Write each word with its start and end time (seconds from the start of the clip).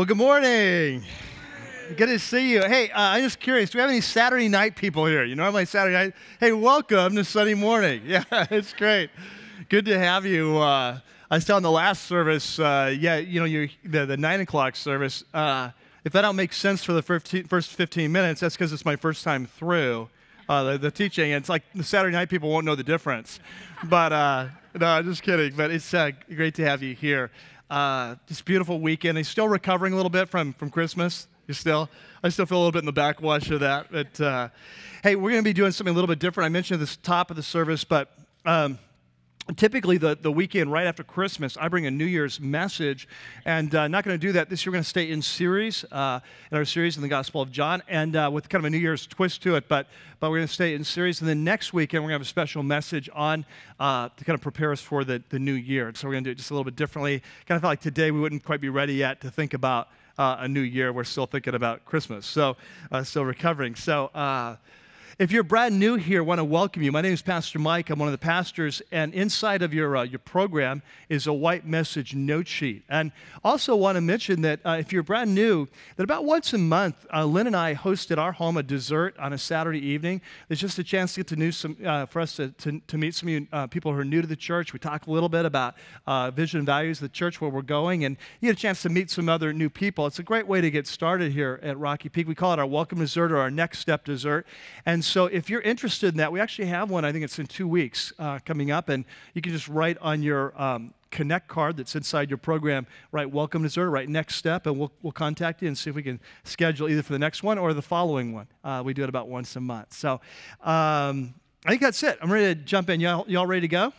Well, 0.00 0.06
good 0.06 0.16
morning. 0.16 1.02
Good 1.96 2.06
to 2.06 2.18
see 2.18 2.52
you. 2.52 2.62
Hey, 2.62 2.90
uh, 2.90 3.00
I'm 3.00 3.22
just 3.22 3.38
curious. 3.38 3.68
Do 3.68 3.76
we 3.76 3.80
have 3.82 3.90
any 3.90 4.00
Saturday 4.00 4.48
night 4.48 4.74
people 4.74 5.04
here? 5.04 5.24
You 5.24 5.34
know, 5.34 5.52
my 5.52 5.64
Saturday 5.64 5.92
night. 5.94 6.14
Hey, 6.38 6.52
welcome 6.52 7.16
to 7.16 7.22
Sunday 7.22 7.52
morning. 7.52 8.02
Yeah, 8.06 8.24
it's 8.50 8.72
great. 8.72 9.10
Good 9.68 9.84
to 9.84 9.98
have 9.98 10.24
you. 10.24 10.56
Uh, 10.56 11.00
I 11.30 11.38
saw 11.38 11.58
in 11.58 11.62
the 11.62 11.70
last 11.70 12.04
service. 12.06 12.58
Uh, 12.58 12.94
yeah, 12.98 13.16
you 13.16 13.40
know, 13.40 13.44
you 13.44 13.68
the, 13.84 14.06
the 14.06 14.16
nine 14.16 14.40
o'clock 14.40 14.74
service. 14.74 15.22
Uh, 15.34 15.70
if 16.04 16.12
that 16.12 16.22
don't 16.22 16.36
make 16.36 16.52
sense 16.52 16.82
for 16.82 16.92
the 16.92 17.02
first 17.02 17.70
15 17.70 18.10
minutes, 18.10 18.40
that's 18.40 18.56
because 18.56 18.72
it's 18.72 18.84
my 18.84 18.96
first 18.96 19.22
time 19.24 19.46
through 19.46 20.08
uh, 20.48 20.64
the, 20.64 20.78
the, 20.78 20.90
teaching. 20.90 21.32
And 21.32 21.42
it's 21.42 21.48
like 21.48 21.62
the 21.74 21.84
Saturday 21.84 22.12
night 22.12 22.28
people 22.28 22.48
won't 22.48 22.66
know 22.66 22.74
the 22.74 22.84
difference. 22.84 23.38
But 23.84 24.12
uh, 24.12 24.48
no, 24.78 24.86
I'm 24.86 25.04
just 25.04 25.22
kidding. 25.22 25.54
But 25.54 25.70
it's 25.70 25.90
great 25.90 26.54
to 26.54 26.64
have 26.64 26.82
you 26.82 26.94
here. 26.94 27.30
Uh, 27.70 28.16
this 28.26 28.42
beautiful 28.42 28.80
weekend. 28.80 29.16
He's 29.16 29.28
still 29.28 29.46
recovering 29.46 29.92
a 29.92 29.96
little 29.96 30.10
bit 30.10 30.28
from, 30.28 30.52
from 30.54 30.70
Christmas. 30.70 31.28
You 31.46 31.54
still, 31.54 31.88
I 32.22 32.28
still 32.28 32.46
feel 32.46 32.58
a 32.58 32.60
little 32.60 32.72
bit 32.72 32.80
in 32.80 32.86
the 32.86 32.92
backwash 32.92 33.50
of 33.50 33.60
that. 33.60 33.92
But 33.92 34.20
uh, 34.20 34.48
hey, 35.02 35.14
we're 35.14 35.30
going 35.30 35.42
to 35.42 35.48
be 35.48 35.52
doing 35.52 35.70
something 35.70 35.92
a 35.92 35.94
little 35.94 36.08
bit 36.08 36.18
different. 36.18 36.46
I 36.46 36.48
mentioned 36.48 36.80
the 36.80 36.96
top 37.02 37.30
of 37.30 37.36
the 37.36 37.42
service, 37.42 37.84
but 37.84 38.12
um, 38.44 38.78
typically 39.56 39.98
the, 39.98 40.16
the 40.20 40.30
weekend 40.30 40.70
right 40.70 40.86
after 40.86 41.02
christmas 41.02 41.56
i 41.56 41.66
bring 41.66 41.84
a 41.86 41.90
new 41.90 42.04
year's 42.04 42.38
message 42.38 43.08
and 43.44 43.74
uh, 43.74 43.88
not 43.88 44.04
going 44.04 44.14
to 44.14 44.26
do 44.26 44.32
that. 44.32 44.48
This 44.48 44.64
year 44.64 44.70
we're 44.70 44.76
going 44.76 44.84
to 44.84 44.88
stay 44.88 45.10
in 45.10 45.22
series 45.22 45.84
uh, 45.90 46.20
in 46.52 46.56
our 46.56 46.64
series 46.64 46.96
in 46.96 47.02
the 47.02 47.08
gospel 47.08 47.40
of 47.40 47.50
john 47.50 47.82
and 47.88 48.14
uh, 48.14 48.30
with 48.32 48.48
kind 48.48 48.64
of 48.64 48.66
a 48.66 48.70
new 48.70 48.78
year's 48.78 49.06
twist 49.06 49.42
to 49.42 49.56
it 49.56 49.68
but 49.68 49.86
but 50.20 50.30
we're 50.30 50.36
going 50.36 50.48
to 50.48 50.52
stay 50.52 50.74
in 50.74 50.84
series. 50.84 51.20
And 51.20 51.28
then 51.28 51.42
next 51.44 51.72
weekend 51.72 52.04
we're 52.04 52.10
going 52.10 52.20
to 52.20 52.24
have 52.24 52.26
a 52.26 52.28
special 52.28 52.62
message 52.62 53.08
on 53.14 53.46
uh, 53.80 54.10
to 54.14 54.24
kind 54.24 54.34
of 54.34 54.42
prepare 54.42 54.70
us 54.70 54.80
for 54.80 55.02
the, 55.02 55.22
the 55.30 55.38
new 55.38 55.54
year. 55.54 55.90
So 55.94 56.06
we're 56.06 56.14
going 56.14 56.24
to 56.24 56.28
do 56.28 56.32
it 56.32 56.36
just 56.36 56.50
a 56.50 56.54
little 56.54 56.64
bit 56.64 56.76
differently. 56.76 57.22
Kind 57.46 57.56
of 57.56 57.62
felt 57.62 57.70
like 57.70 57.80
today 57.80 58.10
we 58.10 58.20
wouldn't 58.20 58.44
quite 58.44 58.60
be 58.60 58.68
ready 58.68 58.92
yet 58.92 59.22
to 59.22 59.30
think 59.30 59.54
about 59.54 59.88
uh, 60.18 60.36
a 60.40 60.48
new 60.48 60.60
year. 60.60 60.92
We're 60.92 61.04
still 61.04 61.24
thinking 61.24 61.54
about 61.54 61.86
christmas. 61.86 62.26
So 62.26 62.58
uh, 62.92 63.02
still 63.02 63.24
recovering. 63.24 63.74
So 63.74 64.10
if 65.20 65.30
you're 65.30 65.42
brand 65.42 65.78
new 65.78 65.96
here, 65.96 66.22
I 66.22 66.24
want 66.24 66.38
to 66.38 66.44
welcome 66.44 66.82
you. 66.82 66.90
My 66.90 67.02
name 67.02 67.12
is 67.12 67.20
Pastor 67.20 67.58
Mike. 67.58 67.90
I'm 67.90 67.98
one 67.98 68.08
of 68.08 68.12
the 68.12 68.16
pastors, 68.16 68.80
and 68.90 69.12
inside 69.12 69.60
of 69.60 69.74
your, 69.74 69.94
uh, 69.98 70.02
your 70.02 70.18
program 70.18 70.80
is 71.10 71.26
a 71.26 71.32
white 71.34 71.66
message 71.66 72.14
note 72.14 72.48
sheet. 72.48 72.84
And 72.88 73.12
also 73.44 73.76
want 73.76 73.96
to 73.96 74.00
mention 74.00 74.40
that 74.40 74.60
uh, 74.64 74.78
if 74.80 74.94
you're 74.94 75.02
brand 75.02 75.34
new, 75.34 75.68
that 75.96 76.04
about 76.04 76.24
once 76.24 76.54
a 76.54 76.58
month, 76.58 77.04
uh, 77.12 77.26
Lynn 77.26 77.46
and 77.46 77.54
I 77.54 77.74
host 77.74 78.10
at 78.10 78.18
our 78.18 78.32
home 78.32 78.56
a 78.56 78.62
dessert 78.62 79.14
on 79.18 79.34
a 79.34 79.36
Saturday 79.36 79.80
evening. 79.80 80.22
It's 80.48 80.58
just 80.58 80.78
a 80.78 80.84
chance 80.84 81.12
to 81.12 81.20
get 81.20 81.26
to 81.26 81.36
know 81.36 81.50
some, 81.50 81.76
uh, 81.84 82.06
for 82.06 82.20
us 82.20 82.36
to, 82.36 82.48
to, 82.52 82.80
to, 82.86 82.96
meet 82.96 83.14
some 83.14 83.28
you, 83.28 83.46
uh, 83.52 83.66
people 83.66 83.92
who 83.92 83.98
are 83.98 84.06
new 84.06 84.22
to 84.22 84.26
the 84.26 84.36
church. 84.36 84.72
We 84.72 84.78
talk 84.78 85.06
a 85.06 85.10
little 85.10 85.28
bit 85.28 85.44
about 85.44 85.74
uh, 86.06 86.30
vision 86.30 86.60
and 86.60 86.66
values 86.66 86.96
of 86.96 87.02
the 87.02 87.14
church, 87.14 87.42
where 87.42 87.50
we're 87.50 87.60
going, 87.60 88.06
and 88.06 88.16
you 88.40 88.48
get 88.48 88.56
a 88.56 88.62
chance 88.62 88.80
to 88.84 88.88
meet 88.88 89.10
some 89.10 89.28
other 89.28 89.52
new 89.52 89.68
people. 89.68 90.06
It's 90.06 90.18
a 90.18 90.22
great 90.22 90.46
way 90.46 90.62
to 90.62 90.70
get 90.70 90.86
started 90.86 91.32
here 91.32 91.60
at 91.62 91.78
Rocky 91.78 92.08
Peak. 92.08 92.26
We 92.26 92.34
call 92.34 92.54
it 92.54 92.58
our 92.58 92.64
welcome 92.64 93.00
dessert 93.00 93.32
or 93.32 93.36
our 93.36 93.50
next 93.50 93.80
step 93.80 94.06
dessert. 94.06 94.46
And 94.86 95.04
so 95.10 95.26
if 95.26 95.50
you're 95.50 95.60
interested 95.60 96.14
in 96.14 96.18
that, 96.18 96.30
we 96.30 96.38
actually 96.38 96.68
have 96.68 96.88
one. 96.88 97.04
I 97.04 97.10
think 97.10 97.24
it's 97.24 97.38
in 97.40 97.46
two 97.46 97.66
weeks 97.66 98.12
uh, 98.18 98.38
coming 98.44 98.70
up, 98.70 98.88
and 98.88 99.04
you 99.34 99.42
can 99.42 99.52
just 99.52 99.66
write 99.66 99.98
on 100.00 100.22
your 100.22 100.60
um, 100.60 100.94
Connect 101.10 101.48
card 101.48 101.76
that's 101.76 101.96
inside 101.96 102.30
your 102.30 102.38
program, 102.38 102.86
write 103.10 103.28
Welcome 103.28 103.62
to 103.62 103.68
Dessert, 103.68 103.90
write 103.90 104.08
Next 104.08 104.36
Step, 104.36 104.66
and 104.66 104.78
we'll, 104.78 104.92
we'll 105.02 105.10
contact 105.12 105.62
you 105.62 105.66
and 105.66 105.76
see 105.76 105.90
if 105.90 105.96
we 105.96 106.04
can 106.04 106.20
schedule 106.44 106.88
either 106.88 107.02
for 107.02 107.12
the 107.12 107.18
next 107.18 107.42
one 107.42 107.58
or 107.58 107.74
the 107.74 107.82
following 107.82 108.32
one. 108.32 108.46
Uh, 108.62 108.82
we 108.84 108.94
do 108.94 109.02
it 109.02 109.08
about 109.08 109.26
once 109.26 109.56
a 109.56 109.60
month. 109.60 109.92
So 109.92 110.20
um, 110.62 111.34
I 111.66 111.70
think 111.70 111.80
that's 111.80 112.00
it. 112.04 112.16
I'm 112.22 112.32
ready 112.32 112.54
to 112.54 112.60
jump 112.60 112.88
in. 112.88 113.00
Y'all, 113.00 113.24
y'all 113.28 113.46
ready 113.46 113.62
to 113.62 113.68
go? 113.68 113.92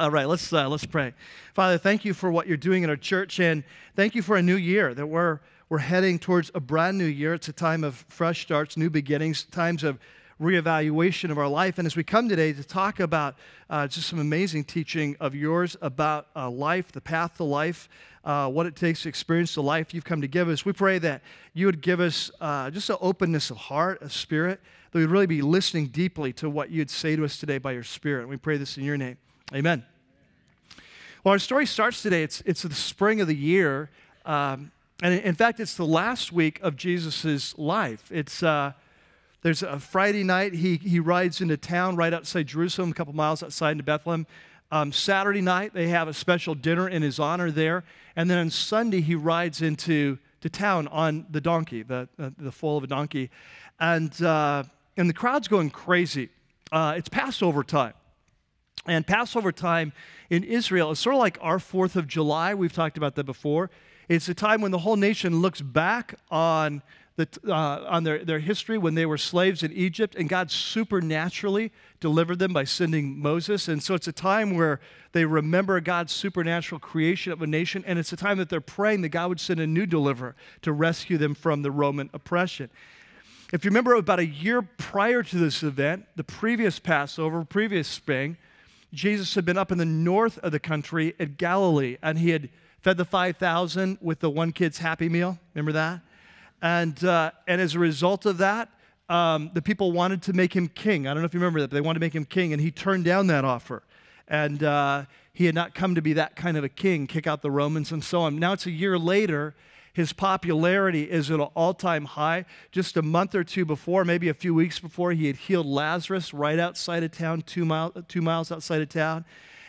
All 0.00 0.10
right, 0.10 0.26
let's, 0.26 0.52
uh, 0.52 0.68
let's 0.68 0.86
pray. 0.86 1.14
Father, 1.54 1.78
thank 1.78 2.04
you 2.04 2.12
for 2.12 2.32
what 2.32 2.48
you're 2.48 2.56
doing 2.56 2.82
in 2.82 2.90
our 2.90 2.96
church, 2.96 3.38
and 3.38 3.62
thank 3.94 4.16
you 4.16 4.22
for 4.22 4.36
a 4.36 4.42
new 4.42 4.56
year 4.56 4.94
that 4.94 5.06
we're, 5.06 5.38
we're 5.72 5.78
heading 5.78 6.18
towards 6.18 6.50
a 6.54 6.60
brand 6.60 6.98
new 6.98 7.06
year. 7.06 7.32
It's 7.32 7.48
a 7.48 7.52
time 7.52 7.82
of 7.82 8.04
fresh 8.10 8.42
starts, 8.42 8.76
new 8.76 8.90
beginnings, 8.90 9.44
times 9.44 9.84
of 9.84 9.98
reevaluation 10.38 11.30
of 11.30 11.38
our 11.38 11.48
life. 11.48 11.78
And 11.78 11.86
as 11.86 11.96
we 11.96 12.04
come 12.04 12.28
today 12.28 12.52
to 12.52 12.62
talk 12.62 13.00
about 13.00 13.36
uh, 13.70 13.86
just 13.86 14.06
some 14.06 14.18
amazing 14.18 14.64
teaching 14.64 15.16
of 15.18 15.34
yours 15.34 15.74
about 15.80 16.26
uh, 16.36 16.50
life, 16.50 16.92
the 16.92 17.00
path 17.00 17.38
to 17.38 17.44
life, 17.44 17.88
uh, 18.22 18.50
what 18.50 18.66
it 18.66 18.76
takes 18.76 19.04
to 19.04 19.08
experience 19.08 19.54
the 19.54 19.62
life 19.62 19.94
you've 19.94 20.04
come 20.04 20.20
to 20.20 20.28
give 20.28 20.50
us, 20.50 20.66
we 20.66 20.74
pray 20.74 20.98
that 20.98 21.22
you 21.54 21.64
would 21.64 21.80
give 21.80 22.00
us 22.00 22.30
uh, 22.42 22.68
just 22.68 22.90
an 22.90 22.96
openness 23.00 23.48
of 23.48 23.56
heart, 23.56 24.02
a 24.02 24.10
spirit, 24.10 24.60
that 24.90 24.98
we'd 24.98 25.06
really 25.06 25.24
be 25.24 25.40
listening 25.40 25.86
deeply 25.86 26.34
to 26.34 26.50
what 26.50 26.68
you'd 26.68 26.90
say 26.90 27.16
to 27.16 27.24
us 27.24 27.38
today 27.38 27.56
by 27.56 27.72
your 27.72 27.82
spirit. 27.82 28.20
And 28.20 28.28
we 28.28 28.36
pray 28.36 28.58
this 28.58 28.76
in 28.76 28.84
your 28.84 28.98
name. 28.98 29.16
Amen. 29.54 29.86
Well, 31.24 31.32
our 31.32 31.38
story 31.38 31.64
starts 31.64 32.02
today. 32.02 32.24
It's, 32.24 32.42
it's 32.42 32.60
the 32.60 32.74
spring 32.74 33.22
of 33.22 33.26
the 33.26 33.34
year. 33.34 33.88
Um, 34.26 34.70
and 35.02 35.14
in 35.20 35.34
fact, 35.34 35.58
it's 35.58 35.74
the 35.74 35.84
last 35.84 36.32
week 36.32 36.60
of 36.62 36.76
Jesus' 36.76 37.58
life. 37.58 38.04
It's, 38.12 38.40
uh, 38.40 38.72
there's 39.42 39.64
a 39.64 39.80
Friday 39.80 40.22
night, 40.22 40.54
he, 40.54 40.76
he 40.76 41.00
rides 41.00 41.40
into 41.40 41.56
town 41.56 41.96
right 41.96 42.14
outside 42.14 42.46
Jerusalem, 42.46 42.92
a 42.92 42.94
couple 42.94 43.12
miles 43.12 43.42
outside 43.42 43.72
into 43.72 43.82
Bethlehem. 43.82 44.28
Um, 44.70 44.92
Saturday 44.92 45.40
night, 45.40 45.74
they 45.74 45.88
have 45.88 46.06
a 46.06 46.14
special 46.14 46.54
dinner 46.54 46.88
in 46.88 47.02
his 47.02 47.18
honor 47.18 47.50
there. 47.50 47.82
And 48.14 48.30
then 48.30 48.38
on 48.38 48.50
Sunday, 48.50 49.00
he 49.00 49.16
rides 49.16 49.60
into 49.60 50.18
to 50.40 50.48
town 50.48 50.86
on 50.88 51.26
the 51.28 51.40
donkey, 51.40 51.82
the, 51.82 52.08
uh, 52.16 52.30
the 52.38 52.52
foal 52.52 52.78
of 52.78 52.84
a 52.84 52.86
donkey. 52.86 53.30
And, 53.80 54.22
uh, 54.22 54.62
and 54.96 55.10
the 55.10 55.14
crowd's 55.14 55.48
going 55.48 55.70
crazy. 55.70 56.28
Uh, 56.70 56.94
it's 56.96 57.08
Passover 57.08 57.64
time. 57.64 57.94
And 58.86 59.04
Passover 59.04 59.50
time 59.50 59.92
in 60.30 60.44
Israel 60.44 60.92
is 60.92 61.00
sort 61.00 61.16
of 61.16 61.20
like 61.20 61.38
our 61.40 61.58
4th 61.58 61.96
of 61.96 62.06
July. 62.06 62.54
We've 62.54 62.72
talked 62.72 62.96
about 62.96 63.16
that 63.16 63.24
before. 63.24 63.68
It's 64.12 64.28
a 64.28 64.34
time 64.34 64.60
when 64.60 64.72
the 64.72 64.78
whole 64.78 64.96
nation 64.96 65.40
looks 65.40 65.62
back 65.62 66.16
on 66.30 66.82
the, 67.16 67.26
uh, 67.48 67.52
on 67.88 68.04
their, 68.04 68.22
their 68.22 68.40
history 68.40 68.76
when 68.76 68.94
they 68.94 69.06
were 69.06 69.16
slaves 69.16 69.62
in 69.62 69.72
Egypt, 69.72 70.14
and 70.14 70.28
God 70.28 70.50
supernaturally 70.50 71.72
delivered 71.98 72.38
them 72.38 72.52
by 72.52 72.64
sending 72.64 73.18
Moses. 73.18 73.68
And 73.68 73.82
so 73.82 73.94
it's 73.94 74.08
a 74.08 74.12
time 74.12 74.54
where 74.54 74.80
they 75.12 75.24
remember 75.24 75.80
God's 75.80 76.12
supernatural 76.12 76.78
creation 76.78 77.32
of 77.32 77.40
a 77.40 77.46
nation, 77.46 77.84
and 77.86 77.98
it's 77.98 78.12
a 78.12 78.16
time 78.16 78.36
that 78.36 78.50
they're 78.50 78.60
praying 78.60 79.00
that 79.00 79.08
God 79.08 79.30
would 79.30 79.40
send 79.40 79.60
a 79.60 79.66
new 79.66 79.86
deliverer 79.86 80.34
to 80.60 80.72
rescue 80.72 81.16
them 81.16 81.34
from 81.34 81.62
the 81.62 81.70
Roman 81.70 82.10
oppression. 82.12 82.68
If 83.50 83.64
you 83.64 83.70
remember, 83.70 83.94
about 83.94 84.18
a 84.18 84.26
year 84.26 84.60
prior 84.60 85.22
to 85.22 85.38
this 85.38 85.62
event, 85.62 86.04
the 86.16 86.24
previous 86.24 86.78
Passover, 86.78 87.46
previous 87.46 87.88
spring, 87.88 88.36
Jesus 88.92 89.34
had 89.34 89.46
been 89.46 89.56
up 89.56 89.72
in 89.72 89.78
the 89.78 89.86
north 89.86 90.36
of 90.40 90.52
the 90.52 90.60
country 90.60 91.14
at 91.18 91.38
Galilee, 91.38 91.96
and 92.02 92.18
he 92.18 92.28
had 92.28 92.50
fed 92.82 92.96
the 92.96 93.04
5,000 93.04 93.98
with 94.00 94.20
the 94.20 94.28
one 94.28 94.52
kid's 94.52 94.78
happy 94.78 95.08
meal. 95.08 95.38
Remember 95.54 95.72
that? 95.72 96.00
And, 96.60 97.02
uh, 97.04 97.30
and 97.46 97.60
as 97.60 97.74
a 97.74 97.78
result 97.78 98.26
of 98.26 98.38
that, 98.38 98.68
um, 99.08 99.50
the 99.54 99.62
people 99.62 99.92
wanted 99.92 100.22
to 100.22 100.32
make 100.32 100.54
him 100.54 100.68
king. 100.68 101.06
I 101.06 101.14
don't 101.14 101.22
know 101.22 101.26
if 101.26 101.34
you 101.34 101.40
remember 101.40 101.60
that, 101.60 101.70
but 101.70 101.74
they 101.74 101.80
wanted 101.80 102.00
to 102.00 102.04
make 102.04 102.14
him 102.14 102.24
king, 102.24 102.52
and 102.52 102.60
he 102.60 102.70
turned 102.70 103.04
down 103.04 103.28
that 103.28 103.44
offer. 103.44 103.82
And 104.26 104.62
uh, 104.62 105.04
he 105.32 105.46
had 105.46 105.54
not 105.54 105.74
come 105.74 105.94
to 105.94 106.02
be 106.02 106.12
that 106.14 106.34
kind 106.34 106.56
of 106.56 106.64
a 106.64 106.68
king, 106.68 107.06
kick 107.06 107.26
out 107.26 107.42
the 107.42 107.50
Romans 107.50 107.92
and 107.92 108.02
so 108.02 108.20
on. 108.22 108.38
Now 108.38 108.52
it's 108.52 108.66
a 108.66 108.70
year 108.70 108.98
later. 108.98 109.54
His 109.92 110.12
popularity 110.12 111.10
is 111.10 111.30
at 111.30 111.38
an 111.38 111.48
all 111.54 111.74
time 111.74 112.06
high. 112.06 112.46
Just 112.70 112.96
a 112.96 113.02
month 113.02 113.34
or 113.34 113.44
two 113.44 113.64
before, 113.64 114.04
maybe 114.04 114.28
a 114.28 114.34
few 114.34 114.54
weeks 114.54 114.78
before, 114.78 115.12
he 115.12 115.26
had 115.26 115.36
healed 115.36 115.66
Lazarus 115.66 116.32
right 116.32 116.58
outside 116.58 117.02
of 117.02 117.12
town, 117.12 117.42
two, 117.42 117.64
mile, 117.64 117.90
two 118.08 118.22
miles 118.22 118.50
outside 118.50 118.80
of 118.80 118.88
town. 118.88 119.24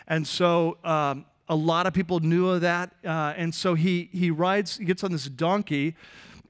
And 0.08 0.26
so 0.26 0.78
um, 0.84 1.26
a 1.50 1.56
lot 1.56 1.88
of 1.88 1.94
people 1.94 2.20
knew 2.20 2.50
of 2.50 2.62
that. 2.62 2.92
Uh, 3.04 3.34
and 3.36 3.54
so 3.54 3.76
he, 3.76 4.10
he 4.12 4.32
rides, 4.32 4.78
he 4.78 4.86
gets 4.86 5.04
on 5.04 5.12
this 5.12 5.26
donkey 5.26 5.96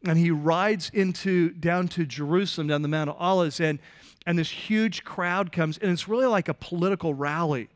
and 0.06 0.18
he 0.18 0.32
rides 0.32 0.92
into 0.94 1.50
down 1.52 1.88
to 1.90 2.06
Jerusalem, 2.06 2.68
down 2.68 2.82
the 2.82 2.88
Mount 2.88 3.10
of 3.10 3.16
Olives, 3.18 3.60
and, 3.60 3.80
and 4.26 4.38
this 4.38 4.50
huge 4.50 5.04
crowd 5.04 5.52
comes, 5.52 5.78
and 5.78 5.92
it's 5.92 6.08
really 6.08 6.26
like 6.26 6.50
a 6.50 6.54
political 6.54 7.14
rally. 7.14 7.70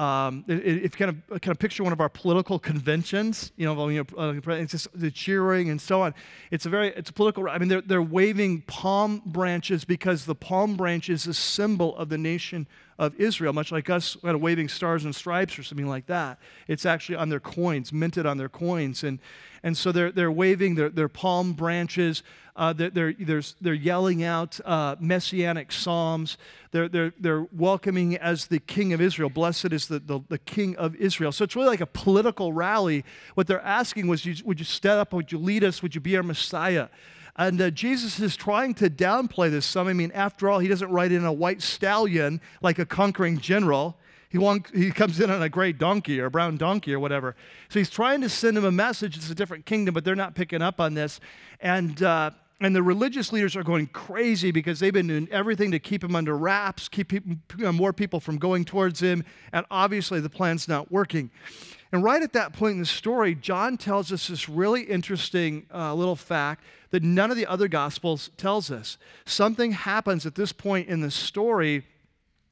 Um, 0.00 0.46
if 0.48 0.82
you 0.82 1.06
kind 1.06 1.10
of 1.10 1.42
kind 1.42 1.52
of 1.52 1.58
picture 1.58 1.84
one 1.84 1.92
of 1.92 2.00
our 2.00 2.08
political 2.08 2.58
conventions, 2.58 3.52
you 3.56 3.66
know, 3.66 3.88
you 3.90 4.06
know 4.14 4.18
uh, 4.18 4.52
it's 4.52 4.72
just 4.72 4.88
the 4.98 5.10
cheering 5.10 5.68
and 5.68 5.78
so 5.78 6.00
on. 6.00 6.14
It's 6.50 6.64
a 6.64 6.70
very 6.70 6.88
it's 6.88 7.10
a 7.10 7.12
political. 7.12 7.46
I 7.50 7.58
mean, 7.58 7.68
they're 7.68 7.82
they're 7.82 8.02
waving 8.02 8.62
palm 8.62 9.20
branches 9.26 9.84
because 9.84 10.24
the 10.24 10.34
palm 10.34 10.76
branch 10.76 11.10
is 11.10 11.26
a 11.26 11.34
symbol 11.34 11.94
of 11.98 12.08
the 12.08 12.16
nation 12.16 12.66
of 12.98 13.14
Israel, 13.20 13.52
much 13.52 13.72
like 13.72 13.90
us 13.90 14.16
kind 14.22 14.34
of 14.34 14.40
waving 14.40 14.68
stars 14.68 15.04
and 15.04 15.14
stripes 15.14 15.58
or 15.58 15.62
something 15.62 15.88
like 15.88 16.06
that. 16.06 16.38
It's 16.66 16.86
actually 16.86 17.16
on 17.16 17.28
their 17.28 17.40
coins, 17.40 17.92
minted 17.92 18.24
on 18.24 18.38
their 18.38 18.48
coins, 18.48 19.04
and 19.04 19.18
and 19.62 19.76
so 19.76 19.92
they're, 19.92 20.10
they're 20.10 20.32
waving 20.32 20.74
their, 20.76 20.88
their 20.88 21.08
palm 21.08 21.52
branches. 21.52 22.22
Uh, 22.60 22.74
they're, 22.74 22.90
they're, 22.90 23.42
they're, 23.62 23.72
yelling 23.72 24.22
out 24.22 24.60
uh, 24.66 24.94
messianic 25.00 25.72
psalms. 25.72 26.36
They're, 26.72 26.90
they're, 26.90 27.14
they're 27.18 27.46
welcoming 27.52 28.18
as 28.18 28.48
the 28.48 28.58
king 28.58 28.92
of 28.92 29.00
Israel. 29.00 29.30
Blessed 29.30 29.72
is 29.72 29.88
the, 29.88 29.98
the, 29.98 30.20
the 30.28 30.36
king 30.36 30.76
of 30.76 30.94
Israel. 30.96 31.32
So 31.32 31.42
it's 31.42 31.56
really 31.56 31.68
like 31.68 31.80
a 31.80 31.86
political 31.86 32.52
rally. 32.52 33.02
What 33.32 33.46
they're 33.46 33.62
asking 33.62 34.08
was, 34.08 34.26
would 34.44 34.58
you 34.58 34.66
step 34.66 34.98
up? 34.98 35.14
Would 35.14 35.32
you 35.32 35.38
lead 35.38 35.64
us? 35.64 35.82
Would 35.82 35.94
you 35.94 36.02
be 36.02 36.18
our 36.18 36.22
Messiah? 36.22 36.88
And 37.34 37.58
uh, 37.62 37.70
Jesus 37.70 38.20
is 38.20 38.36
trying 38.36 38.74
to 38.74 38.90
downplay 38.90 39.50
this 39.50 39.64
some. 39.64 39.88
I 39.88 39.94
mean, 39.94 40.12
after 40.12 40.50
all, 40.50 40.58
he 40.58 40.68
doesn't 40.68 40.90
ride 40.90 41.12
in 41.12 41.24
a 41.24 41.32
white 41.32 41.62
stallion 41.62 42.42
like 42.60 42.78
a 42.78 42.84
conquering 42.84 43.38
general. 43.38 43.96
He, 44.28 44.36
want, 44.36 44.68
he 44.74 44.90
comes 44.90 45.18
in 45.18 45.30
on 45.30 45.40
a 45.40 45.48
gray 45.48 45.72
donkey 45.72 46.20
or 46.20 46.26
a 46.26 46.30
brown 46.30 46.58
donkey 46.58 46.92
or 46.92 47.00
whatever. 47.00 47.36
So 47.70 47.78
he's 47.78 47.88
trying 47.88 48.20
to 48.20 48.28
send 48.28 48.58
him 48.58 48.66
a 48.66 48.70
message. 48.70 49.16
It's 49.16 49.30
a 49.30 49.34
different 49.34 49.64
kingdom, 49.64 49.94
but 49.94 50.04
they're 50.04 50.14
not 50.14 50.34
picking 50.34 50.60
up 50.60 50.78
on 50.78 50.92
this. 50.92 51.20
And, 51.62 52.02
uh, 52.02 52.32
and 52.60 52.76
the 52.76 52.82
religious 52.82 53.32
leaders 53.32 53.56
are 53.56 53.62
going 53.62 53.86
crazy 53.86 54.50
because 54.50 54.80
they've 54.80 54.92
been 54.92 55.06
doing 55.06 55.28
everything 55.30 55.70
to 55.70 55.78
keep 55.78 56.04
him 56.04 56.14
under 56.14 56.36
wraps, 56.36 56.88
keep 56.88 57.08
people, 57.08 57.72
more 57.72 57.92
people 57.92 58.20
from 58.20 58.36
going 58.36 58.64
towards 58.64 59.00
him. 59.00 59.24
And 59.52 59.64
obviously, 59.70 60.20
the 60.20 60.28
plan's 60.28 60.68
not 60.68 60.92
working. 60.92 61.30
And 61.92 62.04
right 62.04 62.22
at 62.22 62.34
that 62.34 62.52
point 62.52 62.74
in 62.74 62.80
the 62.80 62.86
story, 62.86 63.34
John 63.34 63.76
tells 63.76 64.12
us 64.12 64.28
this 64.28 64.48
really 64.48 64.82
interesting 64.82 65.66
uh, 65.74 65.94
little 65.94 66.16
fact 66.16 66.62
that 66.90 67.02
none 67.02 67.30
of 67.30 67.36
the 67.36 67.46
other 67.46 67.66
gospels 67.66 68.30
tells 68.36 68.70
us. 68.70 68.98
Something 69.24 69.72
happens 69.72 70.26
at 70.26 70.34
this 70.34 70.52
point 70.52 70.88
in 70.88 71.00
the 71.00 71.10
story 71.10 71.84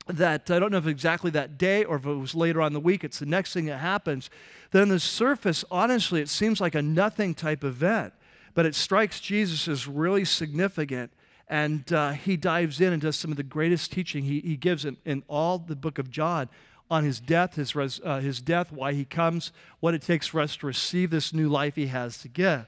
that 0.08 0.50
I 0.50 0.58
don't 0.58 0.72
know 0.72 0.78
if 0.78 0.86
exactly 0.86 1.30
that 1.32 1.58
day 1.58 1.84
or 1.84 1.96
if 1.96 2.06
it 2.06 2.14
was 2.14 2.34
later 2.34 2.62
on 2.62 2.72
the 2.72 2.80
week, 2.80 3.04
it's 3.04 3.18
the 3.18 3.26
next 3.26 3.52
thing 3.52 3.66
that 3.66 3.78
happens. 3.78 4.30
Then 4.70 4.82
on 4.82 4.88
the 4.88 5.00
surface, 5.00 5.64
honestly, 5.70 6.20
it 6.20 6.28
seems 6.28 6.60
like 6.60 6.74
a 6.74 6.82
nothing 6.82 7.34
type 7.34 7.62
event, 7.62 8.14
but 8.54 8.66
it 8.66 8.74
strikes 8.74 9.20
Jesus 9.20 9.68
as 9.68 9.86
really 9.86 10.24
significant. 10.24 11.12
And 11.48 11.90
uh, 11.92 12.10
he 12.10 12.36
dives 12.36 12.80
in 12.80 12.92
and 12.92 13.00
does 13.00 13.16
some 13.16 13.30
of 13.30 13.36
the 13.36 13.42
greatest 13.42 13.90
teaching 13.90 14.24
he, 14.24 14.40
he 14.40 14.56
gives 14.56 14.84
in, 14.84 14.98
in 15.04 15.22
all 15.28 15.58
the 15.58 15.76
book 15.76 15.98
of 15.98 16.10
John 16.10 16.48
on 16.90 17.04
his 17.04 17.20
death, 17.20 17.54
his, 17.54 17.74
res, 17.74 18.00
uh, 18.04 18.20
his 18.20 18.40
death, 18.40 18.72
why 18.72 18.92
he 18.92 19.04
comes, 19.04 19.52
what 19.80 19.94
it 19.94 20.02
takes 20.02 20.26
for 20.26 20.40
us 20.40 20.56
to 20.56 20.66
receive 20.66 21.10
this 21.10 21.32
new 21.32 21.48
life 21.48 21.74
he 21.74 21.86
has 21.86 22.18
to 22.18 22.28
give. 22.28 22.66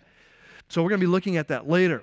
So 0.68 0.82
we're 0.82 0.90
going 0.90 1.00
to 1.00 1.06
be 1.06 1.10
looking 1.10 1.36
at 1.36 1.48
that 1.48 1.68
later. 1.68 2.02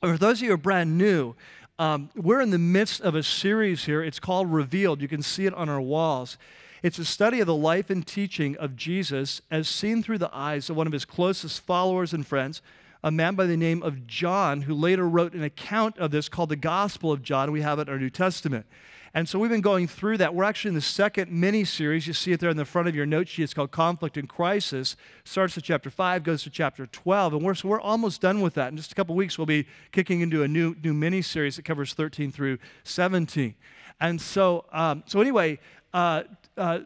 For 0.00 0.18
those 0.18 0.38
of 0.38 0.42
you 0.42 0.48
who 0.48 0.54
are 0.54 0.58
brand 0.58 0.96
new, 0.98 1.34
um, 1.78 2.10
we're 2.14 2.40
in 2.40 2.50
the 2.50 2.58
midst 2.58 3.00
of 3.00 3.14
a 3.14 3.22
series 3.22 3.84
here. 3.84 4.02
It's 4.02 4.20
called 4.20 4.52
Revealed. 4.52 5.00
You 5.00 5.08
can 5.08 5.22
see 5.22 5.46
it 5.46 5.54
on 5.54 5.68
our 5.68 5.80
walls. 5.80 6.36
It's 6.82 6.98
a 6.98 7.04
study 7.04 7.40
of 7.40 7.46
the 7.46 7.54
life 7.54 7.90
and 7.90 8.06
teaching 8.06 8.56
of 8.56 8.76
Jesus 8.76 9.42
as 9.50 9.68
seen 9.68 10.02
through 10.02 10.18
the 10.18 10.34
eyes 10.34 10.68
of 10.68 10.76
one 10.76 10.86
of 10.86 10.92
his 10.92 11.04
closest 11.04 11.60
followers 11.60 12.12
and 12.12 12.26
friends, 12.26 12.62
a 13.02 13.10
man 13.10 13.34
by 13.34 13.46
the 13.46 13.56
name 13.56 13.82
of 13.82 14.06
John, 14.06 14.62
who 14.62 14.74
later 14.74 15.08
wrote 15.08 15.32
an 15.32 15.42
account 15.42 15.98
of 15.98 16.10
this 16.10 16.28
called 16.28 16.50
the 16.50 16.56
Gospel 16.56 17.12
of 17.12 17.22
John. 17.22 17.50
We 17.52 17.62
have 17.62 17.78
it 17.78 17.88
in 17.88 17.88
our 17.88 17.98
New 17.98 18.10
Testament. 18.10 18.66
And 19.12 19.28
so 19.28 19.40
we've 19.40 19.50
been 19.50 19.60
going 19.60 19.88
through 19.88 20.18
that. 20.18 20.34
We're 20.34 20.44
actually 20.44 20.68
in 20.68 20.74
the 20.76 20.80
second 20.80 21.32
mini 21.32 21.64
series. 21.64 22.06
You 22.06 22.12
see 22.12 22.30
it 22.30 22.38
there 22.38 22.50
in 22.50 22.56
the 22.56 22.64
front 22.64 22.86
of 22.86 22.94
your 22.94 23.06
note 23.06 23.26
sheet. 23.26 23.42
It's 23.42 23.54
called 23.54 23.72
Conflict 23.72 24.16
and 24.16 24.28
Crisis. 24.28 24.96
Starts 25.24 25.58
at 25.58 25.64
chapter 25.64 25.90
5, 25.90 26.22
goes 26.22 26.44
to 26.44 26.50
chapter 26.50 26.86
12. 26.86 27.34
And 27.34 27.44
we're, 27.44 27.54
so 27.54 27.68
we're 27.68 27.80
almost 27.80 28.20
done 28.20 28.40
with 28.40 28.54
that. 28.54 28.70
In 28.70 28.76
just 28.76 28.92
a 28.92 28.94
couple 28.94 29.16
weeks, 29.16 29.36
we'll 29.36 29.46
be 29.46 29.66
kicking 29.90 30.20
into 30.20 30.44
a 30.44 30.48
new, 30.48 30.76
new 30.84 30.94
mini 30.94 31.22
series 31.22 31.56
that 31.56 31.64
covers 31.64 31.92
13 31.92 32.30
through 32.30 32.58
17. 32.84 33.56
And 34.00 34.20
so, 34.20 34.66
um, 34.72 35.02
so 35.06 35.20
anyway, 35.20 35.58
uh, 35.92 36.22
uh, 36.56 36.80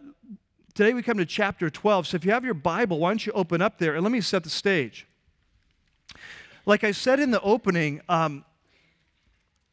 today 0.72 0.94
we 0.94 1.02
come 1.02 1.18
to 1.18 1.26
chapter 1.26 1.68
12. 1.68 2.06
So 2.06 2.16
if 2.16 2.24
you 2.24 2.30
have 2.30 2.44
your 2.44 2.54
Bible, 2.54 3.00
why 3.00 3.10
don't 3.10 3.26
you 3.26 3.32
open 3.32 3.60
up 3.60 3.78
there 3.78 3.94
and 3.94 4.02
let 4.02 4.12
me 4.12 4.22
set 4.22 4.44
the 4.44 4.50
stage. 4.50 5.06
Like 6.66 6.84
I 6.84 6.92
said 6.92 7.20
in 7.20 7.30
the 7.30 7.40
opening, 7.42 8.00
um, 8.08 8.44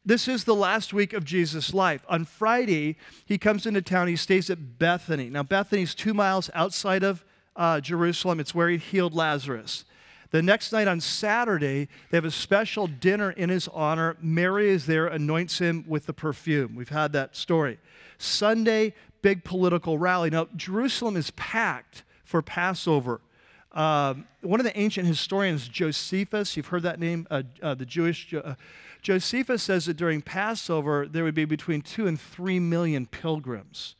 this 0.04 0.26
is 0.28 0.44
the 0.44 0.54
last 0.54 0.92
week 0.92 1.12
of 1.12 1.24
Jesus' 1.24 1.72
life. 1.72 2.04
On 2.08 2.24
Friday, 2.24 2.96
he 3.24 3.38
comes 3.38 3.66
into 3.66 3.80
town. 3.80 4.08
He 4.08 4.16
stays 4.16 4.50
at 4.50 4.78
Bethany. 4.78 5.30
Now, 5.30 5.42
Bethany 5.42 5.82
is 5.82 5.94
two 5.94 6.12
miles 6.12 6.50
outside 6.54 7.02
of 7.02 7.24
uh, 7.54 7.80
Jerusalem. 7.80 8.40
It's 8.40 8.54
where 8.54 8.68
he 8.68 8.78
healed 8.78 9.14
Lazarus. 9.14 9.84
The 10.32 10.42
next 10.42 10.72
night 10.72 10.88
on 10.88 11.00
Saturday, 11.00 11.88
they 12.10 12.16
have 12.16 12.24
a 12.24 12.30
special 12.30 12.86
dinner 12.86 13.30
in 13.30 13.48
his 13.48 13.68
honor. 13.68 14.16
Mary 14.20 14.70
is 14.70 14.86
there, 14.86 15.06
anoints 15.06 15.58
him 15.58 15.84
with 15.86 16.06
the 16.06 16.14
perfume. 16.14 16.74
We've 16.74 16.88
had 16.88 17.12
that 17.12 17.36
story. 17.36 17.78
Sunday, 18.18 18.94
big 19.20 19.44
political 19.44 19.98
rally. 19.98 20.30
Now, 20.30 20.48
Jerusalem 20.56 21.16
is 21.16 21.30
packed 21.32 22.02
for 22.24 22.42
Passover. 22.42 23.20
Um, 23.72 24.26
one 24.42 24.60
of 24.60 24.64
the 24.64 24.78
ancient 24.78 25.06
historians, 25.06 25.66
Josephus, 25.66 26.56
you've 26.56 26.66
heard 26.66 26.82
that 26.82 27.00
name, 27.00 27.26
uh, 27.30 27.42
uh, 27.62 27.74
the 27.74 27.86
Jewish. 27.86 28.32
Uh, 28.34 28.54
Josephus 29.00 29.62
says 29.62 29.86
that 29.86 29.96
during 29.96 30.20
Passover, 30.20 31.08
there 31.08 31.24
would 31.24 31.34
be 31.34 31.46
between 31.46 31.80
two 31.80 32.06
and 32.06 32.20
three 32.20 32.60
million 32.60 33.06
pilgrims. 33.06 33.96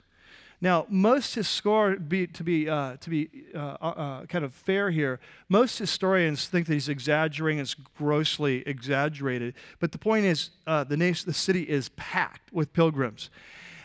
Now, 0.60 0.86
most 0.88 1.34
historians, 1.34 1.98
to 2.34 2.44
be, 2.44 2.66
to 2.66 3.10
be 3.10 3.28
uh, 3.52 3.58
uh, 3.58 4.26
kind 4.26 4.44
of 4.44 4.54
fair 4.54 4.90
here, 4.90 5.18
most 5.48 5.76
historians 5.76 6.46
think 6.46 6.68
that 6.68 6.74
he's 6.74 6.88
exaggerating, 6.88 7.58
it's 7.58 7.74
grossly 7.74 8.62
exaggerated. 8.64 9.54
But 9.80 9.90
the 9.90 9.98
point 9.98 10.24
is, 10.24 10.50
the, 10.66 10.96
nation, 10.96 11.26
the 11.26 11.34
city 11.34 11.62
is 11.62 11.88
packed 11.96 12.52
with 12.52 12.72
pilgrims. 12.72 13.28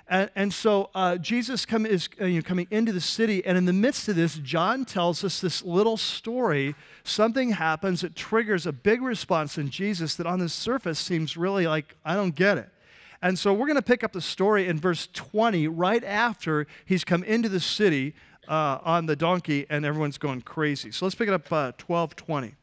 And, 0.10 0.30
and 0.36 0.54
so 0.54 0.90
uh, 0.96 1.18
Jesus 1.18 1.66
come, 1.66 1.86
is 1.86 2.08
uh, 2.22 2.26
you 2.26 2.38
know, 2.38 2.42
coming 2.42 2.68
into 2.72 2.94
the 2.94 3.02
city, 3.02 3.46
and 3.46 3.58
in 3.58 3.66
the 3.66 3.74
midst 3.74 4.08
of 4.08 4.16
this, 4.16 4.36
John 4.36 4.86
tells 4.86 5.24
us 5.24 5.42
this 5.42 5.64
little 5.64 5.98
story. 5.98 6.76
Something 7.04 7.52
happens 7.52 8.02
that 8.02 8.16
triggers 8.16 8.66
a 8.66 8.72
big 8.72 9.02
response 9.02 9.58
in 9.58 9.70
Jesus 9.70 10.16
that 10.16 10.26
on 10.26 10.40
the 10.40 10.48
surface 10.48 10.98
seems 10.98 11.36
really 11.36 11.68
like, 11.68 11.96
I 12.06 12.16
don't 12.16 12.36
get 12.36 12.58
it. 12.58 12.70
And 13.22 13.38
so 13.38 13.52
we're 13.54 13.66
going 13.66 13.76
to 13.76 13.82
pick 13.82 14.04
up 14.04 14.14
the 14.14 14.22
story 14.22 14.68
in 14.68 14.80
verse 14.80 15.10
20, 15.14 15.68
right 15.68 16.04
after 16.04 16.68
he's 16.86 17.04
come 17.04 17.24
into 17.24 17.50
the 17.50 17.60
city 17.60 18.14
uh, 18.48 18.80
on 18.84 19.08
the 19.08 19.16
donkey, 19.16 19.66
and 19.70 19.86
everyone's 19.86 20.18
going 20.18 20.42
crazy. 20.42 20.92
So 20.92 21.06
let's 21.06 21.16
pick 21.16 21.28
it 21.28 21.34
up 21.34 21.52
uh, 21.52 21.72
12 21.78 22.16
20. 22.16 22.54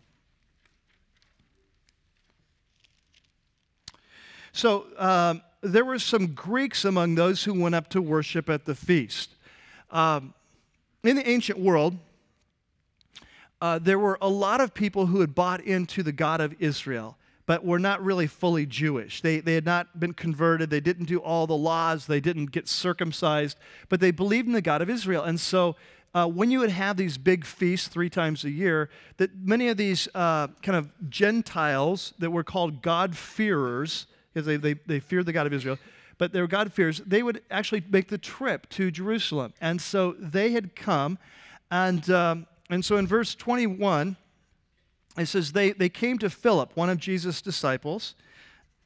So, 4.52 4.86
um, 4.98 5.42
there 5.64 5.84
were 5.84 5.98
some 5.98 6.34
Greeks 6.34 6.84
among 6.84 7.14
those 7.14 7.44
who 7.44 7.58
went 7.58 7.74
up 7.74 7.88
to 7.88 8.02
worship 8.02 8.50
at 8.50 8.66
the 8.66 8.74
feast. 8.74 9.30
Um, 9.90 10.34
in 11.02 11.16
the 11.16 11.28
ancient 11.28 11.58
world, 11.58 11.96
uh, 13.60 13.78
there 13.78 13.98
were 13.98 14.18
a 14.20 14.28
lot 14.28 14.60
of 14.60 14.74
people 14.74 15.06
who 15.06 15.20
had 15.20 15.34
bought 15.34 15.62
into 15.62 16.02
the 16.02 16.12
God 16.12 16.40
of 16.40 16.54
Israel, 16.60 17.16
but 17.46 17.64
were 17.64 17.78
not 17.78 18.04
really 18.04 18.26
fully 18.26 18.66
Jewish. 18.66 19.22
They, 19.22 19.40
they 19.40 19.54
had 19.54 19.64
not 19.64 19.98
been 19.98 20.12
converted, 20.12 20.68
they 20.68 20.80
didn't 20.80 21.06
do 21.06 21.18
all 21.18 21.46
the 21.46 21.56
laws, 21.56 22.06
they 22.06 22.20
didn't 22.20 22.50
get 22.52 22.68
circumcised, 22.68 23.56
but 23.88 24.00
they 24.00 24.10
believed 24.10 24.46
in 24.46 24.52
the 24.52 24.62
God 24.62 24.82
of 24.82 24.90
Israel. 24.90 25.22
And 25.22 25.40
so 25.40 25.76
uh, 26.14 26.26
when 26.26 26.50
you 26.50 26.60
would 26.60 26.70
have 26.70 26.96
these 26.96 27.16
big 27.18 27.44
feasts 27.44 27.88
three 27.88 28.10
times 28.10 28.44
a 28.44 28.50
year, 28.50 28.90
that 29.16 29.34
many 29.34 29.68
of 29.68 29.76
these 29.76 30.08
uh, 30.14 30.48
kind 30.62 30.76
of 30.76 30.90
Gentiles 31.08 32.12
that 32.18 32.30
were 32.30 32.44
called 32.44 32.82
God-fearers, 32.82 34.06
because 34.34 34.46
they, 34.46 34.56
they, 34.56 34.74
they 34.86 35.00
feared 35.00 35.26
the 35.26 35.32
God 35.32 35.46
of 35.46 35.52
Israel, 35.52 35.78
but 36.18 36.32
their 36.32 36.46
God 36.46 36.72
fears, 36.72 37.00
they 37.06 37.22
would 37.22 37.42
actually 37.50 37.82
make 37.88 38.08
the 38.08 38.18
trip 38.18 38.68
to 38.70 38.90
Jerusalem. 38.90 39.54
And 39.60 39.80
so 39.80 40.12
they 40.18 40.50
had 40.50 40.74
come, 40.74 41.18
and, 41.70 42.08
um, 42.10 42.46
and 42.68 42.84
so 42.84 42.96
in 42.96 43.06
verse 43.06 43.34
21, 43.34 44.16
it 45.16 45.26
says, 45.26 45.52
they, 45.52 45.72
they 45.72 45.88
came 45.88 46.18
to 46.18 46.28
Philip, 46.28 46.72
one 46.74 46.90
of 46.90 46.98
Jesus' 46.98 47.40
disciples, 47.40 48.14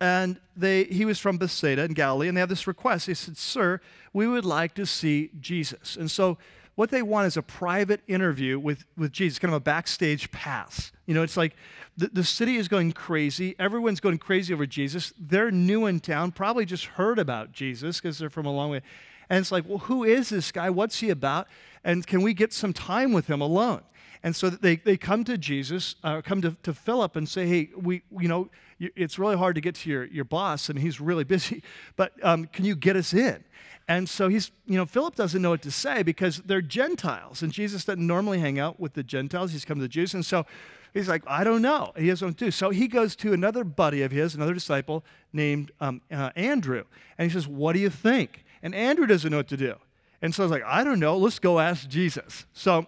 and 0.01 0.39
they, 0.57 0.85
he 0.85 1.05
was 1.05 1.19
from 1.19 1.39
Bethsaida 1.39 1.83
in 1.83 1.93
Galilee, 1.93 2.29
and 2.29 2.37
they 2.37 2.41
have 2.41 2.49
this 2.49 2.67
request. 2.67 3.07
They 3.07 3.15
said, 3.15 3.37
Sir, 3.37 3.81
we 4.13 4.29
would 4.29 4.45
like 4.45 4.75
to 4.75 4.87
see 4.87 5.31
Jesus. 5.41 5.97
And 5.97 6.11
so 6.11 6.39
what 6.79 6.91
they 6.91 7.03
want 7.03 7.27
is 7.27 7.37
a 7.37 7.43
private 7.43 8.01
interview 8.07 8.57
with, 8.57 8.85
with 8.97 9.11
Jesus, 9.11 9.41
kind 9.41 9.53
of 9.53 9.57
a 9.57 9.65
backstage 9.65 10.31
pass. 10.31 10.93
You 11.07 11.15
know, 11.15 11.25
it's 11.25 11.37
like 11.37 11.57
the, 11.97 12.07
the 12.07 12.23
city 12.23 12.55
is 12.55 12.69
going 12.69 12.93
crazy. 12.93 13.57
Everyone's 13.59 13.99
going 13.99 14.19
crazy 14.19 14.55
over 14.55 14.65
Jesus. 14.65 15.13
They're 15.19 15.51
new 15.51 15.87
in 15.87 15.99
town, 15.99 16.31
probably 16.31 16.65
just 16.65 16.85
heard 16.85 17.19
about 17.19 17.51
Jesus 17.51 18.01
because 18.01 18.21
they're 18.21 18.31
from 18.31 18.47
a 18.47 18.53
long 18.53 18.71
way. 18.71 18.83
And 19.29 19.41
it's 19.41 19.51
like, 19.51 19.69
well, 19.69 19.79
who 19.79 20.05
is 20.05 20.29
this 20.29 20.53
guy? 20.53 20.71
What's 20.71 21.01
he 21.01 21.11
about? 21.11 21.49
And 21.83 22.07
can 22.07 22.23
we 22.23 22.33
get 22.33 22.53
some 22.53 22.73
time 22.73 23.13
with 23.13 23.27
him 23.27 23.41
alone? 23.41 23.83
And 24.23 24.37
so 24.37 24.49
they, 24.49 24.77
they 24.77 24.97
come 24.97 25.25
to 25.25 25.37
Jesus, 25.37 25.97
uh, 26.05 26.23
come 26.23 26.41
to, 26.43 26.57
to 26.63 26.73
Philip 26.73 27.17
and 27.17 27.29
say, 27.29 27.49
hey, 27.49 27.71
we, 27.77 28.03
you 28.17 28.29
know, 28.29 28.51
it's 28.79 29.19
really 29.19 29.37
hard 29.37 29.57
to 29.57 29.61
get 29.61 29.75
to 29.75 29.91
your, 29.91 30.05
your 30.05 30.25
boss. 30.25 30.69
and 30.69 30.79
he's 30.79 31.01
really 31.01 31.25
busy, 31.35 31.61
but 31.97 32.13
um, 32.23 32.45
can 32.47 32.65
you 32.65 32.77
get 32.77 32.95
us 32.95 33.13
in? 33.13 33.43
And 33.89 34.07
so 34.07 34.29
he's, 34.29 34.53
you 34.67 34.77
know, 34.77 34.85
Philip 34.85 35.15
doesn't 35.15 35.41
know 35.41 35.51
what 35.51 35.63
to 35.63 35.71
say 35.71 36.03
because 36.03 36.43
they're 36.45 36.61
Gentiles, 36.61 37.43
and 37.43 37.51
Jesus 37.51 37.87
doesn't 37.87 38.07
normally 38.07 38.39
hang 38.39 38.59
out 38.59 38.79
with 38.79 38.93
the 38.93 39.03
Gentiles. 39.03 39.53
He's 39.53 39.65
come 39.65 39.79
to 39.79 39.83
the 39.83 39.89
Jews. 39.89 40.13
And 40.13 40.25
so 40.25 40.45
he's 40.93 41.09
like, 41.09 41.23
I 41.27 41.43
don't 41.43 41.63
know. 41.63 41.93
He 41.97 42.09
doesn't 42.09 42.37
do. 42.37 42.51
So 42.51 42.69
he 42.69 42.87
goes 42.87 43.17
to 43.17 43.33
another 43.33 43.65
buddy 43.65 44.03
of 44.03 44.13
his, 44.13 44.35
another 44.35 44.53
disciple 44.53 45.05
named 45.33 45.73
um, 45.81 46.03
uh, 46.13 46.31
Andrew, 46.37 46.85
and 47.17 47.31
he 47.31 47.33
says, 47.33 47.49
What 47.49 47.73
do 47.73 47.79
you 47.79 47.89
think? 47.89 48.45
And 48.63 48.75
Andrew 48.75 49.07
doesn't 49.07 49.31
know 49.31 49.39
what 49.39 49.49
to 49.49 49.57
do. 49.57 49.77
And 50.21 50.35
so 50.35 50.43
he's 50.43 50.51
like, 50.51 50.65
I 50.67 50.85
don't 50.85 51.01
know. 51.01 51.17
Let's 51.17 51.39
go 51.39 51.59
ask 51.59 51.89
Jesus. 51.89 52.45
So 52.53 52.87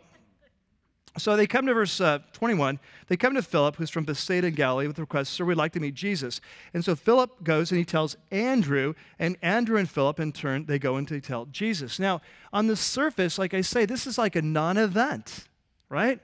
so 1.19 1.37
they 1.37 1.47
come 1.47 1.67
to 1.67 1.75
verse 1.75 2.00
uh, 2.00 2.21
21. 2.33 2.79
They 3.09 3.17
come 3.17 3.35
to 3.35 3.43
Philip, 3.43 3.76
who's 3.76 3.90
from 3.90 4.05
Bethsaida 4.05 4.47
in 4.47 4.55
Galilee, 4.55 4.87
with 4.87 4.97
the 4.97 5.02
request, 5.02 5.33
Sir, 5.33 5.45
we'd 5.45 5.57
like 5.57 5.73
to 5.73 5.81
meet 5.81 5.95
Jesus. 5.95 6.40
And 6.73 6.85
so 6.85 6.95
Philip 6.95 7.43
goes 7.43 7.73
and 7.73 7.79
he 7.79 7.85
tells 7.85 8.17
Andrew, 8.31 8.95
and 9.19 9.37
Andrew 9.43 9.76
and 9.76 9.90
Philip, 9.90 10.21
in 10.21 10.33
turn, 10.33 10.67
they 10.67 10.79
go 10.79 10.97
and 10.97 11.09
they 11.09 11.21
tell 11.21 11.47
Jesus. 11.47 11.99
Now, 11.99 12.21
on 12.52 12.69
the 12.69 12.76
surface, 12.76 13.38
like 13.38 13.55
I 13.55 13.61
say, 13.61 13.87
this 13.87 14.07
is 14.07 14.19
like 14.19 14.37
a 14.37 14.43
non 14.43 14.76
event, 14.76 15.49
right? 15.88 16.21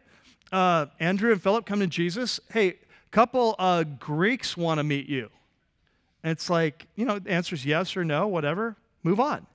Uh, 0.52 0.86
Andrew 1.00 1.32
and 1.32 1.42
Philip 1.42 1.66
come 1.66 1.80
to 1.80 1.88
Jesus. 1.88 2.38
Hey, 2.52 2.68
a 2.68 2.74
couple 3.10 3.56
uh, 3.58 3.82
Greeks 3.82 4.56
want 4.56 4.78
to 4.78 4.84
meet 4.84 5.08
you. 5.08 5.30
And 6.22 6.30
it's 6.30 6.48
like, 6.48 6.86
you 6.94 7.04
know, 7.04 7.18
the 7.18 7.30
answer 7.30 7.54
is 7.54 7.66
yes 7.66 7.96
or 7.96 8.04
no, 8.04 8.28
whatever, 8.28 8.76
move 9.02 9.18
on. 9.18 9.46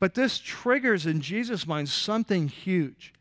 But 0.00 0.14
this 0.14 0.38
triggers 0.38 1.06
in 1.06 1.20
Jesus' 1.20 1.66
mind 1.66 1.88
something 1.88 2.48
huge. 2.48 3.12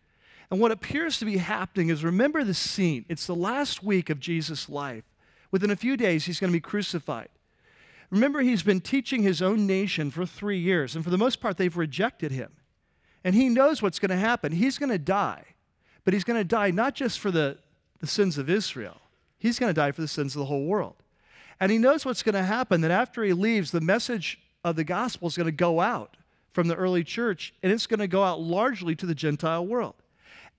And 0.49 0.59
what 0.59 0.71
appears 0.71 1.17
to 1.19 1.25
be 1.25 1.37
happening 1.37 1.89
is 1.89 2.03
remember 2.03 2.43
the 2.43 2.53
scene. 2.53 3.05
It's 3.09 3.27
the 3.27 3.35
last 3.35 3.83
week 3.83 4.09
of 4.09 4.19
Jesus' 4.19 4.69
life. 4.69 5.03
Within 5.51 5.71
a 5.71 5.75
few 5.75 5.97
days, 5.97 6.25
he's 6.25 6.39
going 6.39 6.51
to 6.51 6.57
be 6.57 6.61
crucified. 6.61 7.29
Remember, 8.09 8.41
he's 8.41 8.63
been 8.63 8.79
teaching 8.79 9.23
his 9.23 9.41
own 9.41 9.67
nation 9.67 10.11
for 10.11 10.25
three 10.25 10.59
years, 10.59 10.95
and 10.95 11.03
for 11.03 11.09
the 11.09 11.17
most 11.17 11.41
part, 11.41 11.57
they've 11.57 11.75
rejected 11.75 12.31
him. 12.31 12.53
And 13.23 13.35
he 13.35 13.49
knows 13.49 13.81
what's 13.81 13.99
going 13.99 14.11
to 14.11 14.17
happen. 14.17 14.53
He's 14.53 14.77
going 14.77 14.91
to 14.91 14.97
die, 14.97 15.43
but 16.05 16.13
he's 16.13 16.23
going 16.23 16.39
to 16.39 16.45
die 16.45 16.71
not 16.71 16.95
just 16.95 17.19
for 17.19 17.31
the, 17.31 17.57
the 17.99 18.07
sins 18.07 18.37
of 18.37 18.49
Israel, 18.49 19.01
he's 19.37 19.59
going 19.59 19.69
to 19.69 19.73
die 19.73 19.91
for 19.91 20.01
the 20.01 20.07
sins 20.07 20.35
of 20.35 20.39
the 20.39 20.45
whole 20.45 20.65
world. 20.65 20.95
And 21.59 21.71
he 21.71 21.77
knows 21.77 22.05
what's 22.05 22.23
going 22.23 22.35
to 22.35 22.43
happen 22.43 22.81
that 22.81 22.91
after 22.91 23.23
he 23.23 23.33
leaves, 23.33 23.71
the 23.71 23.81
message 23.81 24.39
of 24.63 24.77
the 24.77 24.83
gospel 24.85 25.27
is 25.27 25.35
going 25.35 25.45
to 25.45 25.51
go 25.51 25.81
out 25.81 26.15
from 26.53 26.69
the 26.69 26.75
early 26.75 27.03
church, 27.03 27.53
and 27.61 27.71
it's 27.71 27.87
going 27.87 27.99
to 27.99 28.07
go 28.07 28.23
out 28.23 28.39
largely 28.39 28.95
to 28.95 29.05
the 29.05 29.15
Gentile 29.15 29.65
world. 29.65 29.95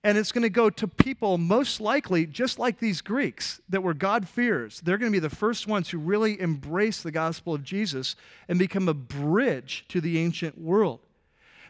And 0.03 0.17
it's 0.17 0.31
going 0.31 0.43
to 0.43 0.49
go 0.49 0.69
to 0.69 0.87
people 0.87 1.37
most 1.37 1.81
likely 1.81 2.25
just 2.25 2.57
like 2.57 2.79
these 2.79 3.01
Greeks 3.01 3.59
that 3.67 3.83
were 3.83 3.93
God-fearers. 3.93 4.79
They're 4.81 4.97
going 4.97 5.11
to 5.11 5.15
be 5.15 5.19
the 5.19 5.35
first 5.35 5.67
ones 5.67 5.89
who 5.89 5.97
really 5.97 6.39
embrace 6.39 7.01
the 7.01 7.11
gospel 7.11 7.53
of 7.53 7.63
Jesus 7.63 8.15
and 8.47 8.57
become 8.57 8.87
a 8.87 8.93
bridge 8.93 9.85
to 9.89 9.99
the 9.99 10.17
ancient 10.19 10.57
world. 10.57 11.01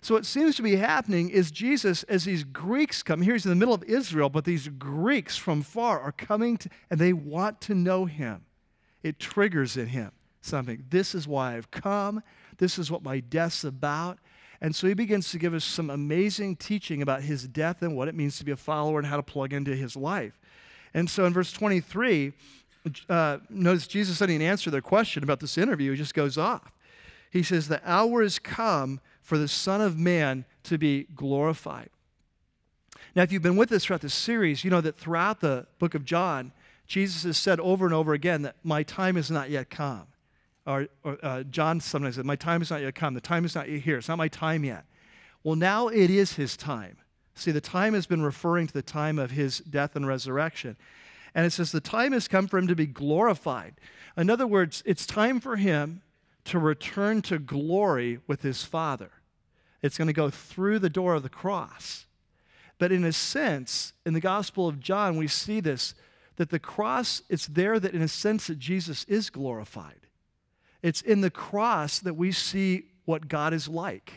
So, 0.02 0.14
what 0.14 0.26
seems 0.26 0.56
to 0.56 0.62
be 0.62 0.78
happening 0.78 1.30
is 1.30 1.52
Jesus, 1.52 2.04
as 2.04 2.24
these 2.24 2.46
Greeks 2.46 3.04
come, 3.04 3.22
here 3.22 3.34
he's 3.34 3.46
in 3.46 3.50
the 3.50 3.56
middle 3.56 3.74
of 3.74 3.84
Israel, 3.84 4.30
but 4.30 4.46
these 4.46 4.70
Greeks 4.70 5.36
from 5.36 5.62
far 5.62 6.00
are 6.00 6.14
coming 6.14 6.56
to, 6.58 6.70
and 6.90 7.00
they 7.00 7.12
want 7.12 7.60
to 7.62 7.76
know 7.76 8.06
him. 8.06 8.46
It 9.04 9.20
triggers 9.20 9.76
in 9.76 9.88
him 9.88 10.12
something. 10.42 10.86
This 10.90 11.14
is 11.14 11.28
why 11.28 11.56
I've 11.56 11.72
come. 11.72 12.24
This 12.58 12.80
is 12.80 12.90
what 12.92 13.04
my 13.04 13.20
death's 13.20 13.64
about. 13.64 14.20
And 14.62 14.76
so 14.76 14.88
he 14.88 14.94
begins 14.94 15.32
to 15.32 15.40
give 15.40 15.54
us 15.54 15.64
some 15.64 15.90
amazing 15.90 16.58
teaching 16.58 17.02
about 17.02 17.22
his 17.22 17.48
death 17.48 17.82
and 17.82 17.96
what 17.96 18.08
it 18.08 18.16
means 18.16 18.38
to 18.40 18.46
be 18.46 18.52
a 18.52 18.58
follower 18.58 19.00
and 19.00 19.08
how 19.08 19.16
to 19.16 19.24
plug 19.24 19.54
into 19.54 19.76
his 19.76 19.96
life. 19.96 20.38
And 20.94 21.10
so 21.10 21.26
in 21.26 21.34
verse 21.34 21.52
23, 21.54 22.34
uh, 23.08 23.38
notice 23.50 23.88
Jesus 23.88 24.18
said 24.18 24.30
in 24.30 24.42
answer 24.42 24.70
their 24.70 24.82
question 24.82 25.24
about 25.24 25.40
this 25.40 25.58
interview, 25.58 25.92
he 25.92 25.98
just 25.98 26.14
goes 26.14 26.38
off. 26.38 26.74
He 27.32 27.44
says, 27.44 27.68
The 27.68 27.82
hour 27.90 28.22
has 28.22 28.40
come 28.40 29.00
for 29.22 29.38
the 29.38 29.48
Son 29.48 29.82
of 29.82 29.98
Man 29.98 30.46
to 30.64 30.78
be 30.78 31.06
glorified. 31.16 31.90
Now, 33.16 33.24
if 33.24 33.32
you've 33.32 33.42
been 33.42 33.56
with 33.56 33.72
us 33.72 33.86
throughout 33.86 34.02
this 34.02 34.14
series, 34.14 34.64
you 34.64 34.70
know 34.70 34.82
that 34.82 34.98
throughout 34.98 35.40
the 35.40 35.68
book 35.78 35.96
of 35.96 36.06
John, 36.06 36.52
Jesus 36.86 37.24
has 37.24 37.38
said 37.38 37.60
over 37.60 37.86
and 37.86 37.94
over 37.94 38.14
again 38.14 38.42
that 38.42 38.56
my 38.64 38.84
time 38.84 39.16
has 39.16 39.32
not 39.32 39.50
yet 39.50 39.70
come 39.70 40.08
or, 40.70 40.88
or 41.04 41.18
uh, 41.24 41.44
John 41.44 41.80
sometimes 41.80 42.16
said, 42.16 42.26
My 42.26 42.36
time 42.36 42.62
is 42.62 42.70
not 42.70 42.82
yet 42.82 42.94
come. 42.94 43.16
The 43.16 43.22
time 43.22 43.44
is 43.44 43.56
not 43.56 43.68
yet 43.70 43.82
here. 43.82 43.98
It's 43.98 44.08
not 44.08 44.20
my 44.20 44.28
time 44.28 44.64
yet. 44.64 44.86
Well, 45.44 45.56
now 45.56 45.88
it 45.88 46.12
is 46.12 46.34
his 46.34 46.56
time. 46.56 46.98
See, 47.34 47.52
the 47.52 47.60
time 47.60 47.94
has 47.96 48.06
been 48.06 48.22
referring 48.22 48.68
to 48.68 48.74
the 48.74 48.84
time 48.84 49.18
of 49.18 49.32
his 49.32 49.60
death 49.60 49.96
and 49.96 50.06
resurrection. 50.06 50.78
And 51.34 51.46
it 51.46 51.52
says, 51.52 51.72
The 51.72 51.80
time 51.80 52.12
has 52.12 52.28
come 52.28 52.48
for 52.48 52.60
him 52.60 52.68
to 52.68 52.76
be 52.76 52.86
glorified. 52.86 53.76
In 54.16 54.30
other 54.30 54.46
words, 54.46 54.84
it's 54.86 55.08
time 55.08 55.40
for 55.40 55.56
him 55.56 56.04
to 56.46 56.60
return 56.60 57.24
to 57.24 57.40
glory 57.40 58.20
with 58.28 58.44
his 58.44 58.64
Father. 58.64 59.12
It's 59.82 59.98
going 59.98 60.08
to 60.08 60.14
go 60.14 60.30
through 60.30 60.80
the 60.80 60.90
door 60.90 61.16
of 61.16 61.24
the 61.24 61.30
cross. 61.30 62.06
But 62.78 62.92
in 62.92 63.04
a 63.04 63.14
sense, 63.14 63.94
in 64.06 64.14
the 64.14 64.20
Gospel 64.20 64.68
of 64.68 64.80
John, 64.80 65.18
we 65.18 65.28
see 65.28 65.60
this 65.60 65.96
that 66.36 66.52
the 66.52 66.60
cross, 66.60 67.22
it's 67.28 67.48
there 67.48 67.82
that 67.82 67.94
in 67.94 68.02
a 68.02 68.08
sense 68.08 68.48
that 68.48 68.60
Jesus 68.60 69.04
is 69.06 69.30
glorified. 69.30 70.08
It's 70.82 71.02
in 71.02 71.22
the 71.22 71.30
cross 71.30 72.00
that 72.00 72.14
we 72.14 72.32
see 72.32 72.86
what 73.06 73.28
God 73.28 73.54
is 73.54 73.68
like. 73.68 74.14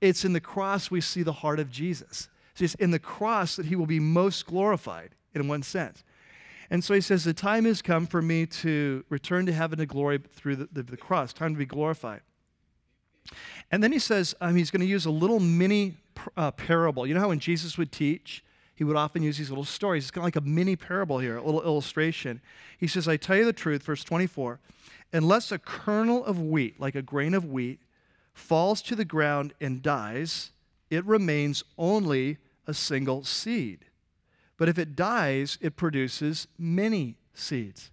It's 0.00 0.24
in 0.24 0.32
the 0.32 0.40
cross 0.40 0.90
we 0.90 1.00
see 1.00 1.22
the 1.22 1.32
heart 1.32 1.58
of 1.58 1.70
Jesus. 1.70 2.28
It's 2.58 2.74
in 2.74 2.90
the 2.90 2.98
cross 2.98 3.56
that 3.56 3.66
he 3.66 3.76
will 3.76 3.86
be 3.86 4.00
most 4.00 4.46
glorified, 4.46 5.10
in 5.34 5.46
one 5.48 5.62
sense. 5.62 6.02
And 6.70 6.84
so 6.84 6.94
he 6.94 7.00
says, 7.00 7.24
The 7.24 7.32
time 7.32 7.64
has 7.64 7.82
come 7.82 8.06
for 8.06 8.20
me 8.20 8.46
to 8.46 9.04
return 9.08 9.46
to 9.46 9.52
heaven 9.52 9.78
to 9.78 9.86
glory 9.86 10.18
through 10.18 10.56
the, 10.56 10.68
the, 10.72 10.82
the 10.82 10.96
cross, 10.96 11.32
time 11.32 11.54
to 11.54 11.58
be 11.58 11.66
glorified. 11.66 12.20
And 13.70 13.82
then 13.82 13.92
he 13.92 13.98
says 13.98 14.34
um, 14.40 14.56
he's 14.56 14.70
going 14.70 14.80
to 14.80 14.86
use 14.86 15.04
a 15.04 15.10
little 15.10 15.40
mini 15.40 15.96
uh, 16.36 16.50
parable. 16.52 17.06
You 17.06 17.14
know 17.14 17.20
how 17.20 17.28
when 17.28 17.38
Jesus 17.38 17.76
would 17.76 17.92
teach, 17.92 18.42
he 18.74 18.84
would 18.84 18.96
often 18.96 19.22
use 19.22 19.38
these 19.38 19.50
little 19.50 19.64
stories. 19.64 20.04
It's 20.04 20.10
kind 20.10 20.22
of 20.22 20.26
like 20.26 20.36
a 20.36 20.40
mini 20.40 20.76
parable 20.76 21.18
here, 21.18 21.36
a 21.36 21.42
little 21.42 21.62
illustration. 21.62 22.40
He 22.78 22.86
says, 22.86 23.08
I 23.08 23.16
tell 23.16 23.36
you 23.36 23.44
the 23.44 23.52
truth, 23.52 23.82
verse 23.82 24.04
24. 24.04 24.60
Unless 25.12 25.52
a 25.52 25.58
kernel 25.58 26.24
of 26.24 26.40
wheat, 26.40 26.78
like 26.78 26.94
a 26.94 27.02
grain 27.02 27.34
of 27.34 27.44
wheat, 27.44 27.80
falls 28.34 28.82
to 28.82 28.94
the 28.94 29.04
ground 29.04 29.54
and 29.60 29.82
dies, 29.82 30.50
it 30.90 31.04
remains 31.04 31.64
only 31.76 32.38
a 32.66 32.74
single 32.74 33.24
seed. 33.24 33.86
But 34.56 34.68
if 34.68 34.78
it 34.78 34.96
dies, 34.96 35.56
it 35.60 35.76
produces 35.76 36.46
many 36.58 37.16
seeds. 37.32 37.90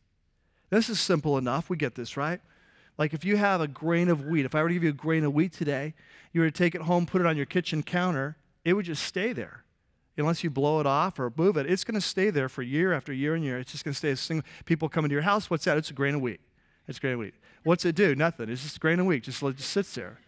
This 0.70 0.90
is 0.90 1.00
simple 1.00 1.38
enough. 1.38 1.70
We 1.70 1.78
get 1.78 1.96
this, 1.96 2.18
right? 2.18 2.42
Like 2.98 3.14
if 3.14 3.24
you 3.24 3.38
have 3.38 3.62
a 3.62 3.68
grain 3.68 4.10
of 4.10 4.26
wheat, 4.26 4.46
if 4.46 4.56
I 4.56 4.62
were 4.62 4.70
to 4.70 4.74
give 4.74 4.84
you 4.84 4.90
a 4.90 4.94
grain 4.94 5.24
of 5.24 5.34
wheat 5.34 5.54
today, 5.54 5.94
you 6.34 6.42
were 6.42 6.50
to 6.50 6.58
take 6.58 6.76
it 6.76 6.82
home, 6.82 7.06
put 7.06 7.22
it 7.22 7.28
on 7.28 7.38
your 7.38 7.46
kitchen 7.46 7.84
counter, 7.84 8.38
it 8.64 8.74
would 8.74 8.86
just 8.86 9.04
stay 9.04 9.32
there. 9.32 9.64
Unless 10.18 10.44
you 10.44 10.50
blow 10.50 10.80
it 10.80 10.86
off 10.86 11.20
or 11.20 11.32
move 11.36 11.58
it, 11.58 11.70
it's 11.70 11.84
going 11.84 11.96
to 11.96 12.06
stay 12.06 12.30
there 12.30 12.48
for 12.48 12.62
year 12.62 12.94
after 12.94 13.12
year 13.12 13.36
and 13.36 13.44
year. 13.44 13.60
It's 13.60 13.72
just 13.72 13.84
going 13.84 13.94
to 13.94 13.98
stay 13.98 14.12
a 14.12 14.16
single. 14.16 14.48
People 14.64 14.88
come 14.88 15.04
into 15.04 15.14
your 15.14 15.24
house, 15.24 15.50
what's 15.50 15.66
that? 15.66 15.78
It's 15.78 15.90
a 15.90 15.94
grain 15.94 16.16
of 16.16 16.22
wheat. 16.22 16.40
It's 16.88 17.00
grain 17.00 17.14
of 17.14 17.20
wheat. 17.20 17.34
What's 17.64 17.84
it 17.86 17.96
do? 17.96 18.16
Nothing. 18.16 18.50
It's 18.50 18.62
just 18.62 18.80
grain 18.80 19.00
of 19.00 19.06
wheat. 19.06 19.24
Just, 19.24 19.42
just 19.42 19.70
sits 19.70 19.96
there. 19.96 20.20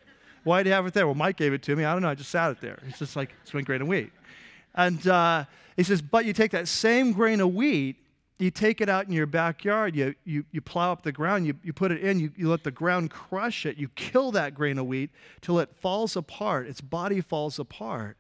Why 0.43 0.63
do 0.63 0.69
you 0.69 0.73
have 0.73 0.85
it 0.87 0.93
there? 0.93 1.05
Well, 1.05 1.15
Mike 1.15 1.37
gave 1.37 1.53
it 1.53 1.61
to 1.63 1.75
me. 1.75 1.83
I 1.85 1.93
don't 1.93 2.01
know. 2.01 2.09
I 2.09 2.15
just 2.15 2.31
sat 2.31 2.51
it 2.51 2.61
there. 2.61 2.79
It's 2.87 2.99
just 2.99 3.15
like 3.15 3.33
it's 3.41 3.51
been 3.51 3.63
grain 3.63 3.81
of 3.81 3.87
wheat. 3.87 4.11
And 4.73 5.05
uh, 5.07 5.45
he 5.75 5.83
says, 5.83 6.01
but 6.01 6.25
you 6.25 6.33
take 6.33 6.51
that 6.51 6.67
same 6.67 7.11
grain 7.11 7.41
of 7.41 7.53
wheat, 7.53 7.97
you 8.39 8.51
take 8.51 8.81
it 8.81 8.89
out 8.89 9.07
in 9.07 9.11
your 9.11 9.25
backyard, 9.25 9.95
you, 9.95 10.15
you, 10.23 10.45
you 10.51 10.61
plow 10.61 10.91
up 10.91 11.03
the 11.03 11.11
ground, 11.11 11.47
you, 11.47 11.55
you 11.63 11.73
put 11.73 11.91
it 11.91 12.01
in, 12.01 12.19
you, 12.19 12.31
you 12.37 12.49
let 12.49 12.63
the 12.63 12.71
ground 12.71 13.09
crush 13.09 13.65
it, 13.65 13.77
you 13.77 13.89
kill 13.89 14.31
that 14.31 14.53
grain 14.53 14.77
of 14.77 14.85
wheat 14.85 15.09
till 15.41 15.59
it 15.59 15.69
falls 15.81 16.15
apart, 16.15 16.67
its 16.67 16.81
body 16.81 17.19
falls 17.19 17.57
apart. 17.59 18.17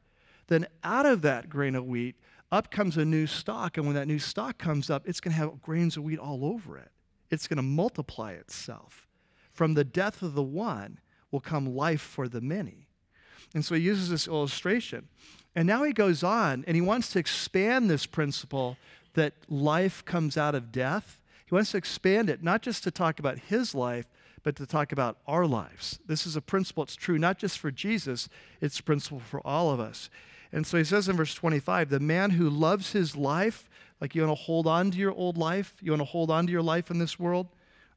Then 0.47 0.67
out 0.83 1.05
of 1.05 1.21
that 1.21 1.49
grain 1.49 1.75
of 1.75 1.85
wheat, 1.85 2.15
up 2.51 2.71
comes 2.71 2.97
a 2.97 3.05
new 3.05 3.27
stalk. 3.27 3.77
And 3.77 3.85
when 3.85 3.95
that 3.95 4.07
new 4.07 4.19
stalk 4.19 4.57
comes 4.57 4.89
up, 4.89 5.07
it's 5.07 5.19
going 5.19 5.33
to 5.33 5.37
have 5.37 5.61
grains 5.61 5.97
of 5.97 6.03
wheat 6.03 6.19
all 6.19 6.45
over 6.45 6.77
it 6.77 6.89
it's 7.29 7.47
going 7.47 7.57
to 7.57 7.63
multiply 7.63 8.31
itself. 8.33 9.07
From 9.51 9.73
the 9.73 9.83
death 9.83 10.21
of 10.21 10.33
the 10.33 10.43
one 10.43 10.99
will 11.31 11.39
come 11.39 11.75
life 11.75 12.01
for 12.01 12.27
the 12.27 12.41
many. 12.41 12.87
And 13.53 13.63
so 13.65 13.75
he 13.75 13.81
uses 13.81 14.09
this 14.09 14.27
illustration. 14.27 15.07
And 15.55 15.65
now 15.65 15.83
he 15.83 15.93
goes 15.93 16.23
on 16.23 16.63
and 16.67 16.75
he 16.75 16.81
wants 16.81 17.11
to 17.13 17.19
expand 17.19 17.89
this 17.89 18.05
principle 18.05 18.77
that 19.13 19.33
life 19.49 20.05
comes 20.05 20.37
out 20.37 20.53
of 20.53 20.71
death. 20.71 21.19
He 21.45 21.55
wants 21.55 21.71
to 21.71 21.77
expand 21.77 22.29
it, 22.29 22.43
not 22.43 22.61
just 22.61 22.83
to 22.83 22.91
talk 22.91 23.19
about 23.19 23.39
his 23.39 23.73
life, 23.73 24.07
but 24.43 24.55
to 24.57 24.65
talk 24.65 24.91
about 24.91 25.17
our 25.27 25.45
lives. 25.45 25.99
This 26.05 26.27
is 26.27 26.35
a 26.35 26.41
principle 26.41 26.85
that's 26.85 26.95
true 26.95 27.17
not 27.17 27.37
just 27.39 27.57
for 27.57 27.71
Jesus, 27.71 28.29
it's 28.61 28.79
a 28.79 28.83
principle 28.83 29.19
for 29.19 29.45
all 29.45 29.71
of 29.71 29.79
us. 29.79 30.09
And 30.51 30.65
so 30.65 30.77
he 30.77 30.83
says 30.83 31.09
in 31.09 31.17
verse 31.17 31.33
25 31.33 31.89
the 31.89 31.99
man 31.99 32.31
who 32.31 32.49
loves 32.49 32.91
his 32.91 33.15
life 33.15 33.66
like 33.99 34.15
you 34.15 34.21
want 34.21 34.37
to 34.37 34.43
hold 34.43 34.67
on 34.67 34.91
to 34.91 34.97
your 34.97 35.13
old 35.13 35.37
life, 35.37 35.73
you 35.81 35.91
want 35.91 36.01
to 36.01 36.05
hold 36.05 36.29
on 36.29 36.45
to 36.45 36.51
your 36.51 36.61
life 36.61 36.91
in 36.91 36.99
this 36.99 37.19
world, 37.19 37.47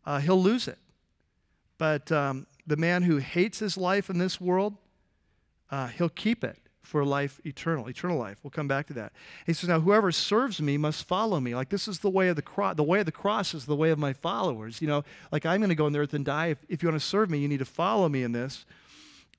uh, 0.06 0.18
he'll 0.18 0.42
lose 0.42 0.68
it. 0.68 0.78
But 1.78 2.10
um, 2.12 2.46
the 2.66 2.76
man 2.76 3.02
who 3.02 3.18
hates 3.18 3.58
his 3.58 3.76
life 3.76 4.10
in 4.10 4.18
this 4.18 4.40
world, 4.40 4.76
uh, 5.70 5.88
he'll 5.88 6.08
keep 6.08 6.44
it 6.44 6.58
for 6.82 7.04
life 7.04 7.40
eternal, 7.44 7.88
eternal 7.88 8.18
life. 8.18 8.38
We'll 8.42 8.50
come 8.50 8.68
back 8.68 8.86
to 8.88 8.92
that. 8.94 9.12
He 9.46 9.52
says, 9.52 9.68
Now, 9.68 9.80
whoever 9.80 10.10
serves 10.10 10.60
me 10.60 10.76
must 10.76 11.06
follow 11.06 11.38
me. 11.38 11.54
Like, 11.54 11.68
this 11.68 11.86
is 11.86 12.00
the 12.00 12.10
way 12.10 12.28
of 12.28 12.36
the 12.36 12.42
cross. 12.42 12.76
The 12.76 12.82
way 12.82 13.00
of 13.00 13.06
the 13.06 13.12
cross 13.12 13.54
is 13.54 13.66
the 13.66 13.76
way 13.76 13.90
of 13.90 13.98
my 13.98 14.12
followers. 14.12 14.82
You 14.82 14.88
know, 14.88 15.04
like, 15.30 15.46
I'm 15.46 15.60
going 15.60 15.68
to 15.68 15.74
go 15.74 15.86
on 15.86 15.92
the 15.92 16.00
earth 16.00 16.14
and 16.14 16.24
die. 16.24 16.48
If, 16.48 16.58
if 16.68 16.82
you 16.82 16.88
want 16.88 17.00
to 17.00 17.06
serve 17.06 17.30
me, 17.30 17.38
you 17.38 17.48
need 17.48 17.58
to 17.60 17.64
follow 17.64 18.08
me 18.08 18.22
in 18.22 18.32
this. 18.32 18.64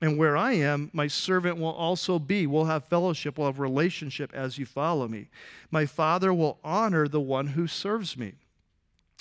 And 0.02 0.18
where 0.18 0.36
I 0.36 0.54
am, 0.54 0.90
my 0.92 1.06
servant 1.06 1.58
will 1.58 1.72
also 1.72 2.18
be. 2.18 2.44
We'll 2.44 2.64
have 2.64 2.84
fellowship, 2.84 3.38
we'll 3.38 3.46
have 3.46 3.60
relationship 3.60 4.34
as 4.34 4.58
you 4.58 4.66
follow 4.66 5.06
me. 5.06 5.28
My 5.70 5.86
Father 5.86 6.34
will 6.34 6.58
honor 6.64 7.06
the 7.06 7.20
one 7.20 7.46
who 7.46 7.68
serves 7.68 8.18
me. 8.18 8.34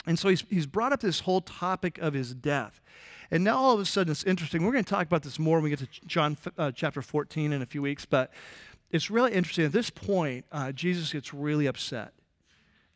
And 0.08 0.18
so 0.18 0.30
he's, 0.30 0.44
he's 0.50 0.66
brought 0.66 0.92
up 0.92 1.00
this 1.00 1.20
whole 1.20 1.42
topic 1.42 2.00
of 2.00 2.16
his 2.16 2.34
death. 2.34 2.82
And 3.30 3.44
now 3.44 3.58
all 3.58 3.76
of 3.76 3.80
a 3.80 3.86
sudden 3.86 4.10
it's 4.10 4.24
interesting. 4.24 4.66
We're 4.66 4.72
going 4.72 4.84
to 4.84 4.90
talk 4.90 5.06
about 5.06 5.22
this 5.22 5.38
more 5.38 5.58
when 5.58 5.66
we 5.66 5.70
get 5.70 5.80
to 5.80 5.88
John 6.08 6.36
uh, 6.58 6.72
chapter 6.72 7.04
14 7.04 7.54
in 7.54 7.62
a 7.62 7.66
few 7.68 7.84
weeks. 7.84 8.04
But 8.04 8.34
it's 8.90 9.12
really 9.12 9.34
interesting. 9.34 9.66
At 9.66 9.72
this 9.74 9.92
point, 9.92 10.46
uh, 10.52 10.72
Jesus 10.72 11.14
gets 11.14 11.32
really 11.32 11.68
upset. 11.68 12.14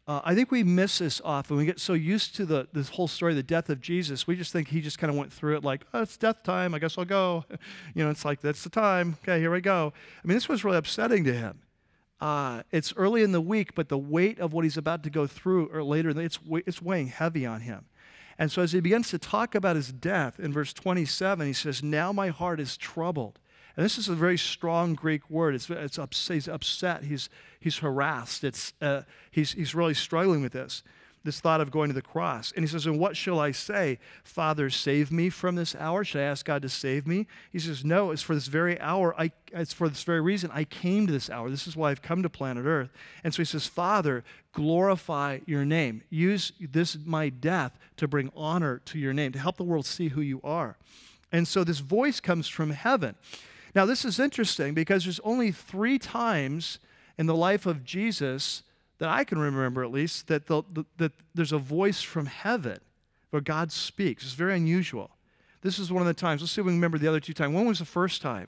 Uh, 0.08 0.22
I 0.24 0.36
think 0.36 0.52
we 0.52 0.64
miss 0.64 1.00
this 1.00 1.20
often. 1.26 1.58
We 1.58 1.66
get 1.66 1.80
so 1.80 1.94
used 1.94 2.36
to 2.36 2.46
the 2.46 2.68
this 2.74 2.90
whole 2.90 3.08
story, 3.08 3.34
the 3.34 3.42
death 3.42 3.70
of 3.72 3.82
Jesus. 3.82 4.28
We 4.28 4.36
just 4.36 4.52
think 4.54 4.68
he 4.68 4.80
just 4.80 5.00
kind 5.00 5.10
of 5.10 5.18
went 5.18 5.34
through 5.34 5.56
it 5.58 5.64
like, 5.64 5.82
oh, 5.96 6.04
it's 6.04 6.16
death 6.16 6.44
time. 6.44 6.76
I 6.76 6.80
guess 6.80 6.98
I'll 6.98 7.06
go. 7.06 7.46
You 7.96 8.04
know, 8.04 8.12
it's 8.12 8.24
like 8.26 8.42
that's 8.42 8.64
the 8.64 8.70
time. 8.70 9.18
Okay, 9.24 9.40
here 9.40 9.52
we 9.52 9.62
go. 9.62 9.94
I 10.24 10.28
mean, 10.28 10.36
this 10.36 10.48
was 10.50 10.64
really 10.64 10.78
upsetting 10.78 11.24
to 11.24 11.34
him. 11.34 11.62
uh, 12.22 12.64
it's 12.72 12.94
early 12.98 13.24
in 13.24 13.32
the 13.32 13.42
week, 13.42 13.74
but 13.76 13.90
the 13.90 13.98
weight 13.98 14.40
of 14.40 14.54
what 14.54 14.64
he's 14.64 14.78
about 14.78 15.04
to 15.04 15.10
go 15.10 15.28
through 15.28 15.68
or 15.68 15.84
later, 15.84 16.10
it's, 16.20 16.40
it's 16.66 16.82
weighing 16.82 17.08
heavy 17.08 17.46
on 17.46 17.62
him. 17.62 17.86
And 18.38 18.52
so 18.52 18.62
as 18.62 18.74
he 18.74 18.80
begins 18.82 19.10
to 19.12 19.18
talk 19.20 19.56
about 19.56 19.76
his 19.76 19.92
death 19.92 20.40
in 20.40 20.52
verse 20.54 20.74
27, 20.74 21.48
he 21.48 21.54
says, 21.54 21.82
Now 21.82 22.12
my 22.12 22.30
heart 22.30 22.60
is 22.60 22.78
troubled. 22.78 23.40
And 23.76 23.84
this 23.84 23.98
is 23.98 24.08
a 24.08 24.16
very 24.16 24.38
strong 24.38 24.94
Greek 24.94 25.30
word. 25.30 25.56
It's, 25.56 25.70
it's 25.70 26.00
upset, 26.00 26.36
he's 26.36 26.48
upset, 26.48 27.04
he's, 27.04 27.30
he's 27.60 27.78
harassed, 27.78 28.44
it's, 28.44 28.74
uh, 28.82 29.02
he's, 29.32 29.54
he's 29.54 29.76
really 29.76 29.94
struggling 29.94 30.42
with 30.42 30.54
this 30.54 30.84
this 31.26 31.40
thought 31.40 31.60
of 31.60 31.72
going 31.72 31.90
to 31.90 31.94
the 31.94 32.02
cross. 32.02 32.54
And 32.56 32.64
he 32.64 32.68
says, 32.68 32.86
And 32.86 33.00
what 33.00 33.18
shall 33.18 33.40
I 33.40 33.52
say? 33.52 34.00
Father, 34.24 34.70
save 34.70 35.12
me 35.12 35.30
from 35.30 35.56
this 35.56 35.76
hour? 35.76 36.04
Should 36.04 36.22
I 36.22 36.26
ask 36.26 36.46
God 36.46 36.62
to 36.62 36.70
save 36.70 37.06
me? 37.08 37.28
He 37.52 37.60
says, 37.60 37.84
No, 37.84 38.12
it's 38.12 38.22
for 38.22 38.36
this 38.36 38.48
very 38.48 38.80
hour. 38.80 39.20
I, 39.20 39.32
it's 39.52 39.74
for 39.74 39.90
this 39.90 40.04
very 40.04 40.22
reason 40.22 40.52
I 40.54 40.64
came 40.64 41.08
to 41.08 41.14
this 41.14 41.30
hour. 41.30 41.50
This 41.50 41.68
is 41.68 41.76
why 41.76 41.90
I've 41.90 42.04
come 42.04 42.24
to 42.24 42.30
planet 42.30 42.66
Earth. 42.66 42.92
And 43.24 43.34
so 43.34 43.42
he 43.42 43.46
says, 43.46 43.66
Father, 43.66 44.24
glorify 44.54 45.40
your 45.46 45.66
name. 45.66 46.04
Use 46.10 46.54
this, 46.60 46.96
my 47.04 47.30
death, 47.30 47.78
to 47.98 48.08
bring 48.08 48.32
honor 48.36 48.82
to 48.86 49.00
your 49.00 49.14
name, 49.14 49.32
to 49.34 49.40
help 49.40 49.58
the 49.58 49.64
world 49.64 49.88
see 49.88 50.10
who 50.10 50.22
you 50.22 50.40
are. 50.44 50.78
And 51.32 51.48
so 51.48 51.64
this 51.64 51.80
voice 51.80 52.20
comes 52.20 52.48
from 52.48 52.70
heaven. 52.70 53.16
Now, 53.76 53.86
this 53.86 54.06
is 54.06 54.20
interesting 54.20 54.74
because 54.74 55.04
there's 55.04 55.20
only 55.20 55.52
three 55.52 56.00
times 56.00 56.80
in 57.18 57.26
the 57.26 57.36
life 57.36 57.66
of 57.66 57.84
Jesus 57.84 58.64
that 59.00 59.10
I 59.10 59.26
can 59.26 59.38
remember 59.38 59.84
at 59.84 59.92
least, 59.92 60.28
that, 60.28 60.48
the, 60.48 60.64
the, 60.72 60.86
that 60.98 61.12
there's 61.34 61.52
a 61.52 61.58
voice 61.58 62.02
from 62.02 62.26
heaven 62.26 62.80
where 63.30 63.42
God 63.42 63.74
speaks. 63.74 64.24
It's 64.24 64.34
very 64.34 64.56
unusual. 64.56 65.12
This 65.62 65.78
is 65.78 65.92
one 65.92 66.02
of 66.02 66.08
the 66.08 66.14
times. 66.14 66.42
Let's 66.42 66.54
see 66.54 66.62
if 66.62 66.66
we 66.66 66.72
remember 66.72 66.98
the 66.98 67.10
other 67.10 67.20
two 67.20 67.34
times. 67.34 67.54
When 67.54 67.66
was 67.66 67.80
the 67.80 67.86
first 67.86 68.22
time? 68.22 68.48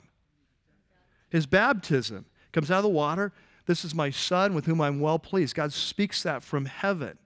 His 1.28 1.44
baptism 1.44 2.24
comes 2.52 2.70
out 2.70 2.78
of 2.78 2.84
the 2.84 2.88
water. 2.88 3.32
This 3.66 3.84
is 3.84 3.94
my 3.94 4.08
son 4.08 4.54
with 4.54 4.64
whom 4.64 4.80
I'm 4.80 4.98
well 4.98 5.18
pleased. 5.18 5.54
God 5.54 5.74
speaks 5.74 6.22
that 6.22 6.42
from 6.42 6.64
heaven. 6.64 7.18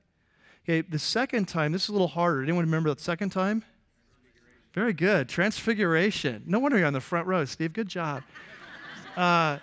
Okay, 0.64 0.80
the 0.80 0.98
second 0.98 1.46
time, 1.46 1.70
this 1.70 1.84
is 1.84 1.88
a 1.88 1.92
little 1.92 2.08
harder. 2.08 2.42
Anyone 2.42 2.64
remember 2.64 2.92
the 2.92 3.00
second 3.00 3.30
time? 3.30 3.64
Very 4.74 4.92
good. 4.92 5.28
Transfiguration. 5.28 6.42
No 6.46 6.58
wonder 6.58 6.78
you're 6.78 6.86
on 6.86 6.92
the 6.92 7.00
front 7.00 7.26
row, 7.26 7.44
Steve. 7.44 7.72
Good 7.72 7.88
job. 7.88 8.22
Uh, 9.14 9.58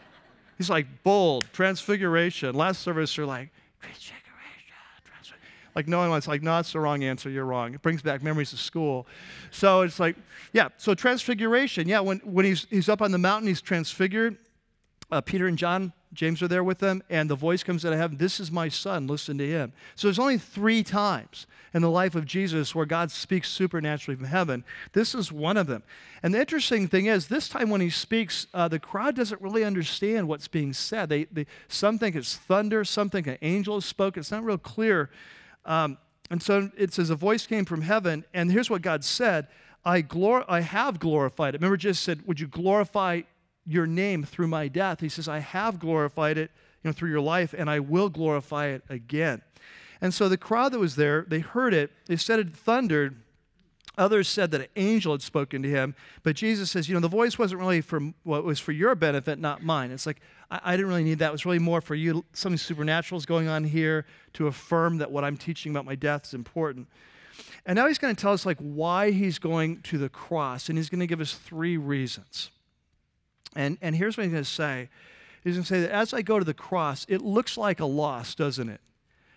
He's 0.60 0.70
like, 0.70 1.04
bold, 1.04 1.46
transfiguration. 1.54 2.54
Last 2.54 2.82
service, 2.82 3.16
you're 3.16 3.26
like, 3.26 3.50
transfiguration, 3.80 4.74
transfiguration. 5.06 5.38
Like, 5.74 5.88
no 5.88 6.00
one 6.00 6.10
wants, 6.10 6.28
like, 6.28 6.44
no, 6.44 6.58
that's 6.58 6.74
the 6.74 6.82
wrong 6.82 7.02
answer. 7.02 7.30
You're 7.30 7.46
wrong. 7.46 7.74
It 7.74 7.82
brings 7.82 8.02
back 8.02 8.22
memories 8.22 8.52
of 8.52 8.60
school. 8.60 9.08
So 9.52 9.84
it's 9.84 10.02
like, 10.02 10.18
yeah, 10.52 10.68
so 10.76 10.94
transfiguration. 10.94 11.88
Yeah, 11.88 12.02
when, 12.02 12.18
when 12.26 12.44
he's, 12.44 12.68
he's 12.70 12.90
up 12.90 13.02
on 13.02 13.12
the 13.12 13.18
mountain, 13.18 13.48
he's 13.48 13.62
transfigured. 13.62 14.38
Uh, 15.10 15.22
Peter 15.22 15.48
and 15.48 15.58
John, 15.58 15.94
James 16.12 16.42
are 16.42 16.48
there 16.48 16.64
with 16.64 16.80
them, 16.80 17.04
and 17.10 17.30
the 17.30 17.36
voice 17.36 17.62
comes 17.64 17.86
out 17.86 17.94
of 17.94 18.00
heaven, 18.00 18.18
This 18.18 18.40
is 18.40 18.52
my 18.52 18.68
son, 18.68 19.06
listen 19.06 19.38
to 19.38 19.48
him. 19.48 19.74
So 19.96 20.08
there's 20.08 20.20
only 20.20 20.40
three 20.40 20.84
times 20.84 21.46
in 21.74 21.84
the 21.84 21.90
life 21.90 22.16
of 22.16 22.26
Jesus 22.26 22.74
where 22.74 22.86
God 22.86 23.12
speaks 23.12 23.50
supernaturally 23.50 24.16
from 24.16 24.26
heaven. 24.26 24.64
This 24.94 25.14
is 25.14 25.32
one 25.32 25.56
of 25.56 25.68
them. 25.68 25.84
And 26.24 26.34
the 26.34 26.40
interesting 26.40 26.88
thing 26.88 27.06
is, 27.06 27.28
this 27.28 27.48
time 27.48 27.70
when 27.70 27.82
he 27.82 27.92
speaks, 27.92 28.48
uh, 28.56 28.68
the 28.68 28.80
crowd 28.80 29.16
doesn't 29.16 29.40
really 29.40 29.64
understand 29.64 30.28
what's 30.28 30.48
being 30.48 30.74
said. 30.74 31.10
They, 31.10 31.26
they, 31.26 31.46
some 31.68 32.00
think 32.00 32.16
it's 32.16 32.36
thunder, 32.36 32.84
some 32.84 33.10
think 33.12 33.28
an 33.28 33.38
angel 33.44 33.76
has 33.76 33.86
spoken. 33.86 34.22
It's 34.22 34.32
not 34.32 34.44
real 34.44 34.58
clear. 34.58 35.12
Um, 35.66 36.00
and 36.32 36.42
so 36.42 36.72
it 36.76 36.92
says, 36.92 37.12
A 37.12 37.16
voice 37.16 37.46
came 37.46 37.66
from 37.66 37.82
heaven, 37.82 38.26
and 38.34 38.52
here's 38.52 38.70
what 38.70 38.82
God 38.82 39.04
said 39.04 39.48
I, 39.86 40.02
glor- 40.02 40.46
I 40.48 40.62
have 40.62 41.00
glorified 41.00 41.56
it. 41.56 41.62
Remember, 41.62 41.78
just 41.78 42.04
said, 42.04 42.26
Would 42.26 42.40
you 42.40 42.48
glorify 42.48 43.22
your 43.70 43.86
name 43.86 44.24
through 44.24 44.48
my 44.48 44.68
death. 44.68 45.00
He 45.00 45.10
says, 45.10 45.28
I 45.28 45.40
have 45.40 45.80
glorified 45.80 46.38
it 46.38 46.52
you 46.84 46.90
know, 46.90 46.92
through 46.92 47.12
your 47.12 47.22
life, 47.22 47.54
and 47.56 47.70
I 47.70 47.80
will 47.80 48.10
glorify 48.10 48.68
it 48.68 48.84
again. 48.90 49.42
And 50.02 50.14
so 50.14 50.28
the 50.28 50.38
crowd 50.38 50.72
that 50.72 50.80
was 50.80 50.96
there, 50.96 51.26
they 51.28 51.40
heard 51.40 51.74
it. 51.74 51.92
They 52.08 52.16
said 52.16 52.40
it 52.40 52.56
thundered. 52.56 53.22
Others 53.98 54.30
said 54.30 54.52
that 54.52 54.62
an 54.62 54.68
angel 54.78 55.12
had 55.12 55.22
spoken 55.22 55.62
to 55.62 55.70
him. 55.70 55.94
But 56.24 56.38
Jesus 56.38 56.72
says, 56.72 56.88
you 56.88 56.94
know, 56.94 57.02
the 57.02 57.10
voice 57.10 57.38
wasn't 57.38 57.60
really 57.60 57.82
for 57.82 58.00
what 58.00 58.14
well, 58.24 58.42
was 58.44 58.60
for 58.60 58.72
your 58.72 58.96
benefit, 58.96 59.40
not 59.40 59.62
mine. 59.62 59.92
It's 59.92 60.06
like, 60.06 60.22
I, 60.50 60.62
I, 60.64 60.78
didn't 60.78 60.88
really 60.88 61.04
need 61.04 61.20
that. 61.20 61.30
It 61.30 61.32
was 61.34 61.46
really 61.46 61.60
more 61.60 61.82
for 61.82 61.96
you. 61.96 62.24
Something 62.32 62.58
supernatural 62.58 63.18
is 63.18 63.26
going 63.26 63.50
on 63.50 63.66
here 63.66 64.06
to 64.34 64.48
affirm 64.48 65.00
that 65.00 65.12
what 65.12 65.26
I'm 65.26 65.36
teaching 65.36 65.72
about 65.72 65.84
my 65.84 65.96
death 65.96 66.26
is 66.28 66.34
important. 66.34 66.88
And 67.66 67.76
now 67.76 67.88
he's 67.88 67.98
going 67.98 68.16
to 68.16 68.22
tell 68.22 68.32
us 68.32 68.46
like 68.46 68.58
why 68.60 69.12
he's 69.12 69.38
going 69.38 69.82
to 69.82 69.98
the 69.98 70.10
cross. 70.10 70.70
And 70.70 70.78
he's 70.78 70.90
going 70.90 71.02
to 71.02 71.08
give 71.08 71.20
us 71.20 71.34
three 71.34 71.76
reasons. 71.76 72.52
And, 73.56 73.78
and 73.82 73.96
here's 73.96 74.18
what 74.18 74.24
he's 74.24 74.34
going 74.34 74.44
to 74.44 74.50
say. 74.50 74.90
He's 75.44 75.56
going 75.56 75.64
to 75.64 75.68
say 75.68 75.82
that 75.82 75.92
as 75.92 76.14
I 76.14 76.22
go 76.22 76.40
to 76.40 76.46
the 76.46 76.54
cross, 76.54 77.06
it 77.10 77.22
looks 77.22 77.58
like 77.58 77.80
a 77.80 77.86
loss, 77.86 78.36
doesn't 78.36 78.70
it? 78.70 78.82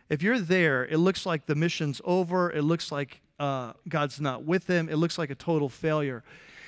If 0.09 0.22
you're 0.22 0.40
there, 0.40 0.85
it 0.85 0.98
looks 0.98 1.25
like 1.25 1.46
the 1.46 1.55
mission's 1.55 2.01
over. 2.05 2.51
It 2.51 2.62
looks 2.62 2.92
like 2.92 3.20
uh, 3.38 3.72
God's 3.88 4.20
not 4.20 4.44
with 4.44 4.66
him. 4.66 4.88
It 4.88 4.96
looks 4.96 5.16
like 5.16 5.31
a 5.31 5.35
total 5.35 5.68
failure. 5.68 6.22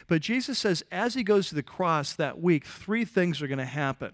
But 0.06 0.22
Jesus 0.22 0.58
says, 0.58 0.82
as 0.90 1.14
he 1.14 1.22
goes 1.22 1.48
to 1.48 1.54
the 1.54 1.62
cross 1.62 2.14
that 2.14 2.40
week, 2.40 2.64
three 2.64 3.04
things 3.04 3.42
are 3.42 3.46
going 3.46 3.58
to 3.58 3.64
happen. 3.64 4.12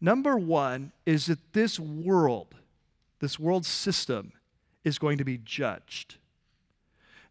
Number 0.00 0.36
one 0.36 0.92
is 1.06 1.26
that 1.26 1.52
this 1.52 1.78
world, 1.78 2.54
this 3.20 3.38
world 3.38 3.64
system, 3.64 4.32
is 4.84 4.98
going 4.98 5.18
to 5.18 5.24
be 5.24 5.38
judged. 5.38 6.16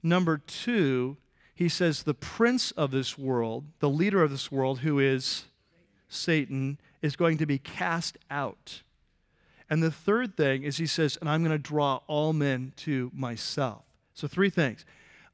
Number 0.01 0.37
two 0.37 1.17
he 1.61 1.69
says 1.69 2.01
the 2.01 2.15
prince 2.15 2.71
of 2.71 2.89
this 2.89 3.19
world, 3.19 3.65
the 3.81 3.89
leader 3.89 4.23
of 4.23 4.31
this 4.31 4.51
world, 4.51 4.79
who 4.79 4.97
is 4.97 5.45
Satan, 6.09 6.79
is 7.03 7.15
going 7.15 7.37
to 7.37 7.45
be 7.45 7.59
cast 7.59 8.17
out. 8.31 8.81
And 9.69 9.83
the 9.83 9.91
third 9.91 10.35
thing 10.35 10.63
is 10.63 10.77
he 10.77 10.87
says, 10.87 11.19
and 11.21 11.29
I'm 11.29 11.43
going 11.43 11.55
to 11.55 11.59
draw 11.59 11.99
all 12.07 12.33
men 12.33 12.73
to 12.77 13.11
myself. 13.13 13.83
So, 14.15 14.27
three 14.27 14.49
things. 14.49 14.85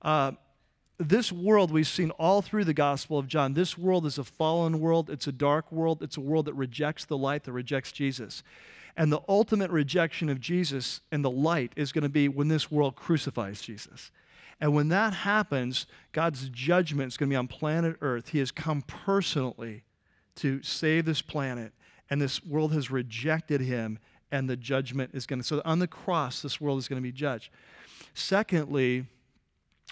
Uh, 0.02 0.34
this 0.98 1.32
world 1.32 1.72
we've 1.72 1.88
seen 1.88 2.12
all 2.12 2.42
through 2.42 2.66
the 2.66 2.74
Gospel 2.74 3.18
of 3.18 3.30
John. 3.30 3.54
This 3.54 3.78
world 3.78 4.06
is 4.06 4.18
a 4.18 4.26
fallen 4.26 4.82
world. 4.82 5.10
It's 5.10 5.28
a 5.28 5.32
dark 5.32 5.72
world. 5.72 6.04
It's 6.04 6.18
a 6.18 6.22
world 6.22 6.48
that 6.48 6.56
rejects 6.56 7.06
the 7.06 7.18
light, 7.18 7.46
that 7.46 7.54
rejects 7.54 7.94
Jesus. 7.94 8.44
And 8.98 9.14
the 9.14 9.22
ultimate 9.30 9.72
rejection 9.72 10.28
of 10.28 10.42
Jesus 10.42 11.00
and 11.10 11.24
the 11.24 11.32
light 11.32 11.72
is 11.78 11.94
going 11.94 12.04
to 12.04 12.10
be 12.10 12.28
when 12.28 12.50
this 12.50 12.70
world 12.70 12.98
crucifies 12.98 13.62
Jesus. 13.62 14.12
And 14.60 14.74
when 14.74 14.88
that 14.90 15.14
happens, 15.14 15.86
God's 16.12 16.50
judgment 16.50 17.10
is 17.10 17.18
going 17.18 17.30
to 17.30 17.34
be 17.34 17.38
on 17.38 17.48
planet 17.48 17.98
Earth. 18.02 18.30
He 18.30 18.40
has 18.40 18.52
come 18.52 18.82
personally 18.82 19.84
to 20.36 20.62
save 20.64 21.06
this 21.06 21.22
planet, 21.22 21.74
and 22.10 22.22
this 22.22 22.44
world 22.44 22.74
has 22.74 22.90
rejected 22.90 23.62
him, 23.62 24.00
and 24.32 24.50
the 24.50 24.58
judgment 24.58 25.12
is 25.14 25.26
going 25.26 25.40
to. 25.40 25.48
So 25.48 25.62
on 25.64 25.80
the 25.80 25.88
cross, 25.88 26.42
this 26.42 26.60
world 26.60 26.80
is 26.80 26.88
going 26.88 27.02
to 27.02 27.08
be 27.08 27.12
judged. 27.12 27.52
Secondly, 28.14 29.06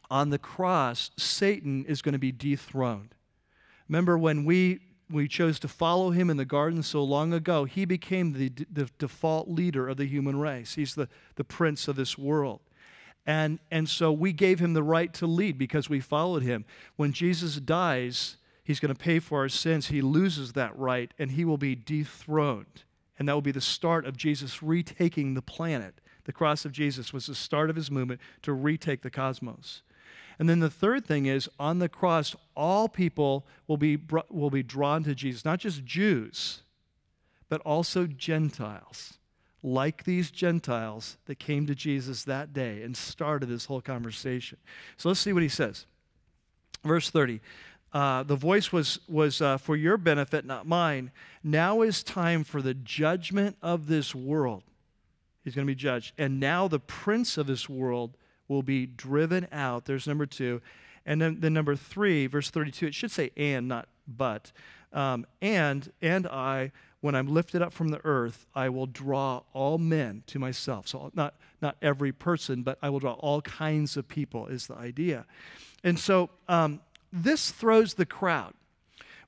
on 0.10 0.30
the 0.30 0.40
cross, 0.40 1.12
Satan 1.18 1.86
is 1.86 2.02
going 2.02 2.14
to 2.14 2.20
be 2.20 2.32
dethroned. 2.32 3.14
Remember 3.88 4.18
when 4.18 4.46
we 4.46 4.80
we 5.10 5.28
chose 5.28 5.60
to 5.60 5.68
follow 5.68 6.10
him 6.10 6.30
in 6.30 6.38
the 6.38 6.46
garden 6.46 6.82
so 6.82 7.04
long 7.04 7.32
ago, 7.32 7.66
he 7.66 7.86
became 7.86 8.34
the, 8.34 8.50
the 8.72 8.90
default 8.98 9.48
leader 9.48 9.88
of 9.88 9.98
the 9.98 10.06
human 10.06 10.40
race. 10.40 10.74
He's 10.74 10.96
the, 10.96 11.08
the 11.36 11.44
prince 11.44 11.88
of 11.88 11.96
this 11.96 12.18
world. 12.18 12.62
And, 13.26 13.60
and 13.72 13.90
so 13.90 14.12
we 14.12 14.34
gave 14.34 14.60
him 14.60 14.74
the 14.74 14.84
right 14.84 15.14
to 15.16 15.26
lead 15.26 15.58
because 15.58 15.90
we 15.90 16.00
followed 16.00 16.44
him. 16.44 16.66
When 16.96 17.12
Jesus 17.12 17.56
dies, 17.56 18.38
he's 18.64 18.80
going 18.80 18.94
to 18.94 19.00
pay 19.00 19.20
for 19.20 19.40
our 19.40 19.50
sins. 19.50 19.88
He 19.88 20.02
loses 20.02 20.54
that 20.54 20.78
right 20.78 21.12
and 21.18 21.32
he 21.32 21.44
will 21.46 21.58
be 21.58 21.76
dethroned. 21.76 22.84
And 23.18 23.28
that 23.28 23.34
will 23.34 23.42
be 23.42 23.52
the 23.52 23.62
start 23.62 24.06
of 24.06 24.18
Jesus 24.18 24.62
retaking 24.62 25.34
the 25.34 25.42
planet. 25.42 26.02
The 26.26 26.34
cross 26.34 26.66
of 26.66 26.72
Jesus 26.72 27.14
was 27.14 27.28
the 27.28 27.36
start 27.36 27.70
of 27.70 27.76
his 27.76 27.90
movement 27.90 28.22
to 28.44 28.54
retake 28.54 29.02
the 29.02 29.10
cosmos. 29.10 29.82
And 30.38 30.50
then 30.50 30.60
the 30.60 30.70
third 30.70 31.06
thing 31.06 31.28
is 31.28 31.50
on 31.60 31.80
the 31.80 31.88
cross, 31.88 32.36
all 32.56 32.90
people 32.90 33.48
will 33.68 33.78
be, 33.78 33.98
will 34.30 34.50
be 34.50 34.64
drawn 34.64 35.04
to 35.04 35.16
Jesus, 35.16 35.46
not 35.46 35.60
just 35.60 35.86
Jews, 35.86 36.62
but 37.48 37.62
also 37.62 38.06
Gentiles 38.06 39.18
like 39.66 40.04
these 40.04 40.30
Gentiles 40.30 41.18
that 41.26 41.40
came 41.40 41.66
to 41.66 41.74
Jesus 41.74 42.24
that 42.26 42.54
day 42.54 42.84
and 42.84 42.96
started 42.96 43.48
this 43.48 43.66
whole 43.66 43.82
conversation. 43.82 44.60
So 44.96 45.10
let's 45.10 45.20
see 45.20 45.34
what 45.34 45.42
he 45.42 45.50
says. 45.50 45.88
Verse 46.84 47.10
30. 47.10 47.42
Uh, 47.92 48.24
the 48.24 48.36
voice 48.36 48.72
was, 48.72 49.00
was 49.08 49.42
uh, 49.42 49.58
for 49.58 49.76
your 49.76 49.98
benefit, 49.98 50.46
not 50.46 50.68
mine. 50.68 51.12
Now 51.44 51.82
is 51.82 52.04
time 52.04 52.44
for 52.44 52.62
the 52.62 52.74
judgment 52.76 53.58
of 53.62 53.88
this 53.88 54.14
world. 54.14 54.64
He's 55.44 55.56
going 55.56 55.66
to 55.66 55.72
be 55.72 55.76
judged. 55.76 56.14
And 56.18 56.40
now 56.40 56.68
the 56.68 56.80
prince 56.80 57.38
of 57.38 57.48
this 57.48 57.68
world 57.68 58.18
will 58.48 58.64
be 58.64 58.86
driven 58.86 59.48
out. 59.52 59.86
There's 59.86 60.08
number 60.08 60.26
two. 60.28 60.62
And 61.08 61.22
then, 61.22 61.40
then 61.40 61.54
number 61.54 61.76
three, 61.76 62.28
verse 62.28 62.52
32, 62.52 62.88
it 62.88 62.96
should 62.96 63.12
say 63.12 63.32
and, 63.36 63.68
not 63.68 63.88
but. 64.08 64.52
Um, 64.96 65.28
and, 65.42 65.92
and 66.02 66.26
I 66.26 66.72
when 67.06 67.14
I'm 67.14 67.28
lifted 67.28 67.62
up 67.62 67.72
from 67.72 67.90
the 67.90 68.04
earth, 68.04 68.48
I 68.56 68.70
will 68.70 68.88
draw 68.88 69.44
all 69.54 69.78
men 69.78 70.24
to 70.26 70.40
myself. 70.40 70.88
So, 70.88 71.12
not, 71.14 71.36
not 71.62 71.78
every 71.80 72.12
person, 72.12 72.64
but 72.64 72.80
I 72.82 72.90
will 72.90 72.98
draw 72.98 73.14
all 73.14 73.44
kinds 73.44 73.96
of 73.96 74.08
people, 74.08 74.48
is 74.48 74.66
the 74.66 74.74
idea. 74.74 75.28
And 75.84 76.00
so, 76.00 76.32
um, 76.48 76.82
this 77.14 77.52
throws 77.52 77.94
the 77.94 78.08
crowd. 78.08 78.56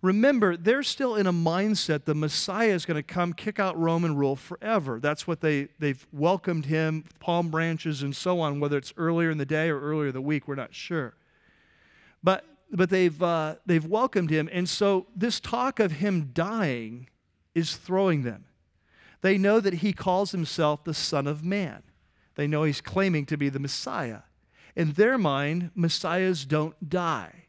Remember, 0.01 0.57
they're 0.57 0.81
still 0.81 1.15
in 1.15 1.27
a 1.27 1.31
mindset 1.31 2.05
the 2.05 2.15
Messiah 2.15 2.69
is 2.69 2.83
going 2.83 2.95
to 2.95 3.03
come 3.03 3.31
kick 3.33 3.59
out 3.59 3.79
Roman 3.79 4.15
rule 4.15 4.35
forever. 4.35 4.99
That's 4.99 5.27
what 5.27 5.41
they, 5.41 5.67
they've 5.77 6.03
welcomed 6.11 6.65
him, 6.65 7.03
palm 7.19 7.49
branches 7.49 8.01
and 8.01 8.15
so 8.15 8.39
on, 8.39 8.59
whether 8.59 8.79
it's 8.79 8.93
earlier 8.97 9.29
in 9.29 9.37
the 9.37 9.45
day 9.45 9.69
or 9.69 9.79
earlier 9.79 10.11
the 10.11 10.19
week, 10.19 10.47
we're 10.47 10.55
not 10.55 10.73
sure. 10.73 11.13
But, 12.23 12.43
but 12.71 12.89
they've, 12.89 13.21
uh, 13.21 13.55
they've 13.65 13.85
welcomed 13.85 14.29
him. 14.29 14.49
And 14.51 14.67
so 14.67 15.07
this 15.15 15.39
talk 15.39 15.79
of 15.79 15.93
him 15.93 16.31
dying 16.33 17.09
is 17.55 17.75
throwing 17.75 18.23
them. 18.23 18.45
They 19.21 19.37
know 19.37 19.59
that 19.59 19.75
he 19.75 19.93
calls 19.93 20.31
himself 20.31 20.83
the 20.83 20.93
Son 20.93 21.27
of 21.27 21.43
Man. 21.43 21.83
They 22.35 22.47
know 22.47 22.63
he's 22.63 22.81
claiming 22.81 23.25
to 23.27 23.37
be 23.37 23.49
the 23.49 23.59
Messiah. 23.59 24.21
In 24.75 24.93
their 24.93 25.17
mind, 25.17 25.71
Messiahs 25.73 26.45
don't 26.45 26.87
die. 26.87 27.47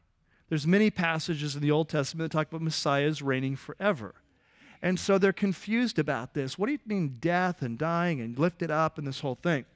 There's 0.49 0.67
many 0.67 0.91
passages 0.91 1.55
in 1.55 1.61
the 1.61 1.71
Old 1.71 1.91
Testament 1.91 2.31
that 2.31 2.37
talk 2.37 2.49
about 2.49 2.63
Messiahs 2.63 3.21
reigning 3.21 3.55
forever. 3.55 4.15
And 4.81 4.99
so 4.99 5.19
they're 5.19 5.33
confused 5.33 5.99
about 5.99 6.33
this. 6.33 6.57
What 6.57 6.67
do 6.67 6.73
you 6.73 6.79
mean 6.87 7.17
death 7.21 7.61
and 7.61 7.77
dying 7.77 8.21
and 8.21 8.39
lifted 8.39 8.71
up 8.71 8.97
and 8.97 9.07
this 9.07 9.21
whole 9.21 9.35
thing? 9.35 9.67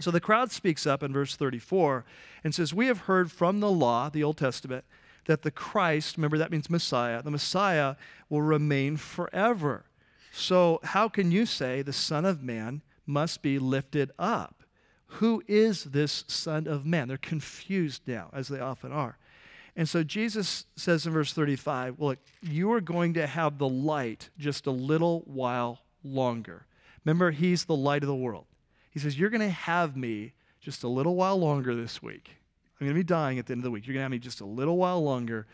So 0.00 0.10
the 0.10 0.20
crowd 0.20 0.50
speaks 0.50 0.86
up 0.86 1.02
in 1.02 1.12
verse 1.12 1.34
34 1.34 2.04
and 2.44 2.54
says, 2.54 2.72
We 2.72 2.86
have 2.86 3.00
heard 3.00 3.32
from 3.32 3.60
the 3.60 3.70
law, 3.70 4.08
the 4.08 4.22
Old 4.22 4.36
Testament, 4.36 4.84
that 5.26 5.42
the 5.42 5.50
Christ, 5.50 6.16
remember 6.16 6.38
that 6.38 6.50
means 6.50 6.70
Messiah, 6.70 7.22
the 7.22 7.30
Messiah 7.30 7.96
will 8.28 8.42
remain 8.42 8.96
forever. 8.96 9.84
So 10.32 10.80
how 10.82 11.08
can 11.08 11.32
you 11.32 11.46
say 11.46 11.82
the 11.82 11.92
Son 11.92 12.24
of 12.24 12.42
Man 12.42 12.82
must 13.06 13.42
be 13.42 13.58
lifted 13.58 14.10
up? 14.18 14.62
Who 15.12 15.42
is 15.48 15.84
this 15.84 16.24
Son 16.28 16.66
of 16.66 16.86
Man? 16.86 17.08
They're 17.08 17.16
confused 17.16 18.02
now, 18.06 18.30
as 18.32 18.48
they 18.48 18.60
often 18.60 18.92
are. 18.92 19.18
And 19.74 19.88
so 19.88 20.02
Jesus 20.02 20.66
says 20.76 21.06
in 21.06 21.12
verse 21.12 21.32
35, 21.32 22.00
Look, 22.00 22.18
you 22.42 22.72
are 22.72 22.80
going 22.80 23.14
to 23.14 23.26
have 23.26 23.58
the 23.58 23.68
light 23.68 24.28
just 24.38 24.66
a 24.66 24.70
little 24.70 25.22
while 25.26 25.80
longer. 26.02 26.66
Remember, 27.04 27.30
He's 27.30 27.64
the 27.64 27.76
light 27.76 28.02
of 28.02 28.08
the 28.08 28.14
world. 28.14 28.46
He 28.90 28.98
says, 28.98 29.18
You're 29.18 29.30
going 29.30 29.40
to 29.40 29.48
have 29.48 29.96
me 29.96 30.32
just 30.60 30.82
a 30.82 30.88
little 30.88 31.14
while 31.14 31.38
longer 31.38 31.74
this 31.74 32.02
week. 32.02 32.30
I'm 32.80 32.86
going 32.86 32.94
to 32.94 33.00
be 33.00 33.04
dying 33.04 33.38
at 33.38 33.46
the 33.46 33.52
end 33.52 33.60
of 33.60 33.64
the 33.64 33.70
week. 33.70 33.86
You're 33.86 33.94
going 33.94 34.00
to 34.00 34.04
have 34.04 34.10
me 34.10 34.18
just 34.18 34.40
a 34.40 34.46
little 34.46 34.76
while 34.76 35.02
longer. 35.02 35.46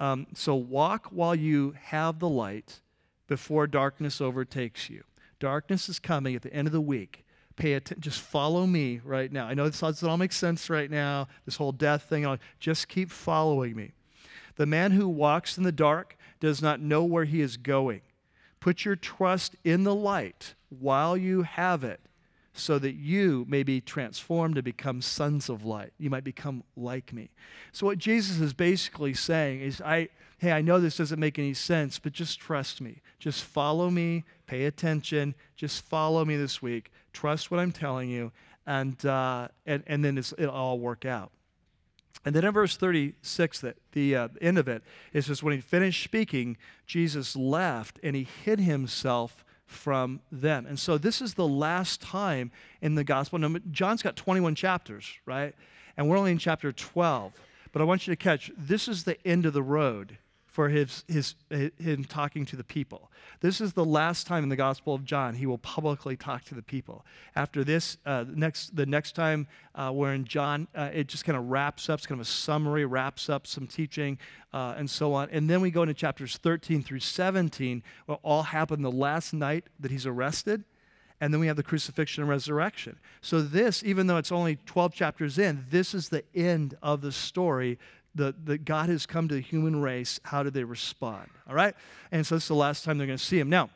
Um, 0.00 0.26
so 0.34 0.54
walk 0.54 1.06
while 1.10 1.34
you 1.34 1.74
have 1.80 2.18
the 2.18 2.28
light 2.28 2.80
before 3.28 3.66
darkness 3.66 4.20
overtakes 4.20 4.90
you. 4.90 5.04
Darkness 5.38 5.88
is 5.88 5.98
coming 5.98 6.34
at 6.34 6.42
the 6.42 6.52
end 6.52 6.66
of 6.66 6.72
the 6.72 6.80
week 6.80 7.24
pay 7.56 7.74
attention. 7.74 8.02
Just 8.02 8.20
follow 8.20 8.66
me 8.66 9.00
right 9.04 9.30
now. 9.30 9.46
I 9.46 9.54
know 9.54 9.68
this 9.68 9.80
doesn't 9.80 10.08
all 10.08 10.16
make 10.16 10.32
sense 10.32 10.68
right 10.68 10.90
now, 10.90 11.28
this 11.44 11.56
whole 11.56 11.72
death 11.72 12.04
thing. 12.04 12.38
Just 12.58 12.88
keep 12.88 13.10
following 13.10 13.76
me. 13.76 13.92
The 14.56 14.66
man 14.66 14.92
who 14.92 15.08
walks 15.08 15.58
in 15.58 15.64
the 15.64 15.72
dark 15.72 16.16
does 16.40 16.62
not 16.62 16.80
know 16.80 17.04
where 17.04 17.24
he 17.24 17.40
is 17.40 17.56
going. 17.56 18.02
Put 18.60 18.84
your 18.84 18.96
trust 18.96 19.56
in 19.64 19.84
the 19.84 19.94
light 19.94 20.54
while 20.68 21.16
you 21.16 21.42
have 21.42 21.84
it, 21.84 22.00
so 22.54 22.78
that 22.78 22.94
you 22.94 23.44
may 23.48 23.62
be 23.62 23.80
transformed 23.80 24.54
to 24.54 24.62
become 24.62 25.02
sons 25.02 25.48
of 25.48 25.64
light. 25.64 25.92
You 25.98 26.08
might 26.08 26.24
become 26.24 26.62
like 26.76 27.12
me. 27.12 27.30
So, 27.72 27.84
what 27.86 27.98
Jesus 27.98 28.40
is 28.40 28.54
basically 28.54 29.12
saying 29.12 29.60
is, 29.60 29.82
I, 29.82 30.08
hey, 30.38 30.52
I 30.52 30.62
know 30.62 30.80
this 30.80 30.96
doesn't 30.96 31.20
make 31.20 31.38
any 31.38 31.54
sense, 31.54 31.98
but 31.98 32.12
just 32.12 32.40
trust 32.40 32.80
me. 32.80 33.02
Just 33.18 33.44
follow 33.44 33.90
me, 33.90 34.24
pay 34.46 34.64
attention, 34.64 35.34
just 35.56 35.84
follow 35.84 36.24
me 36.24 36.36
this 36.36 36.62
week 36.62 36.90
Trust 37.14 37.50
what 37.50 37.60
I'm 37.60 37.72
telling 37.72 38.10
you, 38.10 38.32
and, 38.66 39.02
uh, 39.06 39.48
and, 39.64 39.82
and 39.86 40.04
then 40.04 40.18
it'll 40.18 40.50
all 40.50 40.78
work 40.78 41.06
out. 41.06 41.30
And 42.24 42.34
then 42.34 42.44
in 42.44 42.52
verse 42.52 42.76
36, 42.76 43.60
that 43.60 43.76
the 43.92 44.16
uh, 44.16 44.28
end 44.40 44.58
of 44.58 44.66
it 44.66 44.82
is 45.12 45.26
just 45.26 45.42
when 45.42 45.54
he 45.54 45.60
finished 45.60 46.02
speaking, 46.02 46.56
Jesus 46.86 47.36
left 47.36 48.00
and 48.02 48.16
he 48.16 48.26
hid 48.44 48.60
himself 48.60 49.43
from 49.66 50.20
them. 50.30 50.66
And 50.66 50.78
so 50.78 50.98
this 50.98 51.20
is 51.20 51.34
the 51.34 51.46
last 51.46 52.00
time 52.00 52.50
in 52.80 52.94
the 52.94 53.04
gospel. 53.04 53.38
Now, 53.38 53.56
John's 53.70 54.02
got 54.02 54.16
21 54.16 54.54
chapters, 54.54 55.12
right? 55.26 55.54
And 55.96 56.08
we're 56.08 56.18
only 56.18 56.32
in 56.32 56.38
chapter 56.38 56.72
12. 56.72 57.32
But 57.72 57.82
I 57.82 57.84
want 57.84 58.06
you 58.06 58.12
to 58.12 58.16
catch 58.16 58.52
this 58.56 58.88
is 58.88 59.04
the 59.04 59.24
end 59.26 59.46
of 59.46 59.52
the 59.52 59.62
road 59.62 60.18
for 60.54 60.68
his, 60.68 61.02
his, 61.08 61.34
him 61.50 62.04
talking 62.04 62.46
to 62.46 62.54
the 62.54 62.62
people. 62.62 63.10
This 63.40 63.60
is 63.60 63.72
the 63.72 63.84
last 63.84 64.28
time 64.28 64.44
in 64.44 64.48
the 64.48 64.56
Gospel 64.56 64.94
of 64.94 65.04
John 65.04 65.34
he 65.34 65.46
will 65.46 65.58
publicly 65.58 66.16
talk 66.16 66.44
to 66.44 66.54
the 66.54 66.62
people. 66.62 67.04
After 67.34 67.64
this, 67.64 67.98
uh, 68.06 68.24
next, 68.32 68.76
the 68.76 68.86
next 68.86 69.16
time 69.16 69.48
uh, 69.74 69.90
where 69.90 70.14
in 70.14 70.24
John, 70.24 70.68
uh, 70.72 70.90
it 70.94 71.08
just 71.08 71.24
kind 71.24 71.36
of 71.36 71.50
wraps 71.50 71.90
up, 71.90 71.98
it's 71.98 72.06
kind 72.06 72.20
of 72.20 72.24
a 72.24 72.30
summary, 72.30 72.84
wraps 72.84 73.28
up 73.28 73.48
some 73.48 73.66
teaching 73.66 74.16
uh, 74.52 74.74
and 74.78 74.88
so 74.88 75.12
on. 75.12 75.28
And 75.32 75.50
then 75.50 75.60
we 75.60 75.72
go 75.72 75.82
into 75.82 75.92
chapters 75.92 76.36
13 76.36 76.84
through 76.84 77.00
17, 77.00 77.82
where 78.06 78.18
all 78.22 78.44
happened 78.44 78.84
the 78.84 78.92
last 78.92 79.34
night 79.34 79.64
that 79.80 79.90
he's 79.90 80.06
arrested. 80.06 80.62
And 81.20 81.34
then 81.34 81.40
we 81.40 81.48
have 81.48 81.56
the 81.56 81.64
crucifixion 81.64 82.22
and 82.22 82.30
resurrection. 82.30 82.98
So, 83.22 83.40
this, 83.40 83.82
even 83.82 84.08
though 84.08 84.18
it's 84.18 84.32
only 84.32 84.58
12 84.66 84.94
chapters 84.94 85.38
in, 85.38 85.64
this 85.70 85.94
is 85.94 86.10
the 86.10 86.22
end 86.34 86.76
of 86.82 87.00
the 87.00 87.12
story 87.12 87.78
the, 88.14 88.34
that 88.44 88.64
God 88.64 88.88
has 88.88 89.06
come 89.06 89.28
to 89.28 89.34
the 89.34 89.40
human 89.40 89.80
race, 89.80 90.20
how 90.24 90.42
do 90.42 90.50
they 90.50 90.64
respond? 90.64 91.28
All 91.48 91.54
right? 91.54 91.74
And 92.12 92.26
so 92.26 92.36
this 92.36 92.44
is 92.44 92.48
the 92.48 92.54
last 92.54 92.84
time 92.84 92.98
they're 92.98 93.06
going 93.06 93.18
to 93.18 93.24
see 93.24 93.38
him. 93.38 93.50
Now, 93.50 93.70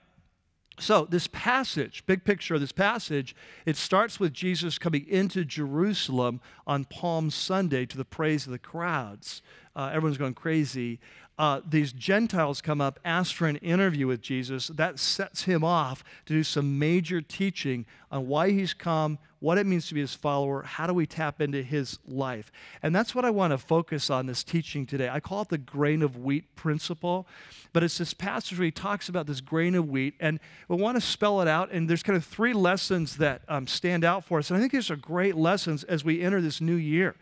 so 0.78 1.06
this 1.06 1.26
passage, 1.26 2.04
big 2.06 2.24
picture 2.24 2.54
of 2.54 2.60
this 2.60 2.72
passage, 2.72 3.34
it 3.66 3.76
starts 3.76 4.20
with 4.20 4.32
Jesus 4.32 4.78
coming 4.78 5.06
into 5.08 5.44
Jerusalem 5.44 6.40
on 6.66 6.84
Palm 6.84 7.30
Sunday 7.30 7.84
to 7.86 7.96
the 7.96 8.04
praise 8.04 8.46
of 8.46 8.52
the 8.52 8.58
crowds. 8.60 9.42
Uh, 9.74 9.90
everyone's 9.92 10.18
going 10.18 10.34
crazy 10.34 11.00
uh, 11.38 11.60
these 11.66 11.92
Gentiles 11.92 12.60
come 12.60 12.80
up, 12.80 12.98
ask 13.04 13.34
for 13.34 13.46
an 13.46 13.56
interview 13.56 14.08
with 14.08 14.20
Jesus. 14.20 14.68
That 14.68 14.98
sets 14.98 15.44
him 15.44 15.62
off 15.62 16.02
to 16.26 16.34
do 16.34 16.42
some 16.42 16.78
major 16.78 17.22
teaching 17.22 17.86
on 18.10 18.26
why 18.26 18.50
he's 18.50 18.74
come, 18.74 19.18
what 19.40 19.58
it 19.58 19.66
means 19.66 19.86
to 19.88 19.94
be 19.94 20.00
his 20.00 20.14
follower, 20.14 20.62
how 20.62 20.86
do 20.86 20.92
we 20.92 21.06
tap 21.06 21.40
into 21.40 21.62
his 21.62 21.98
life. 22.06 22.50
And 22.82 22.94
that's 22.94 23.14
what 23.14 23.24
I 23.24 23.30
want 23.30 23.52
to 23.52 23.58
focus 23.58 24.10
on 24.10 24.26
this 24.26 24.42
teaching 24.42 24.84
today. 24.84 25.08
I 25.08 25.20
call 25.20 25.42
it 25.42 25.48
the 25.48 25.58
grain 25.58 26.02
of 26.02 26.16
wheat 26.16 26.54
principle, 26.56 27.26
but 27.72 27.84
it's 27.84 27.98
this 27.98 28.14
passage 28.14 28.58
where 28.58 28.64
he 28.64 28.70
talks 28.70 29.08
about 29.08 29.26
this 29.26 29.40
grain 29.40 29.74
of 29.74 29.88
wheat, 29.88 30.14
and 30.18 30.40
we 30.66 30.76
want 30.76 30.96
to 30.96 31.00
spell 31.00 31.40
it 31.40 31.48
out. 31.48 31.70
And 31.70 31.88
there's 31.88 32.02
kind 32.02 32.16
of 32.16 32.24
three 32.24 32.52
lessons 32.52 33.16
that 33.18 33.42
um, 33.48 33.66
stand 33.66 34.04
out 34.04 34.24
for 34.24 34.38
us. 34.38 34.50
And 34.50 34.56
I 34.56 34.60
think 34.60 34.72
these 34.72 34.90
are 34.90 34.96
great 34.96 35.36
lessons 35.36 35.84
as 35.84 36.04
we 36.04 36.22
enter 36.22 36.40
this 36.40 36.60
new 36.60 36.74
year 36.76 37.14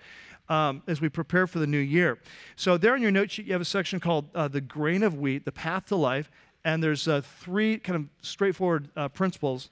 um, 0.49 0.83
as 0.87 1.01
we 1.01 1.09
prepare 1.09 1.47
for 1.47 1.59
the 1.59 1.67
new 1.67 1.79
year. 1.79 2.19
So, 2.55 2.77
there 2.77 2.95
in 2.95 3.03
your 3.03 3.11
note 3.11 3.31
sheet, 3.31 3.47
you 3.47 3.53
have 3.53 3.61
a 3.61 3.65
section 3.65 4.01
called 4.01 4.29
uh, 4.35 4.49
The 4.49 4.61
Grain 4.61 5.03
of 5.03 5.19
Wheat, 5.19 5.45
The 5.45 5.53
Path 5.53 5.87
to 5.87 5.97
Life. 5.97 6.31
And 6.65 6.83
there's 6.83 7.07
uh, 7.07 7.21
three 7.21 7.79
kind 7.79 7.97
of 7.97 8.27
straightforward 8.27 8.89
uh, 8.97 9.09
principles. 9.09 9.71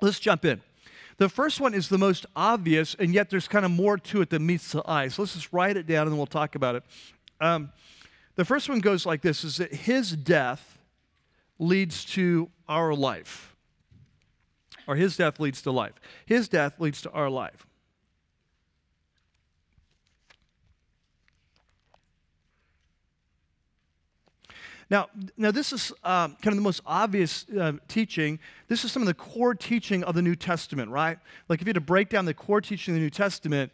Let's 0.00 0.20
jump 0.20 0.44
in. 0.44 0.60
The 1.18 1.28
first 1.28 1.60
one 1.60 1.74
is 1.74 1.88
the 1.88 1.98
most 1.98 2.26
obvious, 2.36 2.94
and 2.94 3.12
yet 3.12 3.28
there's 3.28 3.48
kind 3.48 3.64
of 3.64 3.72
more 3.72 3.98
to 3.98 4.20
it 4.20 4.30
than 4.30 4.46
meets 4.46 4.72
the 4.72 4.82
eye. 4.88 5.08
So 5.08 5.22
let's 5.22 5.34
just 5.34 5.52
write 5.52 5.76
it 5.76 5.86
down 5.86 6.02
and 6.02 6.12
then 6.12 6.16
we'll 6.16 6.26
talk 6.26 6.54
about 6.54 6.76
it. 6.76 6.84
Um, 7.40 7.72
the 8.36 8.44
first 8.44 8.68
one 8.68 8.78
goes 8.78 9.04
like 9.04 9.20
this 9.20 9.42
is 9.42 9.56
that 9.56 9.74
his 9.74 10.12
death 10.12 10.78
leads 11.58 12.04
to 12.04 12.50
our 12.68 12.94
life. 12.94 13.56
Or 14.86 14.94
his 14.94 15.16
death 15.16 15.40
leads 15.40 15.60
to 15.62 15.72
life. 15.72 15.94
His 16.24 16.48
death 16.48 16.80
leads 16.80 17.02
to 17.02 17.10
our 17.10 17.28
life. 17.28 17.66
Now, 24.90 25.08
now 25.36 25.50
this 25.50 25.72
is 25.72 25.92
um, 26.02 26.36
kind 26.40 26.48
of 26.48 26.56
the 26.56 26.62
most 26.62 26.80
obvious 26.86 27.46
uh, 27.58 27.72
teaching. 27.88 28.38
This 28.68 28.84
is 28.84 28.92
some 28.92 29.02
of 29.02 29.06
the 29.06 29.14
core 29.14 29.54
teaching 29.54 30.02
of 30.04 30.14
the 30.14 30.22
New 30.22 30.34
Testament, 30.34 30.90
right? 30.90 31.18
Like 31.48 31.60
if 31.60 31.66
you 31.66 31.70
had 31.70 31.74
to 31.74 31.80
break 31.80 32.08
down 32.08 32.24
the 32.24 32.34
core 32.34 32.60
teaching 32.60 32.94
of 32.94 32.96
the 32.96 33.04
New 33.04 33.10
Testament, 33.10 33.72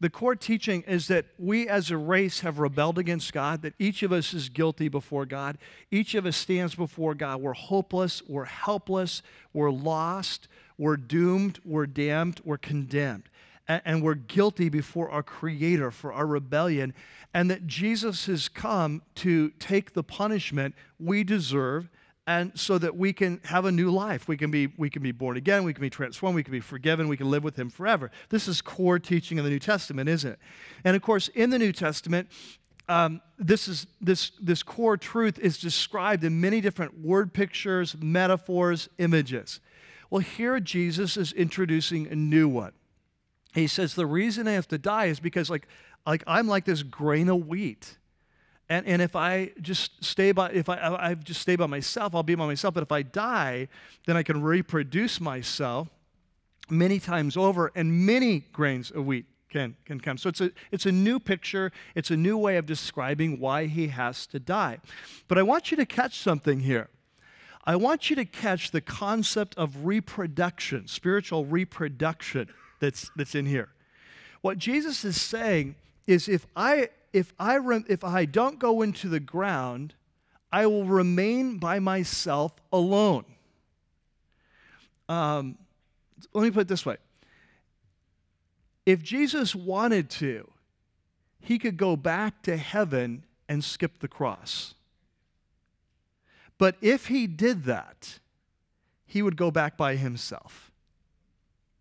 the 0.00 0.10
core 0.10 0.34
teaching 0.34 0.82
is 0.82 1.08
that 1.08 1.26
we 1.38 1.68
as 1.68 1.90
a 1.90 1.96
race 1.96 2.40
have 2.40 2.58
rebelled 2.58 2.98
against 2.98 3.32
God, 3.32 3.62
that 3.62 3.74
each 3.78 4.02
of 4.02 4.12
us 4.12 4.34
is 4.34 4.48
guilty 4.48 4.88
before 4.88 5.24
God. 5.24 5.56
Each 5.90 6.14
of 6.14 6.26
us 6.26 6.36
stands 6.36 6.74
before 6.74 7.14
God. 7.14 7.40
We're 7.40 7.52
hopeless, 7.52 8.22
we're 8.26 8.44
helpless, 8.44 9.22
we're 9.52 9.70
lost, 9.70 10.48
we're 10.78 10.96
doomed, 10.96 11.60
we're 11.64 11.86
damned, 11.86 12.40
we're 12.44 12.58
condemned 12.58 13.28
and 13.66 14.02
we're 14.02 14.14
guilty 14.14 14.68
before 14.68 15.10
our 15.10 15.22
Creator 15.22 15.90
for 15.90 16.12
our 16.12 16.26
rebellion, 16.26 16.94
and 17.32 17.50
that 17.50 17.66
Jesus 17.66 18.26
has 18.26 18.48
come 18.48 19.02
to 19.16 19.50
take 19.58 19.94
the 19.94 20.02
punishment 20.02 20.74
we 20.98 21.24
deserve 21.24 21.88
and 22.26 22.58
so 22.58 22.78
that 22.78 22.96
we 22.96 23.12
can 23.12 23.40
have 23.44 23.64
a 23.64 23.72
new 23.72 23.90
life. 23.90 24.28
We 24.28 24.36
can 24.36 24.50
be 24.50 24.68
we 24.78 24.88
can 24.88 25.02
be 25.02 25.12
born 25.12 25.36
again 25.36 25.64
we 25.64 25.74
can 25.74 25.82
be 25.82 25.90
transformed 25.90 26.34
we 26.34 26.42
can 26.42 26.52
be 26.52 26.60
forgiven 26.60 27.08
we 27.08 27.16
can 27.16 27.30
live 27.30 27.44
with 27.44 27.58
him 27.58 27.70
forever. 27.70 28.10
This 28.30 28.48
is 28.48 28.62
core 28.62 28.98
teaching 28.98 29.38
of 29.38 29.44
the 29.44 29.50
new 29.50 29.58
testament 29.58 30.08
isn't 30.08 30.32
it? 30.32 30.38
And 30.84 30.96
of 30.96 31.02
course 31.02 31.28
in 31.28 31.50
the 31.50 31.58
new 31.58 31.72
testament 31.72 32.28
um, 32.88 33.20
this 33.38 33.68
is 33.68 33.86
this 34.00 34.32
this 34.40 34.62
core 34.62 34.96
truth 34.96 35.38
is 35.38 35.58
described 35.58 36.24
in 36.24 36.40
many 36.40 36.60
different 36.60 36.98
word 37.00 37.32
pictures 37.32 37.96
metaphors 38.00 38.88
images. 38.98 39.60
Well 40.08 40.20
here 40.20 40.60
jesus 40.60 41.16
is 41.16 41.32
introducing 41.32 42.06
a 42.06 42.14
new 42.14 42.48
one 42.48 42.72
he 43.54 43.66
says 43.66 43.94
the 43.94 44.06
reason 44.06 44.48
I 44.48 44.52
have 44.52 44.68
to 44.68 44.78
die 44.78 45.06
is 45.06 45.20
because 45.20 45.48
like 45.48 45.66
like 46.06 46.22
I'm 46.26 46.46
like 46.46 46.64
this 46.64 46.82
grain 46.82 47.28
of 47.28 47.46
wheat. 47.46 47.98
And, 48.68 48.86
and 48.86 49.02
if 49.02 49.14
I 49.14 49.52
just 49.60 50.02
stay 50.02 50.32
by, 50.32 50.50
if 50.50 50.68
I, 50.68 50.76
I 50.76 51.14
just 51.14 51.42
stay 51.42 51.54
by 51.56 51.66
myself, 51.66 52.14
I'll 52.14 52.22
be 52.22 52.34
by 52.34 52.46
myself. 52.46 52.74
But 52.74 52.82
if 52.82 52.92
I 52.92 53.02
die, 53.02 53.68
then 54.06 54.16
I 54.16 54.22
can 54.22 54.42
reproduce 54.42 55.20
myself 55.20 55.88
many 56.70 56.98
times 56.98 57.36
over, 57.36 57.70
and 57.74 58.06
many 58.06 58.40
grains 58.52 58.90
of 58.90 59.04
wheat 59.04 59.26
can, 59.50 59.76
can 59.84 60.00
come. 60.00 60.16
So 60.16 60.30
it's 60.30 60.40
a, 60.40 60.50
it's 60.72 60.86
a 60.86 60.92
new 60.92 61.20
picture, 61.20 61.72
it's 61.94 62.10
a 62.10 62.16
new 62.16 62.38
way 62.38 62.56
of 62.56 62.64
describing 62.64 63.38
why 63.38 63.66
he 63.66 63.88
has 63.88 64.26
to 64.28 64.40
die. 64.40 64.78
But 65.28 65.36
I 65.36 65.42
want 65.42 65.70
you 65.70 65.76
to 65.76 65.84
catch 65.84 66.18
something 66.18 66.60
here. 66.60 66.88
I 67.66 67.76
want 67.76 68.08
you 68.08 68.16
to 68.16 68.24
catch 68.24 68.70
the 68.70 68.80
concept 68.80 69.54
of 69.58 69.84
reproduction, 69.84 70.86
spiritual 70.86 71.44
reproduction 71.44 72.48
that's, 72.84 73.10
that's 73.16 73.34
in 73.34 73.46
here. 73.46 73.68
What 74.40 74.58
Jesus 74.58 75.04
is 75.04 75.20
saying 75.20 75.74
is 76.06 76.28
if 76.28 76.46
I, 76.54 76.90
if, 77.12 77.32
I 77.38 77.54
re, 77.56 77.82
if 77.88 78.04
I 78.04 78.24
don't 78.24 78.58
go 78.58 78.82
into 78.82 79.08
the 79.08 79.20
ground, 79.20 79.94
I 80.52 80.66
will 80.66 80.84
remain 80.84 81.58
by 81.58 81.78
myself 81.78 82.52
alone. 82.72 83.24
Um, 85.08 85.58
let 86.32 86.44
me 86.44 86.50
put 86.50 86.60
it 86.60 86.68
this 86.68 86.86
way 86.86 86.96
if 88.86 89.02
Jesus 89.02 89.54
wanted 89.54 90.10
to, 90.10 90.50
he 91.40 91.58
could 91.58 91.76
go 91.76 91.96
back 91.96 92.42
to 92.42 92.56
heaven 92.56 93.24
and 93.48 93.64
skip 93.64 93.98
the 94.00 94.08
cross. 94.08 94.74
But 96.58 96.76
if 96.80 97.06
he 97.06 97.26
did 97.26 97.64
that, 97.64 98.18
he 99.06 99.22
would 99.22 99.36
go 99.36 99.50
back 99.50 99.76
by 99.76 99.96
himself. 99.96 100.70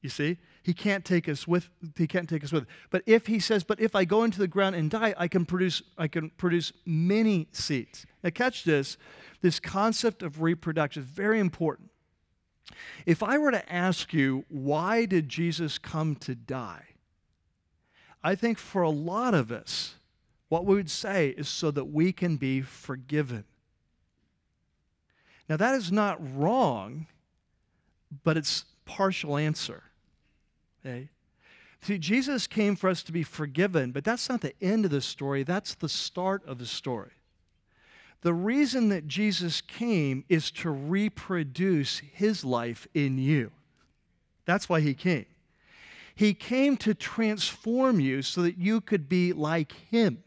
You 0.02 0.10
see? 0.10 0.38
He 0.64 0.74
can't 0.74 1.04
take 1.04 1.28
us 1.28 1.46
with 1.46 1.70
he 1.98 2.08
can't 2.08 2.30
take 2.30 2.44
us 2.44 2.52
with. 2.52 2.66
But 2.90 3.04
if 3.06 3.28
he 3.28 3.40
says, 3.40 3.64
but 3.64 3.82
if 3.82 3.96
I 3.96 4.06
go 4.06 4.24
into 4.24 4.40
the 4.40 4.48
ground 4.48 4.76
and 4.76 4.90
die, 4.90 5.14
I 5.18 5.28
can 5.28 5.46
produce 5.46 5.84
I 5.98 6.08
can 6.08 6.30
produce 6.32 6.72
many 6.86 7.48
seeds. 7.52 8.06
Now 8.24 8.30
catch 8.30 8.64
this. 8.64 8.98
This 9.42 9.60
concept 9.60 10.24
of 10.24 10.42
reproduction 10.42 11.04
is 11.04 11.10
very 11.10 11.40
important. 11.40 11.90
If 13.06 13.22
I 13.22 13.38
were 13.38 13.52
to 13.52 13.72
ask 13.72 14.14
you, 14.14 14.46
why 14.48 15.06
did 15.06 15.28
Jesus 15.28 15.78
come 15.78 16.16
to 16.18 16.34
die? 16.34 16.86
I 18.24 18.36
think 18.36 18.58
for 18.58 18.82
a 18.82 18.90
lot 18.90 19.34
of 19.34 19.52
us, 19.52 19.96
what 20.48 20.66
we 20.66 20.76
would 20.76 20.90
say 20.90 21.30
is 21.30 21.50
so 21.50 21.72
that 21.72 21.86
we 21.86 22.14
can 22.14 22.38
be 22.38 22.62
forgiven. 22.62 23.44
Now, 25.50 25.58
that 25.58 25.76
is 25.76 25.92
not 25.92 26.20
wrong, 26.38 27.08
but 28.24 28.38
it's 28.38 28.64
partial 28.86 29.36
answer. 29.36 29.84
Okay? 30.86 31.10
See, 31.82 31.98
Jesus 31.98 32.48
came 32.48 32.76
for 32.76 32.90
us 32.90 33.04
to 33.04 33.12
be 33.12 33.24
forgiven, 33.24 33.92
but 33.92 34.04
that's 34.04 34.30
not 34.30 34.42
the 34.42 34.54
end 34.62 34.86
of 34.86 34.92
the 34.92 35.02
story, 35.02 35.44
that's 35.44 35.76
the 35.76 35.90
start 35.90 36.46
of 36.46 36.58
the 36.58 36.66
story. 36.66 37.12
The 38.22 38.34
reason 38.34 38.88
that 38.90 39.08
Jesus 39.08 39.60
came 39.60 40.24
is 40.30 40.50
to 40.52 40.70
reproduce 40.70 42.00
his 42.00 42.46
life 42.46 42.88
in 42.94 43.18
you. 43.18 43.52
That's 44.46 44.70
why 44.70 44.80
he 44.80 44.94
came. 44.94 45.26
He 46.16 46.34
came 46.34 46.78
to 46.78 46.94
transform 46.94 48.00
you 48.00 48.22
so 48.22 48.42
that 48.44 48.58
you 48.58 48.82
could 48.82 49.10
be 49.10 49.34
like 49.34 49.72
Him. 49.90 50.24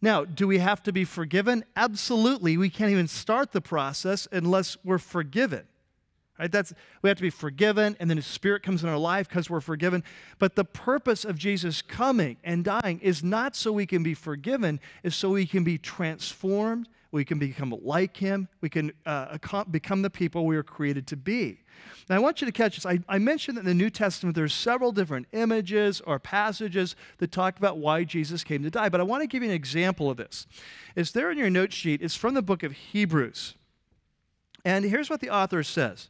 Now, 0.00 0.24
do 0.24 0.46
we 0.46 0.58
have 0.58 0.82
to 0.84 0.92
be 0.92 1.04
forgiven? 1.04 1.64
Absolutely. 1.76 2.56
We 2.56 2.70
can't 2.70 2.90
even 2.90 3.08
start 3.08 3.52
the 3.52 3.60
process 3.60 4.26
unless 4.32 4.76
we're 4.84 4.98
forgiven. 4.98 5.64
Right? 6.42 6.52
That's 6.52 6.74
we 7.02 7.08
have 7.08 7.16
to 7.18 7.22
be 7.22 7.30
forgiven, 7.30 7.96
and 8.00 8.10
then 8.10 8.16
His 8.16 8.26
Spirit 8.26 8.62
comes 8.62 8.82
in 8.82 8.88
our 8.88 8.98
life 8.98 9.28
because 9.28 9.48
we're 9.48 9.60
forgiven. 9.60 10.02
But 10.38 10.56
the 10.56 10.64
purpose 10.64 11.24
of 11.24 11.38
Jesus 11.38 11.82
coming 11.82 12.36
and 12.42 12.64
dying 12.64 13.00
is 13.00 13.22
not 13.22 13.56
so 13.56 13.72
we 13.72 13.86
can 13.86 14.02
be 14.02 14.14
forgiven, 14.14 14.80
is 15.02 15.14
so 15.14 15.30
we 15.30 15.46
can 15.46 15.64
be 15.64 15.78
transformed 15.78 16.88
we 17.12 17.26
can 17.26 17.38
become 17.38 17.78
like 17.82 18.16
him. 18.16 18.48
We 18.62 18.70
can 18.70 18.90
uh, 19.04 19.36
become 19.70 20.00
the 20.00 20.08
people 20.08 20.46
we 20.46 20.56
were 20.56 20.62
created 20.62 21.06
to 21.08 21.16
be. 21.16 21.60
Now, 22.08 22.16
I 22.16 22.18
want 22.18 22.40
you 22.40 22.46
to 22.46 22.52
catch 22.52 22.76
this. 22.76 22.86
I, 22.86 23.00
I 23.06 23.18
mentioned 23.18 23.58
that 23.58 23.60
in 23.60 23.66
the 23.66 23.74
New 23.74 23.90
Testament 23.90 24.34
there's 24.34 24.54
several 24.54 24.92
different 24.92 25.26
images 25.32 26.00
or 26.00 26.18
passages 26.18 26.96
that 27.18 27.30
talk 27.30 27.58
about 27.58 27.76
why 27.76 28.04
Jesus 28.04 28.42
came 28.42 28.62
to 28.62 28.70
die. 28.70 28.88
But 28.88 29.00
I 29.00 29.04
want 29.04 29.20
to 29.22 29.26
give 29.26 29.42
you 29.42 29.50
an 29.50 29.54
example 29.54 30.10
of 30.10 30.16
this. 30.16 30.46
It's 30.96 31.10
there 31.12 31.30
in 31.30 31.36
your 31.36 31.50
note 31.50 31.74
sheet. 31.74 32.00
It's 32.00 32.16
from 32.16 32.32
the 32.32 32.42
book 32.42 32.62
of 32.62 32.72
Hebrews. 32.72 33.56
And 34.64 34.84
here's 34.86 35.10
what 35.10 35.20
the 35.20 35.30
author 35.30 35.62
says 35.62 36.08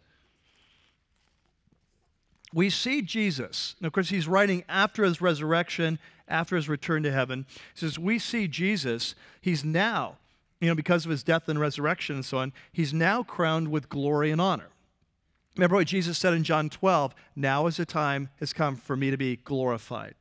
we 2.52 2.70
see 2.70 3.02
Jesus. 3.02 3.74
Of 3.82 3.92
course, 3.92 4.10
he's 4.10 4.28
writing 4.28 4.64
after 4.68 5.04
his 5.04 5.20
resurrection, 5.20 5.98
after 6.28 6.56
his 6.56 6.68
return 6.68 7.02
to 7.02 7.12
heaven. 7.12 7.46
He 7.74 7.80
says, 7.80 7.98
We 7.98 8.18
see 8.18 8.48
Jesus. 8.48 9.14
He's 9.40 9.64
now 9.64 10.18
you 10.62 10.68
know, 10.68 10.76
because 10.76 11.04
of 11.04 11.10
his 11.10 11.24
death 11.24 11.48
and 11.48 11.58
resurrection 11.58 12.14
and 12.14 12.24
so 12.24 12.38
on, 12.38 12.52
he's 12.72 12.94
now 12.94 13.24
crowned 13.24 13.68
with 13.72 13.88
glory 13.88 14.30
and 14.30 14.40
honor. 14.40 14.68
Remember 15.56 15.74
what 15.74 15.88
Jesus 15.88 16.16
said 16.16 16.34
in 16.34 16.44
John 16.44 16.70
12 16.70 17.12
now 17.34 17.66
is 17.66 17.78
the 17.78 17.84
time 17.84 18.30
has 18.38 18.52
come 18.52 18.76
for 18.76 18.96
me 18.96 19.10
to 19.10 19.16
be 19.16 19.36
glorified. 19.36 20.14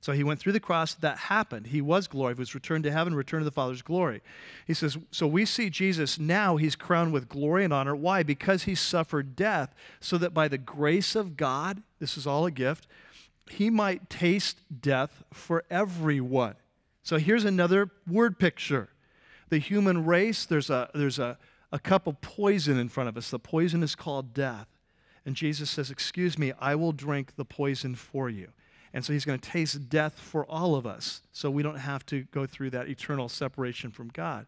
So 0.00 0.12
he 0.12 0.24
went 0.24 0.40
through 0.40 0.52
the 0.52 0.60
cross. 0.60 0.94
That 0.94 1.18
happened. 1.18 1.68
He 1.68 1.82
was 1.82 2.08
glorified. 2.08 2.38
He 2.38 2.40
was 2.40 2.54
returned 2.54 2.84
to 2.84 2.92
heaven, 2.92 3.14
returned 3.14 3.42
to 3.42 3.44
the 3.44 3.50
Father's 3.50 3.82
glory. 3.82 4.22
He 4.66 4.74
says, 4.74 4.96
So 5.10 5.26
we 5.26 5.44
see 5.44 5.68
Jesus 5.68 6.18
now, 6.18 6.56
he's 6.56 6.76
crowned 6.76 7.12
with 7.12 7.28
glory 7.28 7.64
and 7.64 7.72
honor. 7.72 7.94
Why? 7.94 8.22
Because 8.22 8.62
he 8.62 8.74
suffered 8.74 9.36
death, 9.36 9.74
so 10.00 10.16
that 10.18 10.32
by 10.32 10.48
the 10.48 10.58
grace 10.58 11.14
of 11.14 11.36
God, 11.36 11.82
this 11.98 12.16
is 12.16 12.26
all 12.26 12.46
a 12.46 12.50
gift, 12.50 12.86
he 13.50 13.68
might 13.68 14.08
taste 14.08 14.60
death 14.80 15.22
for 15.32 15.64
everyone. 15.70 16.54
So 17.02 17.18
here's 17.18 17.44
another 17.44 17.90
word 18.06 18.38
picture 18.38 18.90
the 19.50 19.58
human 19.58 20.06
race, 20.06 20.46
there's 20.46 20.70
a, 20.70 20.88
there's 20.94 21.18
a, 21.18 21.36
a 21.72 21.78
cup 21.78 22.06
of 22.06 22.20
poison 22.20 22.78
in 22.78 22.88
front 22.88 23.08
of 23.08 23.16
us. 23.16 23.30
The 23.30 23.38
poison 23.38 23.82
is 23.82 23.96
called 23.96 24.32
death. 24.32 24.68
And 25.26 25.34
Jesus 25.34 25.68
says, 25.68 25.90
Excuse 25.90 26.38
me, 26.38 26.52
I 26.58 26.74
will 26.76 26.92
drink 26.92 27.36
the 27.36 27.44
poison 27.44 27.94
for 27.94 28.30
you. 28.30 28.52
And 28.92 29.04
so 29.04 29.12
he's 29.12 29.24
going 29.24 29.38
to 29.38 29.48
taste 29.48 29.88
death 29.88 30.18
for 30.18 30.44
all 30.46 30.74
of 30.74 30.86
us 30.86 31.22
so 31.32 31.50
we 31.50 31.62
don't 31.62 31.78
have 31.78 32.04
to 32.06 32.22
go 32.32 32.46
through 32.46 32.70
that 32.70 32.88
eternal 32.88 33.28
separation 33.28 33.90
from 33.90 34.08
God. 34.08 34.46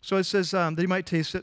So 0.00 0.16
it 0.16 0.24
says 0.24 0.54
um, 0.54 0.74
that 0.74 0.82
he 0.82 0.86
might 0.86 1.06
taste, 1.06 1.36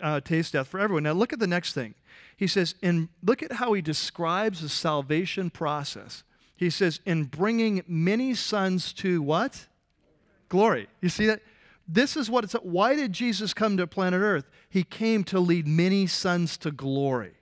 uh, 0.00 0.20
taste 0.20 0.54
death 0.54 0.68
for 0.68 0.80
everyone. 0.80 1.02
Now 1.02 1.12
look 1.12 1.32
at 1.32 1.38
the 1.38 1.46
next 1.46 1.74
thing. 1.74 1.94
He 2.36 2.46
says, 2.46 2.74
in, 2.82 3.10
look 3.22 3.42
at 3.42 3.52
how 3.52 3.74
he 3.74 3.82
describes 3.82 4.60
the 4.60 4.68
salvation 4.68 5.50
process. 5.50 6.24
He 6.56 6.70
says, 6.70 7.00
in 7.04 7.24
bringing 7.24 7.82
many 7.86 8.34
sons 8.34 8.92
to 8.94 9.20
what? 9.20 9.66
Glory. 10.48 10.88
You 11.00 11.08
see 11.08 11.26
that? 11.26 11.42
This 11.88 12.16
is 12.16 12.30
what 12.30 12.44
it's 12.44 12.54
why 12.54 12.94
did 12.94 13.12
Jesus 13.12 13.52
come 13.52 13.76
to 13.76 13.86
planet 13.86 14.20
Earth? 14.20 14.48
He 14.70 14.84
came 14.84 15.24
to 15.24 15.40
lead 15.40 15.66
many 15.66 16.06
sons 16.06 16.56
to 16.58 16.70
glory. 16.70 17.32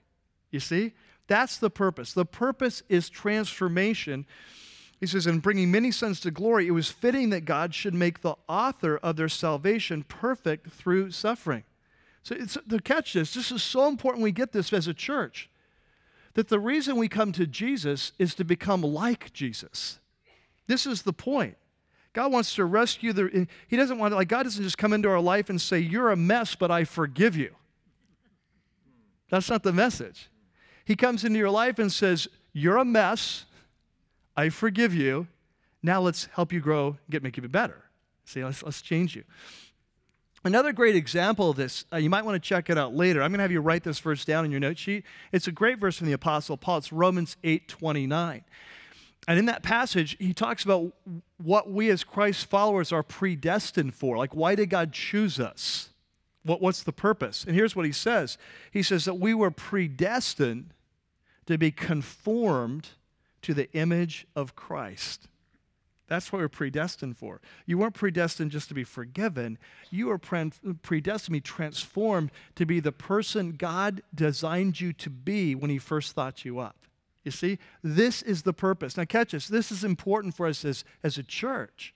You 0.49 0.59
see? 0.59 0.93
That's 1.27 1.57
the 1.57 1.69
purpose. 1.69 2.13
The 2.13 2.25
purpose 2.25 2.83
is 2.89 3.09
transformation. 3.09 4.25
He 4.99 5.07
says, 5.07 5.25
in 5.25 5.39
bringing 5.39 5.71
many 5.71 5.91
sons 5.91 6.19
to 6.21 6.31
glory, 6.31 6.67
it 6.67 6.71
was 6.71 6.89
fitting 6.89 7.29
that 7.31 7.45
God 7.45 7.73
should 7.73 7.93
make 7.93 8.21
the 8.21 8.35
author 8.47 8.97
of 8.97 9.15
their 9.15 9.29
salvation 9.29 10.03
perfect 10.03 10.71
through 10.71 11.11
suffering. 11.11 11.63
So 12.23 12.35
it's, 12.37 12.57
to 12.69 12.79
catch 12.79 13.13
this, 13.13 13.33
this 13.33 13.51
is 13.51 13.63
so 13.63 13.87
important 13.87 14.23
we 14.23 14.31
get 14.31 14.51
this 14.51 14.71
as 14.73 14.87
a 14.87 14.93
church. 14.93 15.49
That 16.35 16.49
the 16.49 16.59
reason 16.59 16.95
we 16.95 17.07
come 17.07 17.31
to 17.33 17.47
Jesus 17.47 18.13
is 18.19 18.35
to 18.35 18.43
become 18.43 18.81
like 18.81 19.33
Jesus. 19.33 19.99
This 20.67 20.85
is 20.85 21.01
the 21.01 21.13
point. 21.13 21.57
God 22.13 22.31
wants 22.31 22.55
to 22.55 22.65
rescue 22.65 23.13
the, 23.13 23.47
He 23.67 23.77
doesn't 23.77 23.97
want, 23.97 24.13
like, 24.13 24.27
God 24.27 24.43
doesn't 24.43 24.63
just 24.63 24.77
come 24.77 24.93
into 24.93 25.09
our 25.09 25.19
life 25.19 25.49
and 25.49 25.59
say, 25.59 25.79
You're 25.79 26.11
a 26.11 26.15
mess, 26.15 26.55
but 26.55 26.69
I 26.69 26.83
forgive 26.83 27.35
you. 27.35 27.55
That's 29.29 29.49
not 29.49 29.63
the 29.63 29.73
message. 29.73 30.29
He 30.85 30.95
comes 30.95 31.23
into 31.23 31.39
your 31.39 31.49
life 31.49 31.79
and 31.79 31.91
says, 31.91 32.27
You're 32.53 32.77
a 32.77 32.85
mess, 32.85 33.45
I 34.35 34.49
forgive 34.49 34.93
you. 34.93 35.27
Now 35.83 36.01
let's 36.01 36.25
help 36.33 36.53
you 36.53 36.59
grow, 36.59 36.97
get 37.09 37.23
make 37.23 37.37
you 37.37 37.47
better. 37.47 37.83
See, 38.25 38.43
let's, 38.43 38.63
let's 38.63 38.81
change 38.81 39.15
you. 39.15 39.23
Another 40.43 40.73
great 40.73 40.95
example 40.95 41.51
of 41.51 41.57
this, 41.57 41.85
uh, 41.93 41.97
you 41.97 42.09
might 42.09 42.25
want 42.25 42.41
to 42.41 42.47
check 42.47 42.69
it 42.69 42.77
out 42.77 42.95
later. 42.95 43.21
I'm 43.21 43.29
going 43.29 43.37
to 43.37 43.43
have 43.43 43.51
you 43.51 43.61
write 43.61 43.83
this 43.83 43.99
verse 43.99 44.25
down 44.25 44.43
in 44.43 44.49
your 44.49 44.59
note 44.59 44.77
sheet. 44.77 45.03
It's 45.31 45.47
a 45.47 45.51
great 45.51 45.79
verse 45.79 45.97
from 45.97 46.07
the 46.07 46.13
Apostle 46.13 46.57
Paul. 46.57 46.79
It's 46.79 46.91
Romans 46.91 47.37
8 47.43 47.67
29. 47.67 48.43
And 49.27 49.37
in 49.37 49.45
that 49.45 49.61
passage, 49.61 50.17
he 50.17 50.33
talks 50.33 50.63
about 50.63 50.93
what 51.37 51.69
we 51.69 51.91
as 51.91 52.03
Christ's 52.03 52.43
followers 52.43 52.91
are 52.91 53.03
predestined 53.03 53.93
for. 53.93 54.17
Like, 54.17 54.33
why 54.35 54.55
did 54.55 54.71
God 54.71 54.93
choose 54.93 55.39
us? 55.39 55.90
What, 56.43 56.61
what's 56.61 56.83
the 56.83 56.91
purpose? 56.91 57.43
And 57.45 57.55
here's 57.55 57.75
what 57.75 57.85
he 57.85 57.91
says 57.91 58.37
He 58.71 58.83
says 58.83 59.05
that 59.05 59.15
we 59.15 59.33
were 59.33 59.51
predestined 59.51 60.73
to 61.45 61.57
be 61.57 61.71
conformed 61.71 62.89
to 63.41 63.53
the 63.53 63.71
image 63.73 64.27
of 64.35 64.55
Christ. 64.55 65.27
That's 66.07 66.31
what 66.31 66.39
we're 66.39 66.49
predestined 66.49 67.17
for. 67.17 67.39
You 67.65 67.77
weren't 67.77 67.93
predestined 67.93 68.51
just 68.51 68.67
to 68.67 68.73
be 68.73 68.83
forgiven. 68.83 69.57
You 69.89 70.07
were 70.07 70.17
predestined 70.17 70.83
to 70.83 71.31
be 71.31 71.39
transformed 71.39 72.31
to 72.55 72.65
be 72.65 72.81
the 72.81 72.91
person 72.91 73.53
God 73.53 74.01
designed 74.13 74.81
you 74.81 74.91
to 74.91 75.09
be 75.09 75.55
when 75.55 75.69
He 75.69 75.77
first 75.77 76.13
thought 76.13 76.43
you 76.43 76.59
up. 76.59 76.75
You 77.23 77.31
see, 77.31 77.59
this 77.81 78.21
is 78.21 78.41
the 78.41 78.51
purpose. 78.51 78.97
Now, 78.97 79.05
catch 79.05 79.31
this. 79.31 79.47
This 79.47 79.71
is 79.71 79.83
important 79.83 80.35
for 80.35 80.47
us 80.47 80.65
as, 80.65 80.83
as 81.01 81.17
a 81.17 81.23
church. 81.23 81.93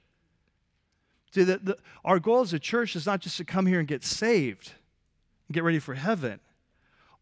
The, 1.43 1.59
the, 1.61 1.77
our 2.03 2.19
goal 2.19 2.41
as 2.41 2.53
a 2.53 2.59
church 2.59 2.95
is 2.95 3.05
not 3.05 3.19
just 3.19 3.37
to 3.37 3.45
come 3.45 3.65
here 3.65 3.79
and 3.79 3.87
get 3.87 4.03
saved 4.03 4.71
and 5.47 5.53
get 5.53 5.63
ready 5.63 5.79
for 5.79 5.95
heaven. 5.95 6.39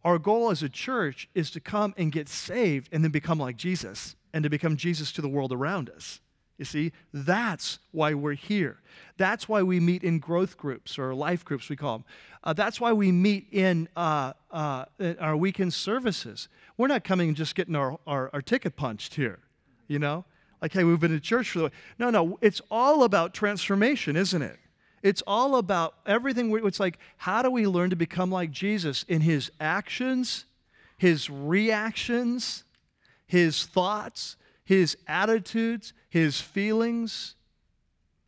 Our 0.03 0.19
goal 0.19 0.51
as 0.51 0.61
a 0.61 0.69
church 0.69 1.29
is 1.33 1.49
to 1.51 1.59
come 1.59 1.93
and 1.97 2.11
get 2.11 2.27
saved 2.27 2.89
and 2.91 3.03
then 3.03 3.11
become 3.11 3.39
like 3.39 3.55
Jesus 3.55 4.15
and 4.33 4.43
to 4.43 4.49
become 4.49 4.75
Jesus 4.75 5.11
to 5.13 5.21
the 5.21 5.29
world 5.29 5.51
around 5.51 5.89
us. 5.89 6.19
You 6.57 6.65
see, 6.65 6.91
that's 7.11 7.79
why 7.91 8.13
we're 8.13 8.33
here. 8.33 8.77
That's 9.17 9.49
why 9.49 9.63
we 9.63 9.79
meet 9.79 10.03
in 10.03 10.19
growth 10.19 10.57
groups 10.57 10.99
or 10.99 11.15
life 11.15 11.43
groups, 11.43 11.67
we 11.67 11.75
call 11.75 11.99
them. 11.99 12.05
Uh, 12.43 12.53
that's 12.53 12.79
why 12.79 12.93
we 12.93 13.11
meet 13.11 13.47
in, 13.51 13.89
uh, 13.95 14.33
uh, 14.51 14.85
in 14.99 15.17
our 15.19 15.35
weekend 15.35 15.73
services. 15.73 16.47
We're 16.77 16.87
not 16.87 17.03
coming 17.03 17.29
and 17.29 17.37
just 17.37 17.55
getting 17.55 17.75
our, 17.75 17.99
our, 18.05 18.29
our, 18.33 18.41
ticket 18.41 18.75
punched 18.75 19.15
here, 19.15 19.39
you 19.87 19.97
know? 19.97 20.25
Like, 20.63 20.71
hey, 20.71 20.85
we've 20.85 20.97
been 20.97 21.11
to 21.11 21.19
church 21.19 21.49
for 21.49 21.59
the. 21.59 21.71
No, 21.99 22.09
no, 22.09 22.39
it's 22.39 22.61
all 22.71 23.03
about 23.03 23.33
transformation, 23.33 24.15
isn't 24.15 24.41
it? 24.41 24.57
It's 25.01 25.21
all 25.27 25.57
about 25.57 25.95
everything. 26.05 26.57
It's 26.65 26.79
like, 26.79 26.99
how 27.17 27.41
do 27.41 27.51
we 27.51 27.67
learn 27.67 27.89
to 27.89 27.97
become 27.97 28.31
like 28.31 28.49
Jesus 28.49 29.03
in 29.09 29.19
his 29.19 29.51
actions, 29.59 30.45
his 30.97 31.29
reactions, 31.29 32.63
his 33.27 33.65
thoughts, 33.65 34.37
his 34.63 34.95
attitudes, 35.05 35.91
his 36.09 36.39
feelings, 36.39 37.35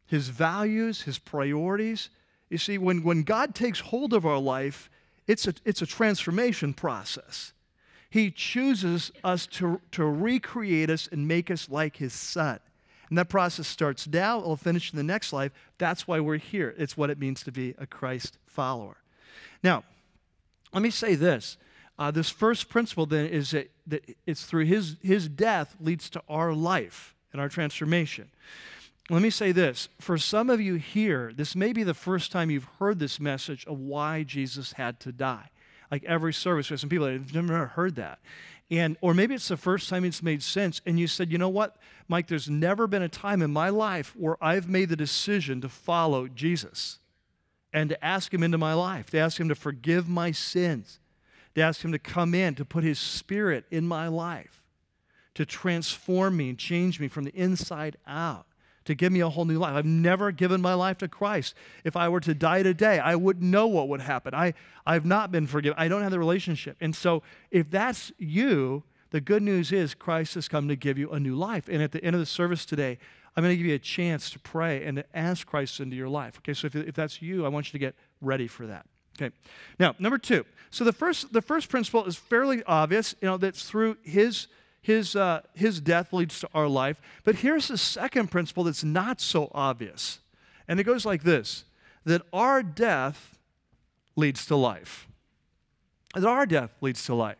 his 0.05 0.27
values, 0.27 1.03
his 1.03 1.17
priorities. 1.17 2.09
You 2.49 2.57
see, 2.57 2.77
when, 2.77 3.01
when 3.01 3.23
God 3.23 3.55
takes 3.55 3.79
hold 3.79 4.11
of 4.11 4.25
our 4.25 4.39
life, 4.39 4.89
it's 5.25 5.47
a, 5.47 5.53
it's 5.63 5.81
a 5.81 5.85
transformation 5.85 6.73
process. 6.73 7.53
He 8.15 8.31
chooses 8.31 9.11
us 9.25 9.45
to, 9.47 9.81
to 9.91 10.05
recreate 10.05 10.89
us 10.89 11.09
and 11.11 11.27
make 11.27 11.51
us 11.51 11.67
like 11.67 11.97
his 11.97 12.13
son. 12.13 12.61
And 13.09 13.17
that 13.17 13.27
process 13.27 13.67
starts 13.67 14.07
now, 14.07 14.39
it'll 14.39 14.55
finish 14.55 14.93
in 14.93 14.95
the 14.95 15.03
next 15.03 15.33
life. 15.33 15.51
That's 15.79 16.07
why 16.07 16.21
we're 16.21 16.37
here. 16.37 16.73
It's 16.77 16.95
what 16.95 17.09
it 17.09 17.19
means 17.19 17.43
to 17.43 17.51
be 17.51 17.75
a 17.77 17.85
Christ 17.85 18.37
follower. 18.45 18.95
Now, 19.61 19.83
let 20.71 20.81
me 20.81 20.91
say 20.91 21.15
this 21.15 21.57
uh, 21.99 22.09
this 22.09 22.29
first 22.29 22.69
principle 22.69 23.05
then 23.05 23.25
is 23.25 23.51
that, 23.51 23.69
that 23.85 24.15
it's 24.25 24.45
through 24.45 24.63
his, 24.63 24.95
his 25.01 25.27
death 25.27 25.75
leads 25.81 26.09
to 26.11 26.23
our 26.29 26.53
life 26.53 27.15
and 27.33 27.41
our 27.41 27.49
transformation. 27.49 28.31
Let 29.09 29.23
me 29.23 29.29
say 29.29 29.51
this 29.51 29.89
for 29.99 30.17
some 30.17 30.49
of 30.49 30.61
you 30.61 30.75
here, 30.75 31.33
this 31.35 31.53
may 31.53 31.73
be 31.73 31.83
the 31.83 31.93
first 31.93 32.31
time 32.31 32.49
you've 32.49 32.69
heard 32.79 32.97
this 32.97 33.19
message 33.19 33.65
of 33.65 33.77
why 33.77 34.23
Jesus 34.23 34.71
had 34.71 35.01
to 35.01 35.11
die. 35.11 35.49
Like 35.91 36.03
every 36.05 36.33
service, 36.33 36.69
there's 36.69 36.81
some 36.81 36.89
people 36.89 37.05
that 37.05 37.13
have 37.13 37.33
never 37.33 37.67
heard 37.67 37.95
that. 37.95 38.19
And, 38.71 38.97
or 39.01 39.13
maybe 39.13 39.35
it's 39.35 39.47
the 39.47 39.57
first 39.57 39.89
time 39.89 40.03
it's 40.05 40.23
made 40.23 40.41
sense, 40.41 40.81
and 40.87 40.99
you 40.99 41.05
said, 41.07 41.31
you 41.31 41.37
know 41.37 41.49
what, 41.49 41.77
Mike, 42.07 42.27
there's 42.27 42.49
never 42.49 42.87
been 42.87 43.03
a 43.03 43.09
time 43.09 43.43
in 43.43 43.51
my 43.51 43.69
life 43.69 44.15
where 44.15 44.43
I've 44.43 44.67
made 44.67 44.89
the 44.89 44.95
decision 44.95 45.61
to 45.61 45.69
follow 45.69 46.27
Jesus 46.27 46.97
and 47.71 47.89
to 47.89 48.05
ask 48.05 48.33
him 48.33 48.41
into 48.41 48.57
my 48.57 48.73
life, 48.73 49.11
to 49.11 49.19
ask 49.19 49.39
him 49.39 49.49
to 49.49 49.55
forgive 49.55 50.09
my 50.09 50.31
sins, 50.31 50.99
to 51.55 51.61
ask 51.61 51.83
Him 51.83 51.91
to 51.93 51.99
come 51.99 52.35
in, 52.35 52.53
to 52.55 52.65
put 52.65 52.83
His 52.83 52.99
Spirit 52.99 53.65
in 53.71 53.87
my 53.87 54.07
life, 54.07 54.61
to 55.33 55.45
transform 55.45 56.37
me 56.37 56.49
and 56.49 56.59
change 56.59 56.99
me 56.99 57.07
from 57.07 57.23
the 57.23 57.35
inside 57.35 57.97
out, 58.05 58.45
to 58.85 58.95
give 58.95 59.11
me 59.11 59.19
a 59.19 59.29
whole 59.29 59.45
new 59.45 59.59
life. 59.59 59.75
I've 59.75 59.85
never 59.85 60.31
given 60.31 60.61
my 60.61 60.73
life 60.73 60.99
to 60.99 61.07
Christ. 61.07 61.55
If 61.83 61.95
I 61.95 62.09
were 62.09 62.19
to 62.21 62.33
die 62.33 62.63
today, 62.63 62.99
I 62.99 63.15
wouldn't 63.15 63.45
know 63.45 63.67
what 63.67 63.89
would 63.89 64.01
happen. 64.01 64.33
I, 64.33 64.53
I've 64.85 65.05
not 65.05 65.31
been 65.31 65.47
forgiven. 65.47 65.77
I 65.77 65.87
don't 65.87 66.01
have 66.01 66.11
the 66.11 66.19
relationship. 66.19 66.77
And 66.79 66.95
so, 66.95 67.23
if 67.51 67.69
that's 67.69 68.11
you, 68.17 68.83
the 69.11 69.21
good 69.21 69.43
news 69.43 69.71
is 69.71 69.93
Christ 69.93 70.35
has 70.35 70.47
come 70.47 70.67
to 70.67 70.75
give 70.75 70.97
you 70.97 71.09
a 71.11 71.19
new 71.19 71.35
life. 71.35 71.67
And 71.69 71.81
at 71.81 71.91
the 71.91 72.03
end 72.03 72.15
of 72.15 72.19
the 72.19 72.25
service 72.25 72.65
today, 72.65 72.97
I'm 73.35 73.43
going 73.43 73.53
to 73.53 73.57
give 73.57 73.65
you 73.65 73.75
a 73.75 73.79
chance 73.79 74.29
to 74.31 74.39
pray 74.39 74.83
and 74.85 74.97
to 74.97 75.05
ask 75.13 75.45
Christ 75.45 75.79
into 75.79 75.95
your 75.95 76.09
life. 76.09 76.37
Okay, 76.39 76.53
so 76.53 76.67
if, 76.67 76.75
if 76.75 76.95
that's 76.95 77.21
you, 77.21 77.45
I 77.45 77.49
want 77.49 77.67
you 77.67 77.71
to 77.73 77.79
get 77.79 77.95
ready 78.21 78.47
for 78.47 78.67
that. 78.67 78.85
Okay. 79.21 79.33
Now, 79.79 79.95
number 79.99 80.17
two. 80.17 80.45
So 80.71 80.83
the 80.83 80.93
first, 80.93 81.31
the 81.31 81.41
first 81.41 81.69
principle 81.69 82.05
is 82.05 82.15
fairly 82.17 82.63
obvious. 82.63 83.15
You 83.21 83.29
know, 83.29 83.37
that's 83.37 83.69
through 83.69 83.97
his 84.03 84.47
his 84.85 85.15
uh, 85.15 85.41
his 85.55 85.81
death 85.81 86.13
leads 86.13 86.39
to 86.41 86.49
our 86.53 86.67
life. 86.67 87.01
But 87.23 87.37
here's 87.37 87.69
the 87.69 87.77
second 87.77 88.29
principle 88.29 88.65
that's 88.65 88.83
not 88.83 89.19
so 89.19 89.49
obvious, 89.51 90.19
and 90.67 90.79
it 90.79 90.83
goes 90.83 91.07
like 91.07 91.23
this: 91.23 91.65
that 92.03 92.21
our 92.31 92.61
death 92.61 93.35
leads 94.15 94.45
to 94.45 94.55
life. 94.55 95.07
That 96.13 96.25
our 96.25 96.45
death 96.45 96.69
leads 96.81 97.03
to 97.07 97.15
life. 97.15 97.39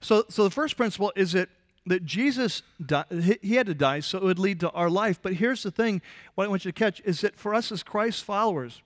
So, 0.00 0.24
so 0.30 0.44
the 0.44 0.50
first 0.50 0.78
principle 0.78 1.12
is 1.14 1.32
that 1.32 1.50
that 1.84 2.06
Jesus, 2.06 2.62
died, 2.84 3.04
he 3.42 3.56
had 3.56 3.66
to 3.66 3.74
die, 3.74 4.00
so 4.00 4.16
it 4.16 4.24
would 4.24 4.38
lead 4.38 4.60
to 4.60 4.70
our 4.70 4.88
life. 4.88 5.18
But 5.20 5.34
here's 5.34 5.62
the 5.62 5.70
thing 5.70 6.00
what 6.36 6.44
I 6.44 6.48
want 6.48 6.64
you 6.64 6.72
to 6.72 6.78
catch 6.78 7.02
is 7.04 7.20
that 7.20 7.36
for 7.36 7.54
us 7.54 7.70
as 7.70 7.82
Christ 7.82 8.24
followers, 8.24 8.80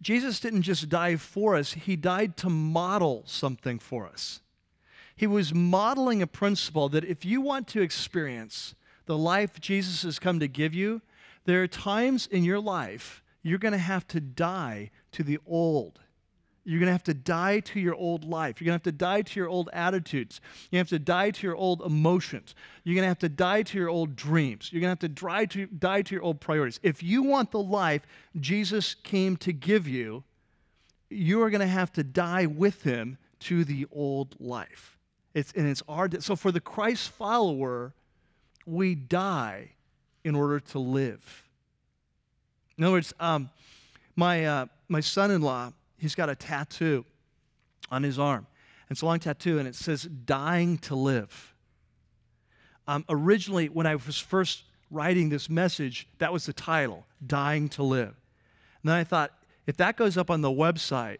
Jesus 0.00 0.40
didn't 0.40 0.62
just 0.62 0.88
die 0.88 1.16
for 1.16 1.54
us, 1.56 1.72
he 1.74 1.96
died 1.96 2.36
to 2.38 2.50
model 2.50 3.22
something 3.26 3.78
for 3.78 4.06
us. 4.06 4.40
He 5.14 5.26
was 5.26 5.54
modeling 5.54 6.22
a 6.22 6.26
principle 6.26 6.88
that 6.88 7.04
if 7.04 7.24
you 7.24 7.40
want 7.40 7.68
to 7.68 7.82
experience 7.82 8.74
the 9.06 9.18
life 9.18 9.60
Jesus 9.60 10.02
has 10.02 10.18
come 10.18 10.40
to 10.40 10.48
give 10.48 10.74
you, 10.74 11.02
there 11.44 11.62
are 11.62 11.68
times 11.68 12.26
in 12.26 12.44
your 12.44 12.60
life 12.60 13.22
you're 13.42 13.58
going 13.58 13.72
to 13.72 13.78
have 13.78 14.06
to 14.08 14.20
die 14.20 14.90
to 15.12 15.22
the 15.22 15.38
old 15.46 16.00
you're 16.64 16.78
going 16.78 16.86
to 16.86 16.92
have 16.92 17.02
to 17.04 17.14
die 17.14 17.60
to 17.60 17.80
your 17.80 17.94
old 17.94 18.24
life. 18.24 18.60
You're 18.60 18.66
going 18.66 18.78
to 18.78 18.84
have 18.84 18.94
to 18.94 18.98
die 18.98 19.22
to 19.22 19.40
your 19.40 19.48
old 19.48 19.68
attitudes. 19.72 20.40
You 20.70 20.78
have 20.78 20.88
to 20.90 20.98
die 20.98 21.30
to 21.30 21.46
your 21.46 21.56
old 21.56 21.82
emotions. 21.82 22.54
You're 22.84 22.94
going 22.94 23.04
to 23.04 23.08
have 23.08 23.18
to 23.20 23.28
die 23.28 23.62
to 23.62 23.78
your 23.78 23.88
old 23.88 24.14
dreams. 24.14 24.70
You're 24.72 24.80
going 24.80 24.96
to 24.96 25.06
have 25.06 25.16
to 25.16 25.22
die 25.22 25.44
to, 25.46 25.66
die 25.66 26.02
to 26.02 26.14
your 26.14 26.22
old 26.22 26.40
priorities. 26.40 26.78
If 26.82 27.02
you 27.02 27.22
want 27.22 27.50
the 27.50 27.62
life 27.62 28.02
Jesus 28.38 28.94
came 28.94 29.36
to 29.38 29.52
give 29.52 29.88
you, 29.88 30.22
you 31.10 31.42
are 31.42 31.50
going 31.50 31.60
to 31.60 31.66
have 31.66 31.92
to 31.94 32.04
die 32.04 32.46
with 32.46 32.82
him 32.82 33.18
to 33.40 33.64
the 33.64 33.86
old 33.90 34.36
life. 34.38 34.98
It's, 35.34 35.52
and 35.52 35.66
it's 35.66 35.82
our, 35.88 36.08
so 36.20 36.36
for 36.36 36.52
the 36.52 36.60
Christ 36.60 37.10
follower, 37.10 37.92
we 38.66 38.94
die 38.94 39.72
in 40.24 40.36
order 40.36 40.60
to 40.60 40.78
live. 40.78 41.48
In 42.78 42.84
other 42.84 42.92
words, 42.92 43.12
um, 43.18 43.50
my, 44.14 44.44
uh, 44.44 44.66
my 44.88 45.00
son 45.00 45.30
in 45.30 45.42
law, 45.42 45.72
he's 46.02 46.16
got 46.16 46.28
a 46.28 46.34
tattoo 46.34 47.04
on 47.90 48.02
his 48.02 48.18
arm. 48.18 48.48
It's 48.90 49.02
a 49.02 49.06
long 49.06 49.20
tattoo, 49.20 49.58
and 49.58 49.68
it 49.68 49.76
says, 49.76 50.02
Dying 50.02 50.76
to 50.78 50.96
Live. 50.96 51.54
Um, 52.88 53.04
originally, 53.08 53.68
when 53.68 53.86
I 53.86 53.94
was 53.94 54.18
first 54.18 54.64
writing 54.90 55.28
this 55.28 55.48
message, 55.48 56.08
that 56.18 56.32
was 56.32 56.44
the 56.44 56.52
title, 56.52 57.06
Dying 57.24 57.68
to 57.70 57.84
Live. 57.84 58.08
And 58.82 58.90
then 58.90 58.96
I 58.96 59.04
thought, 59.04 59.30
if 59.66 59.76
that 59.76 59.96
goes 59.96 60.18
up 60.18 60.28
on 60.28 60.40
the 60.40 60.50
website, 60.50 61.18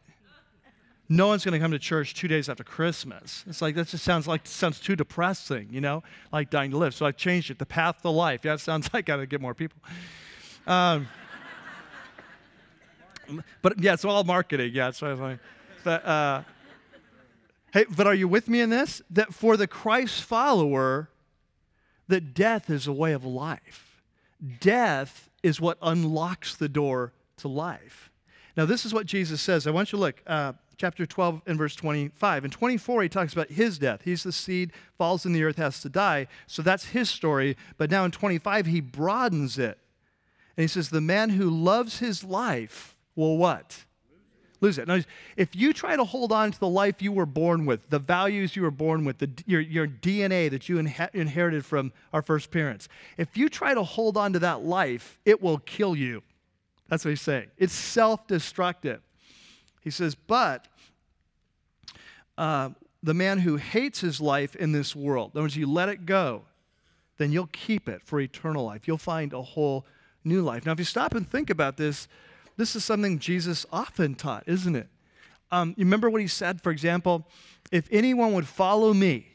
no 1.09 1.29
one's 1.29 1.45
going 1.45 1.53
to 1.53 1.61
come 1.61 1.71
to 1.71 1.79
church 1.79 2.15
two 2.15 2.27
days 2.27 2.49
after 2.49 2.65
Christmas. 2.65 3.45
It's 3.47 3.63
like 3.63 3.77
that 3.77 3.87
just 3.87 4.03
sounds 4.03 4.27
like 4.27 4.47
sounds 4.47 4.81
too 4.81 4.97
depressing, 4.97 5.69
you 5.71 5.81
know, 5.81 6.03
like 6.33 6.51
dying 6.51 6.73
to 6.73 6.77
live. 6.77 6.93
So 6.95 7.07
I 7.07 7.13
changed 7.13 7.53
it, 7.53 7.61
the 7.61 7.67
path 7.67 8.03
to 8.03 8.11
life. 8.11 8.41
Yeah, 8.45 8.55
it 8.55 8.61
sounds 8.61 8.91
like 8.93 9.05
I 9.05 9.13
got 9.13 9.17
to 9.19 9.27
get 9.27 9.41
more 9.41 9.55
people. 9.55 9.79
Um, 10.67 11.07
but 13.63 13.79
yeah, 13.81 13.95
it's 13.95 14.05
all 14.05 14.25
marketing. 14.25 14.73
Yeah, 14.75 14.91
so 14.91 15.07
I 15.07 15.11
was 15.11 15.21
like, 15.21 15.39
but 15.85 16.05
uh, 16.07 16.43
hey, 17.73 17.85
but 17.97 18.07
are 18.07 18.15
you 18.15 18.29
with 18.29 18.49
me 18.49 18.61
in 18.61 18.71
this? 18.71 19.03
That 19.11 19.35
for 19.35 19.57
the 19.57 19.67
Christ 19.67 20.23
follower, 20.23 21.09
that 22.09 22.35
death 22.35 22.71
is 22.71 22.87
a 22.87 22.93
way 22.93 23.13
of 23.13 23.25
life. 23.25 24.03
Death 24.61 25.31
is 25.43 25.61
what 25.61 25.79
unlocks 25.83 26.57
the 26.57 26.69
door 26.69 27.13
to 27.39 27.49
life. 27.49 28.11
Now, 28.57 28.67
this 28.67 28.85
is 28.85 28.93
what 28.93 29.07
Jesus 29.07 29.41
says. 29.41 29.67
I 29.67 29.71
want 29.71 29.93
you 29.93 29.97
to 29.97 30.01
look, 30.01 30.23
uh, 30.27 30.53
chapter 30.77 31.07
12 31.07 31.43
and 31.47 31.57
verse 31.57 31.75
25. 31.75 32.45
In 32.45 32.51
24, 32.51 33.03
he 33.05 33.09
talks 33.09 33.33
about 33.33 33.51
his 33.51 33.79
death. 33.79 34.03
He's 34.05 34.23
the 34.23 34.33
seed, 34.33 34.73
falls 34.99 35.25
in 35.25 35.33
the 35.33 35.43
earth, 35.45 35.57
has 35.57 35.81
to 35.83 35.89
die. 35.89 36.27
So 36.47 36.61
that's 36.61 36.87
his 36.87 37.09
story. 37.09 37.57
But 37.79 37.91
now 37.91 38.05
in 38.05 38.11
25, 38.11 38.67
he 38.67 38.81
broadens 38.81 39.59
it. 39.59 39.79
And 40.57 40.63
he 40.63 40.69
says, 40.69 40.91
The 40.91 41.01
man 41.01 41.31
who 41.31 41.49
loves 41.49 42.01
his 42.01 42.25
life 42.25 42.95
will 43.17 43.37
what? 43.37 43.85
Lose 44.61 44.79
it. 44.79 44.87
Now, 44.87 45.01
if 45.37 45.57
you 45.57 45.73
try 45.73 45.97
to 45.97 46.05
hold 46.05 46.31
on 46.31 46.53
to 46.53 46.61
the 46.61 46.69
life 46.69 47.03
you 47.03 47.11
were 47.11 47.27
born 47.27 47.67
with, 47.67 47.91
the 47.91 47.99
values 47.99 48.55
you 48.55 48.63
were 48.63 48.71
born 48.71 49.05
with, 49.05 49.19
the, 49.19 49.29
your, 49.45 49.61
your 49.61 49.89
DNA 49.89 50.49
that 50.51 50.69
you 50.69 50.77
inha- 50.77 51.13
inherited 51.13 51.67
from 51.67 51.93
our 52.13 52.23
first 52.23 52.53
parents, 52.53 52.89
if 53.17 53.37
you 53.37 53.49
try 53.49 53.75
to 53.75 53.83
hold 53.83 54.17
on 54.17 54.33
to 54.35 54.39
that 54.39 54.63
life, 54.63 55.19
it 55.25 55.43
will 55.43 55.59
kill 55.59 55.97
you. 55.97 56.23
That's 56.89 57.05
what 57.05 57.11
he's 57.11 57.21
saying. 57.21 57.49
It's 57.59 57.73
self 57.73 58.29
destructive. 58.29 59.01
He 59.81 59.91
says, 59.91 60.15
but 60.15 60.69
uh, 62.39 62.71
the 63.03 63.15
man 63.15 63.41
who 63.41 63.57
hates 63.57 64.01
his 64.01 64.21
life 64.21 64.55
in 64.55 64.71
this 64.71 64.95
world, 64.95 65.33
in 65.35 65.39
other 65.39 65.45
words, 65.45 65.57
you 65.57 65.69
let 65.69 65.89
it 65.89 66.07
go, 66.07 66.43
then 67.19 67.33
you'll 67.33 67.49
keep 67.53 67.89
it 67.89 68.03
for 68.05 68.21
eternal 68.21 68.65
life. 68.65 68.87
You'll 68.87 68.97
find 68.99 69.33
a 69.33 69.43
whole 69.43 69.87
new 70.23 70.41
life. 70.43 70.67
Now, 70.67 70.73
if 70.73 70.79
you 70.79 70.85
stop 70.85 71.15
and 71.15 71.29
think 71.29 71.51
about 71.51 71.77
this, 71.77 72.07
this 72.63 72.77
is 72.77 72.85
something 72.85 73.19
Jesus 73.19 73.67
often 73.73 74.15
taught, 74.15 74.45
isn't 74.47 74.77
it? 74.77 74.87
Um, 75.51 75.75
you 75.77 75.85
remember 75.85 76.09
what 76.09 76.21
he 76.21 76.29
said, 76.29 76.63
for 76.63 76.71
example, 76.71 77.27
if 77.73 77.89
anyone 77.91 78.35
would 78.35 78.47
follow 78.47 78.95
me, 78.95 79.27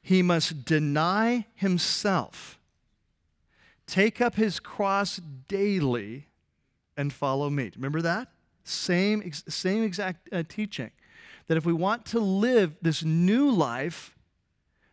he 0.00 0.22
must 0.22 0.64
deny 0.64 1.44
himself, 1.54 2.58
take 3.86 4.22
up 4.22 4.36
his 4.36 4.58
cross 4.58 5.20
daily, 5.48 6.28
and 6.96 7.12
follow 7.12 7.50
me. 7.50 7.70
Remember 7.76 8.00
that? 8.00 8.28
Same, 8.64 9.30
same 9.30 9.82
exact 9.82 10.32
uh, 10.32 10.44
teaching. 10.48 10.92
That 11.48 11.58
if 11.58 11.66
we 11.66 11.74
want 11.74 12.06
to 12.06 12.20
live 12.20 12.74
this 12.80 13.04
new 13.04 13.50
life, 13.50 14.16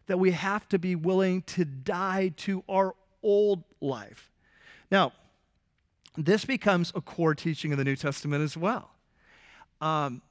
that 0.07 0.19
we 0.19 0.31
have 0.31 0.67
to 0.67 0.77
be 0.77 0.95
willing 0.95 1.43
to 1.43 1.63
die 1.63 2.33
to 2.37 2.65
our 2.67 2.93
old 3.23 3.63
life. 3.79 4.29
Now, 4.91 5.13
this 6.17 6.45
becomes 6.45 6.91
a 6.95 7.01
core 7.01 7.35
teaching 7.35 7.71
of 7.71 7.77
the 7.77 7.83
New 7.83 7.95
Testament 7.95 8.43
as 8.43 8.57
well. 8.57 8.91
Um, 9.79 10.21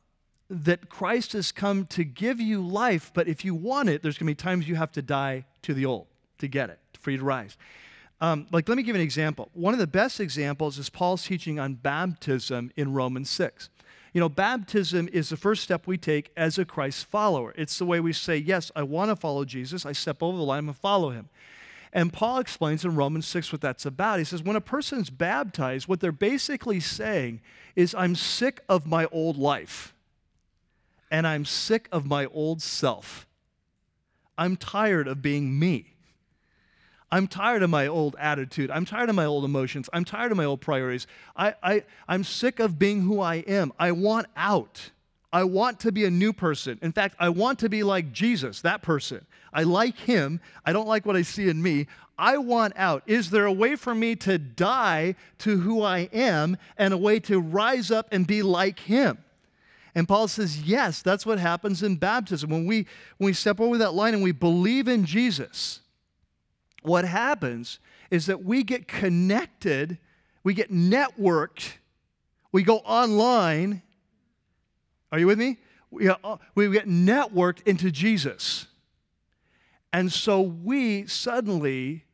that 0.49 0.89
Christ 0.89 1.33
has 1.33 1.53
come 1.53 1.87
to 1.87 2.05
give 2.05 2.41
you 2.41 2.61
life, 2.61 3.13
but 3.15 3.29
if 3.29 3.45
you 3.45 3.55
want 3.55 3.89
it, 3.89 4.03
there's 4.03 4.19
going 4.19 4.27
to 4.27 4.31
be 4.31 4.35
times 4.35 4.69
you 4.69 4.75
have 4.75 4.93
to 4.93 5.03
die 5.03 5.45
to 5.63 5.75
the 5.75 5.87
old 5.87 6.07
to 6.39 6.49
get 6.49 6.71
it, 6.71 6.81
for 6.99 7.11
you 7.11 7.19
to 7.19 7.25
rise. 7.25 7.57
Um, 8.21 8.47
like, 8.51 8.69
let 8.69 8.77
me 8.77 8.83
give 8.83 8.97
an 8.97 9.01
example. 9.01 9.49
One 9.55 9.73
of 9.73 9.81
the 9.81 9.87
best 9.87 10.21
examples 10.21 10.77
is 10.77 10.91
Paul's 10.91 11.25
teaching 11.25 11.59
on 11.59 11.75
baptism 11.75 12.71
in 12.77 12.93
Romans 12.93 13.31
6. 13.31 13.71
You 14.13 14.21
know, 14.21 14.29
baptism 14.29 15.09
is 15.13 15.29
the 15.29 15.37
first 15.37 15.63
step 15.63 15.87
we 15.87 15.97
take 15.97 16.33
as 16.37 16.59
a 16.59 16.65
Christ 16.65 17.07
follower. 17.07 17.55
It's 17.57 17.79
the 17.79 17.87
way 17.87 18.01
we 18.01 18.13
say, 18.13 18.37
Yes, 18.37 18.73
I 18.75 18.83
want 18.83 19.11
to 19.11 19.17
follow 19.17 19.45
Jesus. 19.45 19.87
I 19.87 19.93
step 19.93 20.23
over 20.23 20.37
the 20.37 20.43
line 20.43 20.67
and 20.67 20.77
follow 20.77 21.11
him. 21.11 21.29
And 21.93 22.13
Paul 22.13 22.39
explains 22.39 22.85
in 22.85 22.95
Romans 22.95 23.27
6 23.27 23.51
what 23.51 23.61
that's 23.61 23.85
about. 23.85 24.19
He 24.19 24.25
says, 24.25 24.43
When 24.43 24.57
a 24.57 24.61
person's 24.61 25.11
baptized, 25.11 25.89
what 25.89 26.01
they're 26.01 26.13
basically 26.13 26.79
saying 26.81 27.41
is, 27.75 27.95
I'm 27.95 28.15
sick 28.15 28.61
of 28.69 28.87
my 28.87 29.07
old 29.07 29.37
life 29.37 29.95
and 31.11 31.27
I'm 31.27 31.45
sick 31.45 31.89
of 31.91 32.07
my 32.07 32.27
old 32.27 32.63
self. 32.63 33.27
I'm 34.39 34.57
tired 34.57 35.09
of 35.09 35.21
being 35.21 35.59
me. 35.59 35.97
I'm 37.13 37.27
tired 37.27 37.63
of 37.63 37.71
my 37.71 37.89
old 37.89 38.15
attitude. 38.21 38.71
I'm 38.71 38.85
tired 38.85 39.09
of 39.09 39.17
my 39.17 39.25
old 39.25 39.45
emotions. 39.45 39.91
I'm 39.93 40.05
tired 40.05 40.31
of 40.31 40.37
my 40.37 40.45
old 40.45 40.61
priorities. 40.61 41.09
I, 41.37 41.55
I, 41.63 41.85
I'm 42.07 42.23
sick 42.23 42.61
of 42.61 42.79
being 42.79 43.03
who 43.03 43.21
I 43.21 43.37
am. 43.37 43.73
I 43.79 43.91
want 43.93 44.29
out. 44.37 44.93
I 45.33 45.45
want 45.45 45.81
to 45.81 45.93
be 45.93 46.05
a 46.05 46.11
new 46.11 46.33
person. 46.33 46.79
In 46.83 46.93
fact, 46.93 47.15
I 47.19 47.29
want 47.29 47.61
to 47.61 47.69
be 47.69 47.83
like 47.83 48.13
Jesus, 48.13 48.63
that 48.63 48.83
person. 48.83 49.25
I 49.53 49.63
like 49.63 49.97
him. 49.97 50.41
I 50.65 50.73
don't 50.73 50.89
like 50.89 51.07
what 51.07 51.17
I 51.17 51.23
see 51.23 51.49
in 51.49 51.63
me. 51.63 51.87
I 52.19 52.37
want 52.37 52.75
out. 52.77 53.03
Is 53.07 53.31
there 53.31 53.47
a 53.47 53.53
way 53.53 53.77
for 53.77 53.95
me 53.95 54.17
to 54.17 54.39
die 54.39 55.15
to 55.39 55.61
who 55.61 55.83
I 55.83 56.09
am 56.13 56.57
and 56.77 56.93
a 56.93 56.99
way 56.99 57.21
to 57.21 57.41
rise 57.41 57.91
up 57.91 58.09
and 58.13 58.27
be 58.27 58.43
like 58.43 58.81
him? 58.81 59.19
And 59.95 60.07
Paul 60.07 60.29
says, 60.29 60.63
yes, 60.63 61.03
that's 61.03 61.25
what 61.25 61.39
happens 61.39 61.83
in 61.83 61.97
baptism. 61.97 62.51
When 62.51 62.67
we, 62.67 62.87
when 63.19 63.27
we 63.27 63.33
step 63.33 63.61
over 63.61 63.79
that 63.79 63.95
line 63.95 64.15
and 64.15 64.23
we 64.23 64.33
believe 64.33 64.87
in 64.87 65.05
Jesus, 65.05 65.81
what 66.83 67.05
happens 67.05 67.79
is 68.11 68.27
that 68.27 68.45
we 68.45 68.63
get 68.63 68.89
connected, 68.89 69.99
we 70.43 70.55
get 70.55 70.73
networked, 70.73 71.75
we 72.53 72.63
go 72.63 72.79
online. 72.79 73.83
Are 75.13 75.19
you 75.19 75.27
with 75.27 75.39
me? 75.39 75.59
We, 75.91 76.05
get 76.05 76.87
networked 76.89 77.67
into 77.67 77.91
Jesus. 77.91 78.67
And 79.93 80.13
so 80.13 80.41
we 80.41 81.07
suddenly 81.07 82.05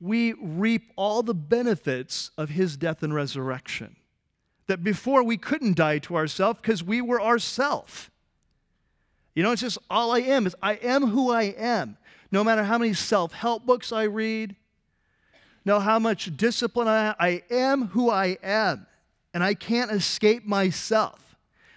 we 0.00 0.34
reap 0.34 0.92
all 0.96 1.22
the 1.22 1.34
benefits 1.34 2.30
of 2.36 2.50
his 2.50 2.76
death 2.76 3.02
and 3.02 3.14
resurrection 3.14 3.96
that 4.66 4.84
before 4.84 5.22
we 5.22 5.38
couldn't 5.38 5.76
die 5.76 5.98
to 5.98 6.16
ourselves 6.16 6.58
because 6.60 6.82
we 6.82 7.00
were 7.00 7.22
ourself. 7.22 8.10
You 9.34 9.42
know, 9.42 9.52
it's 9.52 9.62
just 9.62 9.78
all 9.88 10.12
I 10.12 10.20
am 10.20 10.46
is 10.46 10.54
I 10.62 10.74
am 10.74 11.06
who 11.06 11.30
I 11.30 11.54
am. 11.56 11.96
No 12.30 12.44
matter 12.44 12.64
how 12.64 12.76
many 12.76 12.92
self-help 12.92 13.64
books 13.64 13.92
I 13.92 14.04
read, 14.04 14.56
no 15.64 15.80
how 15.80 15.98
much 15.98 16.36
discipline 16.36 16.88
I 16.88 17.14
I 17.18 17.42
am 17.50 17.88
who 17.88 18.10
I 18.10 18.36
am. 18.42 18.86
And 19.32 19.42
I 19.42 19.54
can't 19.54 19.90
escape 19.90 20.44
myself. 20.44 21.23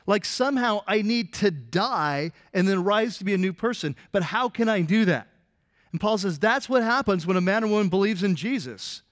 Like 0.07 0.25
somehow 0.25 0.83
I 0.87 1.03
need 1.03 1.33
to 1.35 1.51
die 1.51 2.31
and 2.53 2.67
then 2.67 2.83
rise 2.83 3.17
to 3.19 3.25
be 3.25 3.33
a 3.33 3.37
new 3.37 3.53
person. 3.53 3.95
But 4.11 4.23
how 4.23 4.49
can 4.49 4.69
I 4.69 4.81
do 4.81 5.05
that? 5.05 5.27
And 5.91 6.01
Paul 6.01 6.17
says 6.17 6.39
that's 6.39 6.67
what 6.67 6.81
happens 6.81 7.27
when 7.27 7.37
a 7.37 7.41
man 7.41 7.63
or 7.63 7.67
woman 7.67 7.89
believes 7.89 8.23
in 8.23 8.35
Jesus 8.35 9.03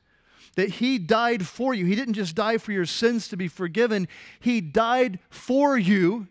that 0.56 0.70
He 0.70 0.98
died 0.98 1.46
for 1.46 1.74
you. 1.74 1.86
He 1.86 1.96
didn't 1.96 2.14
just 2.14 2.34
die 2.34 2.58
for 2.58 2.72
your 2.72 2.86
sins 2.86 3.28
to 3.28 3.38
be 3.38 3.50
forgiven, 3.50 4.08
He 4.40 4.62
died 4.62 5.20
for 5.30 5.78
you 5.78 6.28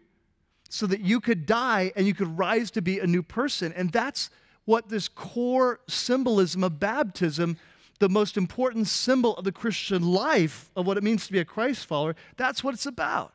so 0.70 0.86
that 0.86 1.00
you 1.00 1.20
could 1.20 1.46
die 1.46 1.92
and 1.94 2.06
you 2.06 2.14
could 2.14 2.38
rise 2.38 2.70
to 2.72 2.82
be 2.82 2.98
a 2.98 3.06
new 3.06 3.22
person. 3.22 3.72
And 3.74 3.92
that's 3.92 4.30
what 4.64 4.88
this 4.88 5.08
core 5.08 5.80
symbolism 5.86 6.64
of 6.64 6.80
baptism, 6.80 7.58
the 8.00 8.08
most 8.08 8.36
important 8.36 8.88
symbol 8.88 9.36
of 9.36 9.44
the 9.44 9.52
Christian 9.52 10.02
life, 10.02 10.70
of 10.74 10.86
what 10.86 10.96
it 10.96 11.04
means 11.04 11.26
to 11.26 11.32
be 11.32 11.38
a 11.38 11.44
Christ 11.44 11.86
follower, 11.86 12.16
that's 12.36 12.64
what 12.64 12.74
it's 12.74 12.86
about. 12.86 13.33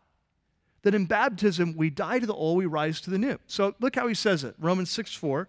That 0.84 0.96
in 0.96 1.06
baptism, 1.06 1.76
we 1.76 1.90
die 1.90 2.20
to 2.20 2.26
the 2.26 2.34
old, 2.34 2.58
we 2.58 2.66
rise 2.66 3.02
to 3.02 3.10
the 3.10 3.18
new. 3.18 3.38
So 3.48 3.76
look 3.80 3.96
how 3.96 4.08
he 4.08 4.14
says 4.14 4.44
it 4.44 4.56
Romans 4.60 4.90
6 4.90 5.14
4 5.14 5.48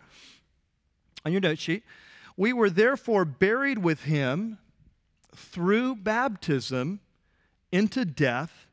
on 1.24 1.32
your 1.32 1.40
note 1.40 1.58
sheet. 1.58 1.84
We 2.36 2.52
were 2.52 2.70
therefore 2.70 3.24
buried 3.24 3.78
with 3.78 4.04
him 4.04 4.58
through 5.34 5.96
baptism 5.96 7.00
into 7.70 8.04
death, 8.04 8.66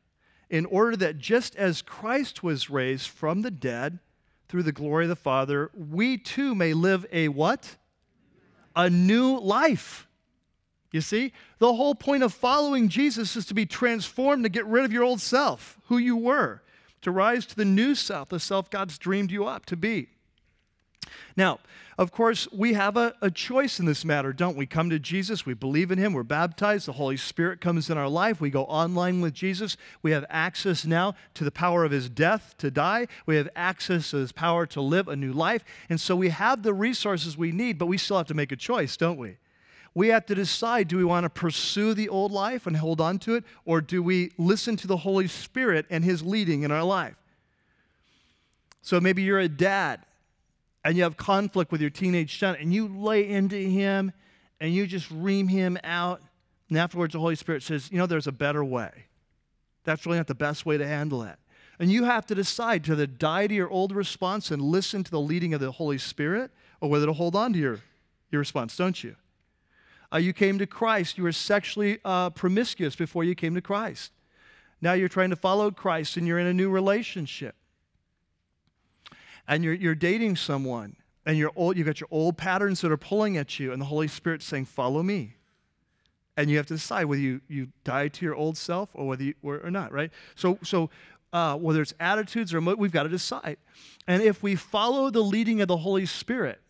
in 0.50 0.64
order 0.66 0.96
that 0.96 1.18
just 1.18 1.54
as 1.56 1.82
Christ 1.82 2.42
was 2.42 2.70
raised 2.70 3.08
from 3.08 3.42
the 3.42 3.50
dead 3.50 3.98
through 4.48 4.62
the 4.62 4.72
glory 4.72 5.04
of 5.04 5.10
the 5.10 5.16
Father, 5.16 5.70
we 5.74 6.16
too 6.16 6.54
may 6.54 6.72
live 6.72 7.04
a 7.12 7.28
what? 7.28 7.76
A 8.74 8.88
new 8.88 9.38
life. 9.38 10.07
You 10.90 11.00
see, 11.02 11.32
the 11.58 11.74
whole 11.74 11.94
point 11.94 12.22
of 12.22 12.32
following 12.32 12.88
Jesus 12.88 13.36
is 13.36 13.44
to 13.46 13.54
be 13.54 13.66
transformed 13.66 14.44
to 14.44 14.48
get 14.48 14.66
rid 14.66 14.84
of 14.84 14.92
your 14.92 15.04
old 15.04 15.20
self, 15.20 15.78
who 15.88 15.98
you 15.98 16.16
were, 16.16 16.62
to 17.02 17.10
rise 17.10 17.44
to 17.46 17.56
the 17.56 17.64
new 17.64 17.94
self, 17.94 18.30
the 18.30 18.40
self 18.40 18.70
God's 18.70 18.96
dreamed 18.96 19.30
you 19.30 19.44
up 19.44 19.66
to 19.66 19.76
be. 19.76 20.08
Now, 21.36 21.60
of 21.98 22.12
course, 22.12 22.46
we 22.52 22.74
have 22.74 22.96
a, 22.96 23.14
a, 23.20 23.30
choice 23.30 23.80
in 23.80 23.86
this 23.86 24.04
matter, 24.04 24.32
don't 24.32 24.56
we? 24.56 24.66
Come 24.66 24.88
to 24.90 24.98
Jesus, 24.98 25.44
we 25.44 25.54
believe 25.54 25.90
in 25.90 25.98
Him, 25.98 26.12
we're 26.12 26.22
baptized, 26.22 26.86
the 26.86 26.92
Holy 26.92 27.16
Spirit 27.16 27.60
comes 27.60 27.90
in 27.90 27.98
our 27.98 28.08
life, 28.08 28.40
we 28.40 28.50
go 28.50 28.64
online 28.64 29.20
with 29.20 29.34
Jesus. 29.34 29.76
We 30.00 30.12
have 30.12 30.24
access 30.30 30.84
now 30.84 31.14
to 31.34 31.44
the 31.44 31.50
power 31.50 31.84
of 31.84 31.90
His 31.90 32.08
death 32.08 32.54
to 32.58 32.70
die, 32.70 33.08
we 33.26 33.36
have 33.36 33.48
access 33.56 34.10
to 34.10 34.18
His 34.18 34.32
power 34.32 34.64
to 34.66 34.80
live 34.80 35.08
a 35.08 35.16
new 35.16 35.32
life. 35.32 35.64
And 35.90 36.00
so 36.00 36.14
we 36.14 36.28
have 36.28 36.62
the 36.62 36.74
resources 36.74 37.36
we 37.36 37.52
need, 37.52 37.78
but 37.78 37.86
we 37.86 37.98
still 37.98 38.18
have 38.18 38.28
to 38.28 38.34
make 38.34 38.52
a 38.52 38.56
choice, 38.56 38.96
don't 38.96 39.18
we? 39.18 39.36
We 39.98 40.10
have 40.10 40.26
to 40.26 40.36
decide 40.36 40.86
do 40.86 40.96
we 40.96 41.02
want 41.02 41.24
to 41.24 41.28
pursue 41.28 41.92
the 41.92 42.08
old 42.08 42.30
life 42.30 42.68
and 42.68 42.76
hold 42.76 43.00
on 43.00 43.18
to 43.18 43.34
it, 43.34 43.42
or 43.64 43.80
do 43.80 44.00
we 44.00 44.30
listen 44.38 44.76
to 44.76 44.86
the 44.86 44.98
Holy 44.98 45.26
Spirit 45.26 45.86
and 45.90 46.04
His 46.04 46.22
leading 46.22 46.62
in 46.62 46.70
our 46.70 46.84
life? 46.84 47.16
So 48.80 49.00
maybe 49.00 49.22
you're 49.22 49.40
a 49.40 49.48
dad 49.48 50.06
and 50.84 50.96
you 50.96 51.02
have 51.02 51.16
conflict 51.16 51.72
with 51.72 51.80
your 51.80 51.90
teenage 51.90 52.38
son 52.38 52.56
and 52.60 52.72
you 52.72 52.86
lay 52.86 53.28
into 53.28 53.56
him 53.56 54.12
and 54.60 54.72
you 54.72 54.86
just 54.86 55.10
ream 55.10 55.48
him 55.48 55.76
out, 55.82 56.22
and 56.68 56.78
afterwards 56.78 57.14
the 57.14 57.18
Holy 57.18 57.34
Spirit 57.34 57.64
says, 57.64 57.90
You 57.90 57.98
know, 57.98 58.06
there's 58.06 58.28
a 58.28 58.32
better 58.32 58.62
way. 58.62 59.06
That's 59.82 60.06
really 60.06 60.18
not 60.18 60.28
the 60.28 60.34
best 60.36 60.64
way 60.64 60.78
to 60.78 60.86
handle 60.86 61.22
that. 61.22 61.40
And 61.80 61.90
you 61.90 62.04
have 62.04 62.24
to 62.26 62.36
decide 62.36 62.84
to 62.84 63.04
die 63.04 63.48
to 63.48 63.54
your 63.54 63.68
old 63.68 63.90
response 63.90 64.52
and 64.52 64.62
listen 64.62 65.02
to 65.02 65.10
the 65.10 65.20
leading 65.20 65.54
of 65.54 65.60
the 65.60 65.72
Holy 65.72 65.98
Spirit 65.98 66.52
or 66.80 66.88
whether 66.88 67.06
to 67.06 67.12
hold 67.12 67.34
on 67.34 67.52
to 67.54 67.58
your, 67.58 67.80
your 68.30 68.38
response, 68.38 68.76
don't 68.76 69.02
you? 69.02 69.16
Uh, 70.12 70.16
you 70.18 70.32
came 70.32 70.58
to 70.58 70.66
Christ. 70.66 71.18
You 71.18 71.24
were 71.24 71.32
sexually 71.32 71.98
uh, 72.04 72.30
promiscuous 72.30 72.96
before 72.96 73.24
you 73.24 73.34
came 73.34 73.54
to 73.54 73.60
Christ. 73.60 74.12
Now 74.80 74.92
you're 74.92 75.08
trying 75.08 75.30
to 75.30 75.36
follow 75.36 75.70
Christ 75.70 76.16
and 76.16 76.26
you're 76.26 76.38
in 76.38 76.46
a 76.46 76.54
new 76.54 76.70
relationship 76.70 77.56
and 79.48 79.64
you're, 79.64 79.74
you're 79.74 79.94
dating 79.94 80.36
someone 80.36 80.96
and 81.26 81.36
you're 81.36 81.52
old, 81.56 81.76
you've 81.76 81.86
got 81.86 82.00
your 82.00 82.08
old 82.10 82.36
patterns 82.36 82.80
that 82.82 82.92
are 82.92 82.96
pulling 82.96 83.36
at 83.36 83.58
you, 83.58 83.70
and 83.72 83.82
the 83.82 83.86
Holy 83.86 84.08
Spirit's 84.08 84.46
saying, 84.46 84.64
Follow 84.64 85.02
me. 85.02 85.34
And 86.38 86.48
you 86.48 86.56
have 86.56 86.66
to 86.66 86.74
decide 86.74 87.06
whether 87.06 87.20
you, 87.20 87.40
you 87.48 87.68
die 87.82 88.08
to 88.08 88.24
your 88.24 88.34
old 88.34 88.56
self 88.56 88.90
or 88.94 89.08
whether 89.08 89.24
you, 89.24 89.34
or, 89.42 89.58
or 89.58 89.70
not, 89.70 89.92
right? 89.92 90.10
So, 90.36 90.58
so 90.62 90.88
uh, 91.32 91.56
whether 91.56 91.82
it's 91.82 91.92
attitudes 91.98 92.54
or 92.54 92.60
we've 92.60 92.92
got 92.92 93.02
to 93.02 93.08
decide. 93.08 93.56
And 94.06 94.22
if 94.22 94.42
we 94.42 94.54
follow 94.54 95.10
the 95.10 95.20
leading 95.20 95.60
of 95.60 95.68
the 95.68 95.78
Holy 95.78 96.06
Spirit 96.06 96.60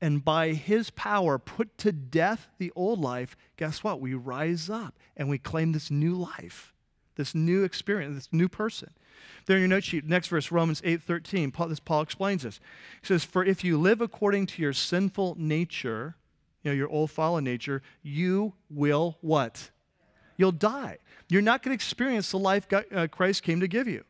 and 0.00 0.24
by 0.24 0.52
His 0.52 0.90
power 0.90 1.38
put 1.38 1.76
to 1.78 1.92
death 1.92 2.48
the 2.58 2.72
old 2.74 3.00
life, 3.00 3.36
guess 3.56 3.82
what? 3.82 4.00
We 4.00 4.14
rise 4.14 4.70
up 4.70 4.94
and 5.16 5.28
we 5.28 5.38
claim 5.38 5.72
this 5.72 5.90
new 5.90 6.14
life, 6.14 6.72
this 7.16 7.34
new 7.34 7.64
experience, 7.64 8.14
this 8.14 8.28
new 8.32 8.48
person. 8.48 8.90
There 9.46 9.56
in 9.56 9.62
your 9.62 9.68
note 9.68 9.84
sheet, 9.84 10.04
next 10.04 10.28
verse, 10.28 10.52
Romans 10.52 10.82
8 10.84 11.02
13, 11.02 11.50
Paul, 11.50 11.68
this, 11.68 11.80
Paul 11.80 12.02
explains 12.02 12.42
this. 12.42 12.60
He 13.00 13.06
says, 13.06 13.24
For 13.24 13.44
if 13.44 13.64
you 13.64 13.78
live 13.78 14.00
according 14.00 14.46
to 14.46 14.62
your 14.62 14.72
sinful 14.72 15.36
nature, 15.38 16.16
you 16.62 16.70
know, 16.70 16.76
your 16.76 16.88
old 16.88 17.10
fallen 17.10 17.44
nature, 17.44 17.82
you 18.02 18.54
will 18.70 19.18
what? 19.20 19.70
You'll 20.36 20.52
die. 20.52 20.98
You're 21.28 21.42
not 21.42 21.62
going 21.62 21.70
to 21.70 21.74
experience 21.74 22.30
the 22.30 22.38
life 22.38 22.68
God, 22.68 22.84
uh, 22.94 23.06
Christ 23.08 23.42
came 23.42 23.60
to 23.60 23.68
give 23.68 23.88
you. 23.88 24.04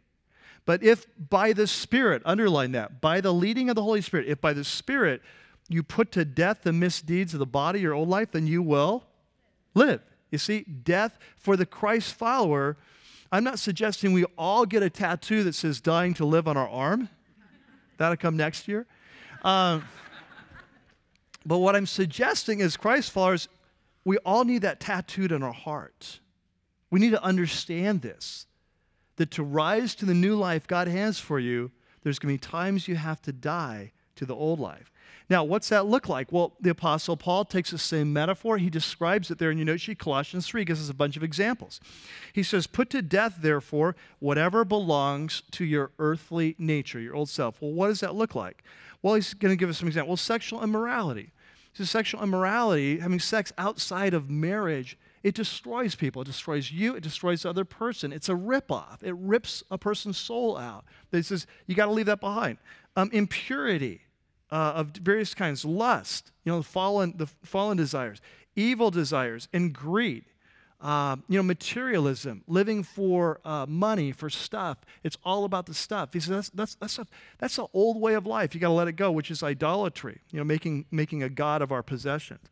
But 0.66 0.82
if 0.82 1.06
by 1.30 1.54
the 1.54 1.66
Spirit, 1.66 2.20
underline 2.26 2.72
that, 2.72 3.00
by 3.00 3.22
the 3.22 3.32
leading 3.32 3.70
of 3.70 3.74
the 3.74 3.82
Holy 3.82 4.02
Spirit, 4.02 4.26
if 4.28 4.40
by 4.40 4.52
the 4.52 4.64
Spirit 4.64 5.22
you 5.68 5.82
put 5.82 6.12
to 6.12 6.24
death 6.24 6.62
the 6.62 6.72
misdeeds 6.72 7.34
of 7.34 7.40
the 7.40 7.46
body, 7.46 7.80
your 7.80 7.94
old 7.94 8.08
life, 8.08 8.32
then 8.32 8.46
you 8.46 8.62
will 8.62 9.04
live. 9.74 10.00
You 10.30 10.38
see, 10.38 10.62
death 10.62 11.18
for 11.36 11.56
the 11.56 11.66
Christ 11.66 12.14
follower. 12.14 12.76
I'm 13.30 13.44
not 13.44 13.58
suggesting 13.58 14.12
we 14.12 14.24
all 14.36 14.64
get 14.66 14.82
a 14.82 14.90
tattoo 14.90 15.44
that 15.44 15.54
says 15.54 15.80
dying 15.80 16.14
to 16.14 16.24
live 16.24 16.48
on 16.48 16.56
our 16.56 16.68
arm. 16.68 17.08
That'll 17.98 18.16
come 18.16 18.36
next 18.36 18.68
year. 18.68 18.86
Um, 19.42 19.84
but 21.44 21.58
what 21.58 21.76
I'm 21.76 21.86
suggesting 21.86 22.60
is 22.60 22.76
Christ 22.76 23.10
followers, 23.10 23.48
we 24.04 24.16
all 24.18 24.44
need 24.44 24.62
that 24.62 24.80
tattooed 24.80 25.32
in 25.32 25.42
our 25.42 25.52
heart. 25.52 26.20
We 26.90 27.00
need 27.00 27.10
to 27.10 27.22
understand 27.22 28.02
this 28.02 28.46
that 29.16 29.30
to 29.32 29.42
rise 29.42 29.96
to 29.96 30.06
the 30.06 30.14
new 30.14 30.36
life 30.36 30.66
God 30.66 30.86
has 30.86 31.18
for 31.18 31.40
you, 31.40 31.72
there's 32.02 32.20
going 32.20 32.38
to 32.38 32.40
be 32.40 32.50
times 32.50 32.86
you 32.86 32.94
have 32.94 33.20
to 33.22 33.32
die 33.32 33.92
to 34.14 34.24
the 34.24 34.34
old 34.34 34.60
life. 34.60 34.92
Now, 35.30 35.44
what's 35.44 35.68
that 35.68 35.86
look 35.86 36.08
like? 36.08 36.32
Well, 36.32 36.54
the 36.60 36.70
Apostle 36.70 37.16
Paul 37.16 37.44
takes 37.44 37.70
the 37.70 37.78
same 37.78 38.12
metaphor. 38.12 38.56
He 38.56 38.70
describes 38.70 39.30
it 39.30 39.38
there 39.38 39.50
in 39.50 39.58
your 39.58 39.66
note 39.66 39.80
sheet, 39.80 39.98
Colossians 39.98 40.46
3, 40.46 40.64
gives 40.64 40.82
us 40.82 40.88
a 40.88 40.94
bunch 40.94 41.16
of 41.16 41.22
examples. 41.22 41.80
He 42.32 42.42
says, 42.42 42.66
Put 42.66 42.88
to 42.90 43.02
death, 43.02 43.38
therefore, 43.40 43.94
whatever 44.20 44.64
belongs 44.64 45.42
to 45.52 45.64
your 45.64 45.90
earthly 45.98 46.54
nature, 46.58 46.98
your 46.98 47.14
old 47.14 47.28
self. 47.28 47.60
Well, 47.60 47.72
what 47.72 47.88
does 47.88 48.00
that 48.00 48.14
look 48.14 48.34
like? 48.34 48.64
Well, 49.02 49.14
he's 49.14 49.34
going 49.34 49.52
to 49.52 49.56
give 49.56 49.68
us 49.68 49.78
some 49.78 49.88
examples. 49.88 50.08
Well, 50.08 50.16
sexual 50.16 50.62
immorality. 50.62 51.30
So, 51.74 51.84
sexual 51.84 52.22
immorality, 52.22 52.98
having 52.98 53.20
sex 53.20 53.52
outside 53.58 54.14
of 54.14 54.30
marriage, 54.30 54.96
it 55.22 55.34
destroys 55.34 55.94
people. 55.94 56.22
It 56.22 56.26
destroys 56.26 56.72
you. 56.72 56.94
It 56.94 57.02
destroys 57.02 57.42
the 57.42 57.50
other 57.50 57.64
person. 57.64 58.12
It's 58.12 58.28
a 58.28 58.34
ripoff. 58.34 59.02
It 59.02 59.14
rips 59.14 59.62
a 59.70 59.76
person's 59.76 60.16
soul 60.16 60.56
out. 60.56 60.84
It 61.12 61.26
says, 61.26 61.46
you 61.66 61.74
got 61.74 61.86
to 61.86 61.92
leave 61.92 62.06
that 62.06 62.20
behind. 62.20 62.58
Um, 62.96 63.10
impurity 63.12 64.00
uh, 64.50 64.72
of 64.76 64.88
various 64.88 65.34
kinds, 65.34 65.64
lust, 65.64 66.32
you 66.44 66.52
know, 66.52 66.58
the 66.58 66.64
fallen, 66.64 67.14
the 67.16 67.26
fallen 67.44 67.76
desires, 67.76 68.20
evil 68.56 68.90
desires, 68.90 69.48
and 69.52 69.72
greed. 69.72 70.24
Uh, 70.80 71.16
you 71.28 71.36
know, 71.36 71.42
materialism, 71.42 72.44
living 72.46 72.84
for 72.84 73.40
uh, 73.44 73.66
money, 73.68 74.12
for 74.12 74.30
stuff. 74.30 74.78
It's 75.02 75.18
all 75.24 75.44
about 75.44 75.66
the 75.66 75.74
stuff. 75.74 76.10
He 76.12 76.20
says 76.20 76.28
that's 76.30 76.50
that's 76.50 76.74
that's 76.76 76.98
a, 77.00 77.06
that's 77.38 77.58
an 77.58 77.66
old 77.74 78.00
way 78.00 78.14
of 78.14 78.26
life. 78.26 78.54
You 78.54 78.60
got 78.60 78.68
to 78.68 78.74
let 78.74 78.86
it 78.86 78.92
go, 78.92 79.10
which 79.10 79.28
is 79.28 79.42
idolatry. 79.42 80.20
You 80.30 80.38
know, 80.38 80.44
making 80.44 80.84
making 80.92 81.24
a 81.24 81.28
god 81.28 81.62
of 81.62 81.72
our 81.72 81.82
possessions. 81.82 82.46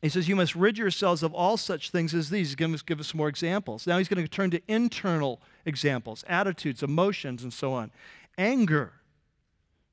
He 0.00 0.08
says 0.08 0.28
you 0.28 0.34
must 0.34 0.56
rid 0.56 0.78
yourselves 0.78 1.22
of 1.22 1.32
all 1.32 1.56
such 1.56 1.90
things 1.90 2.12
as 2.12 2.28
these. 2.28 2.48
He's 2.48 2.54
going 2.56 2.76
to 2.76 2.84
give 2.84 2.98
us 2.98 3.08
some 3.08 3.18
more 3.18 3.28
examples. 3.28 3.86
Now 3.86 3.98
he's 3.98 4.08
going 4.08 4.22
to 4.22 4.28
turn 4.28 4.50
to 4.50 4.60
internal 4.66 5.40
examples, 5.64 6.24
attitudes, 6.28 6.82
emotions, 6.82 7.44
and 7.44 7.52
so 7.52 7.72
on. 7.72 7.92
Anger, 8.36 8.94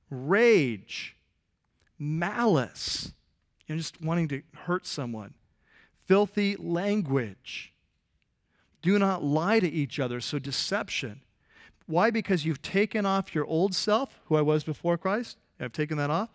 rage, 0.10 1.16
malice, 1.97 3.14
you 3.68 3.76
know, 3.76 3.80
just 3.80 4.01
wanting 4.01 4.28
to 4.30 4.41
hurt 4.55 4.86
someone, 4.86 5.34
filthy 6.05 6.55
language. 6.57 7.74
Do 8.82 8.97
not 8.97 9.24
lie 9.24 9.60
to 9.60 9.68
each 9.68 9.99
other, 9.99 10.22
so 10.22 10.39
deception. 10.39 11.22
Why? 11.86 12.12
Because 12.12 12.45
you've 12.45 12.62
taken 12.62 13.05
off 13.05 13.36
your 13.36 13.45
old 13.45 13.76
self, 13.76 14.20
who 14.26 14.36
I 14.36 14.41
was 14.41 14.64
before 14.64 14.97
Christ. 14.97 15.38
I've 15.60 15.74
taken 15.74 15.97
that 15.97 16.10
off 16.10 16.30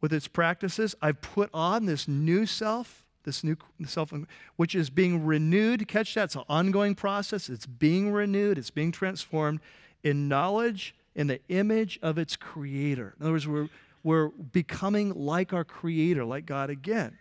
with 0.00 0.12
its 0.12 0.28
practices. 0.28 0.94
I've 1.00 1.20
put 1.20 1.50
on 1.54 1.86
this 1.86 2.08
new 2.08 2.46
self, 2.46 3.04
this 3.24 3.44
new 3.44 3.56
self, 3.86 4.12
which 4.56 4.74
is 4.74 4.90
being 4.90 5.24
renewed. 5.24 5.86
Catch 5.86 6.14
that. 6.14 6.24
It's 6.24 6.36
an 6.36 6.44
ongoing 6.48 6.94
process. 6.94 7.48
It's 7.48 7.66
being 7.66 8.10
renewed, 8.10 8.58
it's 8.58 8.70
being 8.70 8.90
transformed 8.90 9.60
in 10.02 10.28
knowledge 10.28 10.94
in 11.16 11.26
the 11.26 11.40
image 11.48 11.98
of 12.02 12.18
its 12.18 12.36
creator. 12.36 13.14
In 13.18 13.24
other 13.24 13.32
words, 13.32 13.48
we're, 13.48 13.68
we're 14.04 14.28
becoming 14.28 15.14
like 15.14 15.52
our 15.52 15.64
creator, 15.64 16.24
like 16.24 16.46
God 16.46 16.70
again. 16.70 17.18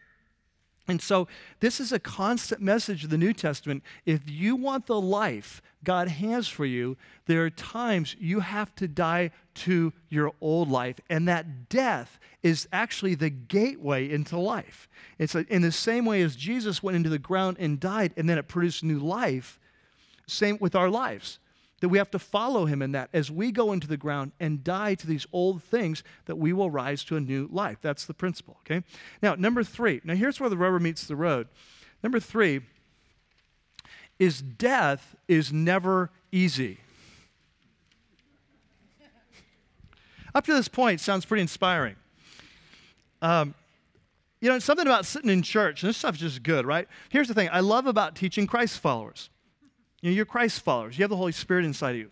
And 0.88 1.02
so, 1.02 1.28
this 1.62 1.80
is 1.80 1.91
a 1.91 1.98
constant 1.98 2.62
message 2.62 3.06
of 3.06 3.10
the 3.10 3.18
New 3.18 3.34
Testament. 3.34 3.82
If 4.06 4.30
you 4.30 4.56
want 4.56 4.86
the 4.86 5.02
life 5.02 5.64
God 5.84 6.10
has 6.10 6.48
for 6.48 6.66
you, 6.66 6.96
there 7.26 7.43
are 7.43 7.50
times 7.50 8.16
you 8.20 8.41
have 8.41 8.76
to 8.76 8.88
die 8.88 9.32
to 9.56 9.93
your 10.10 10.34
old 10.41 10.70
life. 10.70 11.00
And 11.10 11.28
that 11.28 11.70
death 11.70 12.20
is 12.43 12.68
actually 12.72 13.16
the 13.16 13.32
gateway 13.32 14.12
into 14.12 14.38
life. 14.38 14.88
It's 15.18 15.34
in 15.34 15.64
the 15.64 15.72
same 15.72 16.06
way 16.06 16.22
as 16.22 16.36
Jesus 16.36 16.84
went 16.84 16.98
into 16.98 17.10
the 17.10 17.18
ground 17.18 17.58
and 17.60 17.80
died, 17.80 18.14
and 18.16 18.30
then 18.30 18.38
it 18.38 18.48
produced 18.48 18.84
new 18.84 19.00
life, 19.00 19.60
same 20.28 20.60
with 20.60 20.76
our 20.76 20.89
lives 20.89 21.39
that 21.86 21.90
we 21.90 22.00
have 22.00 22.10
to 22.10 22.18
follow 22.18 22.66
him 22.66 22.82
in 22.82 22.94
that 22.94 23.12
as 23.14 23.30
we 23.30 23.52
go 23.52 23.72
into 23.72 23.86
the 23.86 23.96
ground 23.96 24.32
and 24.40 24.64
die 24.64 24.96
to 24.96 25.06
these 25.06 25.28
old 25.32 25.62
things 25.62 26.04
that 26.26 26.36
we 26.36 26.52
will 26.52 26.72
rise 26.72 27.04
to 27.04 27.16
a 27.16 27.20
new 27.20 27.48
life. 27.52 27.78
That's 27.80 28.08
the 28.08 28.14
principle 28.16 28.58
okay? 28.62 28.84
Now 29.22 29.36
number 29.36 29.64
three 29.64 30.02
now 30.04 30.16
here's 30.16 30.40
where 30.40 30.50
the 30.50 30.58
rubber 30.58 30.80
meets 30.80 31.06
the 31.06 31.16
road. 31.16 31.48
Number 32.02 32.20
three 32.20 32.62
is 34.18 34.42
death 34.42 35.16
is 35.28 35.54
never 35.54 36.10
easy. 36.32 36.80
Up 40.34 40.44
to 40.46 40.56
this 40.56 40.68
point 40.68 41.02
sounds 41.02 41.24
pretty 41.24 41.42
inspiring. 41.42 41.98
Um, 43.22 43.54
you 44.42 44.50
know 44.50 44.58
something 44.58 44.88
about 44.88 45.06
sitting 45.06 45.30
in 45.30 45.44
church 45.44 45.84
and 45.84 45.90
this 45.92 45.98
stuff's 45.98 46.18
just 46.18 46.42
good 46.42 46.66
right? 46.66 46.88
Here's 47.10 47.28
the 47.28 47.36
thing 47.36 47.48
i 47.52 47.60
love 47.60 47.86
about 47.86 48.16
teaching 48.16 48.48
christ 48.48 48.80
followers 48.80 49.30
you 50.06 50.12
know, 50.12 50.18
you're 50.18 50.26
Christ 50.26 50.62
followers. 50.62 50.99
You 50.99 51.01
have 51.01 51.10
the 51.10 51.16
Holy 51.16 51.32
Spirit 51.32 51.66
inside 51.66 51.91
of 51.91 51.97
you. 51.97 52.12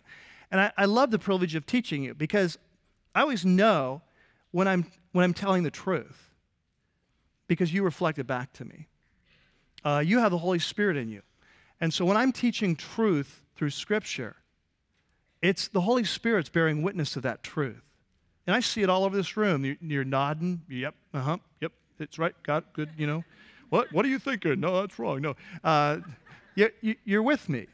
And 0.50 0.60
I, 0.60 0.72
I 0.76 0.86
love 0.86 1.12
the 1.12 1.18
privilege 1.18 1.54
of 1.54 1.64
teaching 1.64 2.02
you 2.02 2.12
because 2.12 2.58
I 3.14 3.20
always 3.20 3.44
know 3.44 4.02
when 4.50 4.66
I'm, 4.66 4.90
when 5.12 5.24
I'm 5.24 5.32
telling 5.32 5.62
the 5.62 5.70
truth 5.70 6.32
because 7.46 7.72
you 7.72 7.84
reflect 7.84 8.18
it 8.18 8.26
back 8.26 8.52
to 8.54 8.64
me. 8.64 8.88
Uh, 9.84 10.02
you 10.04 10.18
have 10.18 10.32
the 10.32 10.38
Holy 10.38 10.58
Spirit 10.58 10.96
in 10.96 11.08
you. 11.08 11.22
And 11.80 11.94
so 11.94 12.04
when 12.04 12.16
I'm 12.16 12.32
teaching 12.32 12.74
truth 12.74 13.42
through 13.54 13.70
Scripture, 13.70 14.34
it's 15.40 15.68
the 15.68 15.82
Holy 15.82 16.02
Spirit's 16.02 16.48
bearing 16.48 16.82
witness 16.82 17.12
to 17.12 17.20
that 17.20 17.44
truth. 17.44 17.84
And 18.48 18.56
I 18.56 18.60
see 18.60 18.82
it 18.82 18.90
all 18.90 19.04
over 19.04 19.16
this 19.16 19.36
room. 19.36 19.64
You're, 19.64 19.76
you're 19.80 20.04
nodding. 20.04 20.62
Yep, 20.68 20.96
uh 21.14 21.20
huh, 21.20 21.36
yep, 21.60 21.70
it's 22.00 22.18
right. 22.18 22.34
Got 22.42 22.72
good, 22.72 22.90
you 22.98 23.06
know. 23.06 23.22
What, 23.68 23.92
what 23.92 24.04
are 24.04 24.08
you 24.08 24.18
thinking? 24.18 24.58
No, 24.58 24.80
that's 24.80 24.98
wrong. 24.98 25.20
No. 25.20 25.36
Uh, 25.62 25.98
you're, 26.56 26.72
you're 27.04 27.22
with 27.22 27.48
me. 27.48 27.68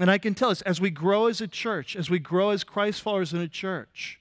And 0.00 0.10
I 0.10 0.16
can 0.16 0.34
tell 0.34 0.48
us 0.48 0.62
as 0.62 0.80
we 0.80 0.88
grow 0.88 1.26
as 1.26 1.42
a 1.42 1.46
church, 1.46 1.94
as 1.94 2.08
we 2.08 2.18
grow 2.18 2.50
as 2.50 2.64
Christ 2.64 3.02
followers 3.02 3.34
in 3.34 3.40
a 3.40 3.46
church, 3.46 4.18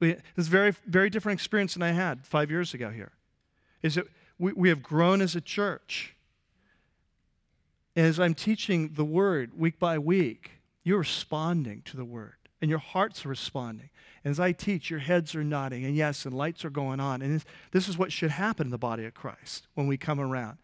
we, 0.00 0.16
this 0.36 0.48
very, 0.48 0.74
very 0.86 1.08
different 1.08 1.38
experience 1.38 1.72
than 1.74 1.82
I 1.82 1.92
had 1.92 2.26
five 2.26 2.50
years 2.50 2.74
ago 2.74 2.90
here. 2.90 3.12
Is 3.82 3.94
that 3.94 4.06
we, 4.38 4.52
we 4.52 4.68
have 4.68 4.82
grown 4.82 5.22
as 5.22 5.34
a 5.34 5.40
church. 5.40 6.14
And 7.96 8.06
as 8.06 8.20
I'm 8.20 8.34
teaching 8.34 8.92
the 8.94 9.04
word 9.04 9.58
week 9.58 9.78
by 9.78 9.98
week, 9.98 10.50
you're 10.84 10.98
responding 10.98 11.80
to 11.86 11.96
the 11.96 12.04
word, 12.04 12.34
and 12.60 12.68
your 12.68 12.78
hearts 12.78 13.24
are 13.24 13.30
responding. 13.30 13.88
And 14.24 14.30
as 14.30 14.38
I 14.38 14.52
teach, 14.52 14.90
your 14.90 15.00
heads 15.00 15.34
are 15.34 15.44
nodding, 15.44 15.86
and 15.86 15.96
yes, 15.96 16.26
and 16.26 16.36
lights 16.36 16.66
are 16.66 16.70
going 16.70 17.00
on. 17.00 17.22
And 17.22 17.42
this 17.70 17.88
is 17.88 17.96
what 17.96 18.12
should 18.12 18.30
happen 18.30 18.66
in 18.66 18.70
the 18.70 18.78
body 18.78 19.06
of 19.06 19.14
Christ 19.14 19.68
when 19.72 19.86
we 19.86 19.96
come 19.96 20.20
around. 20.20 20.58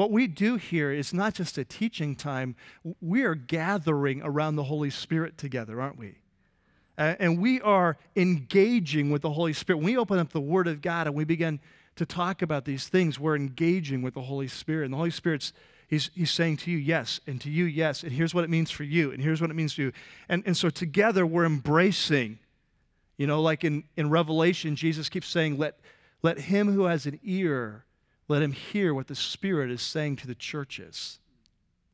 What 0.00 0.12
we 0.12 0.28
do 0.28 0.56
here 0.56 0.90
is 0.90 1.12
not 1.12 1.34
just 1.34 1.58
a 1.58 1.64
teaching 1.66 2.16
time, 2.16 2.56
we 3.02 3.22
are 3.24 3.34
gathering 3.34 4.22
around 4.22 4.56
the 4.56 4.64
Holy 4.64 4.88
Spirit 4.88 5.36
together, 5.36 5.78
aren't 5.78 5.98
we? 5.98 6.14
And 6.96 7.38
we 7.38 7.60
are 7.60 7.98
engaging 8.16 9.10
with 9.10 9.20
the 9.20 9.32
Holy 9.32 9.52
Spirit. 9.52 9.76
When 9.76 9.84
we 9.84 9.98
open 9.98 10.18
up 10.18 10.32
the 10.32 10.40
Word 10.40 10.68
of 10.68 10.80
God 10.80 11.06
and 11.06 11.14
we 11.14 11.24
begin 11.24 11.60
to 11.96 12.06
talk 12.06 12.40
about 12.40 12.64
these 12.64 12.88
things, 12.88 13.20
we're 13.20 13.36
engaging 13.36 14.00
with 14.00 14.14
the 14.14 14.22
Holy 14.22 14.48
Spirit. 14.48 14.86
And 14.86 14.94
the 14.94 14.96
Holy 14.96 15.10
Spirit's 15.10 15.52
He's, 15.86 16.10
he's 16.14 16.30
saying 16.30 16.56
to 16.58 16.70
you, 16.70 16.78
yes, 16.78 17.20
and 17.26 17.38
to 17.42 17.50
you, 17.50 17.66
yes, 17.66 18.02
and 18.02 18.10
here's 18.10 18.32
what 18.32 18.44
it 18.44 18.48
means 18.48 18.70
for 18.70 18.84
you, 18.84 19.10
and 19.12 19.22
here's 19.22 19.42
what 19.42 19.50
it 19.50 19.54
means 19.54 19.74
to 19.74 19.82
you. 19.82 19.92
And, 20.30 20.42
and 20.46 20.56
so 20.56 20.70
together 20.70 21.26
we're 21.26 21.44
embracing, 21.44 22.38
you 23.18 23.26
know, 23.26 23.42
like 23.42 23.64
in, 23.64 23.84
in 23.98 24.08
Revelation, 24.08 24.76
Jesus 24.76 25.10
keeps 25.10 25.28
saying, 25.28 25.58
let, 25.58 25.78
let 26.22 26.38
him 26.38 26.72
who 26.72 26.84
has 26.84 27.04
an 27.04 27.20
ear 27.22 27.84
let 28.30 28.42
him 28.42 28.52
hear 28.52 28.94
what 28.94 29.08
the 29.08 29.14
Spirit 29.16 29.72
is 29.72 29.82
saying 29.82 30.14
to 30.16 30.26
the 30.28 30.36
churches. 30.36 31.18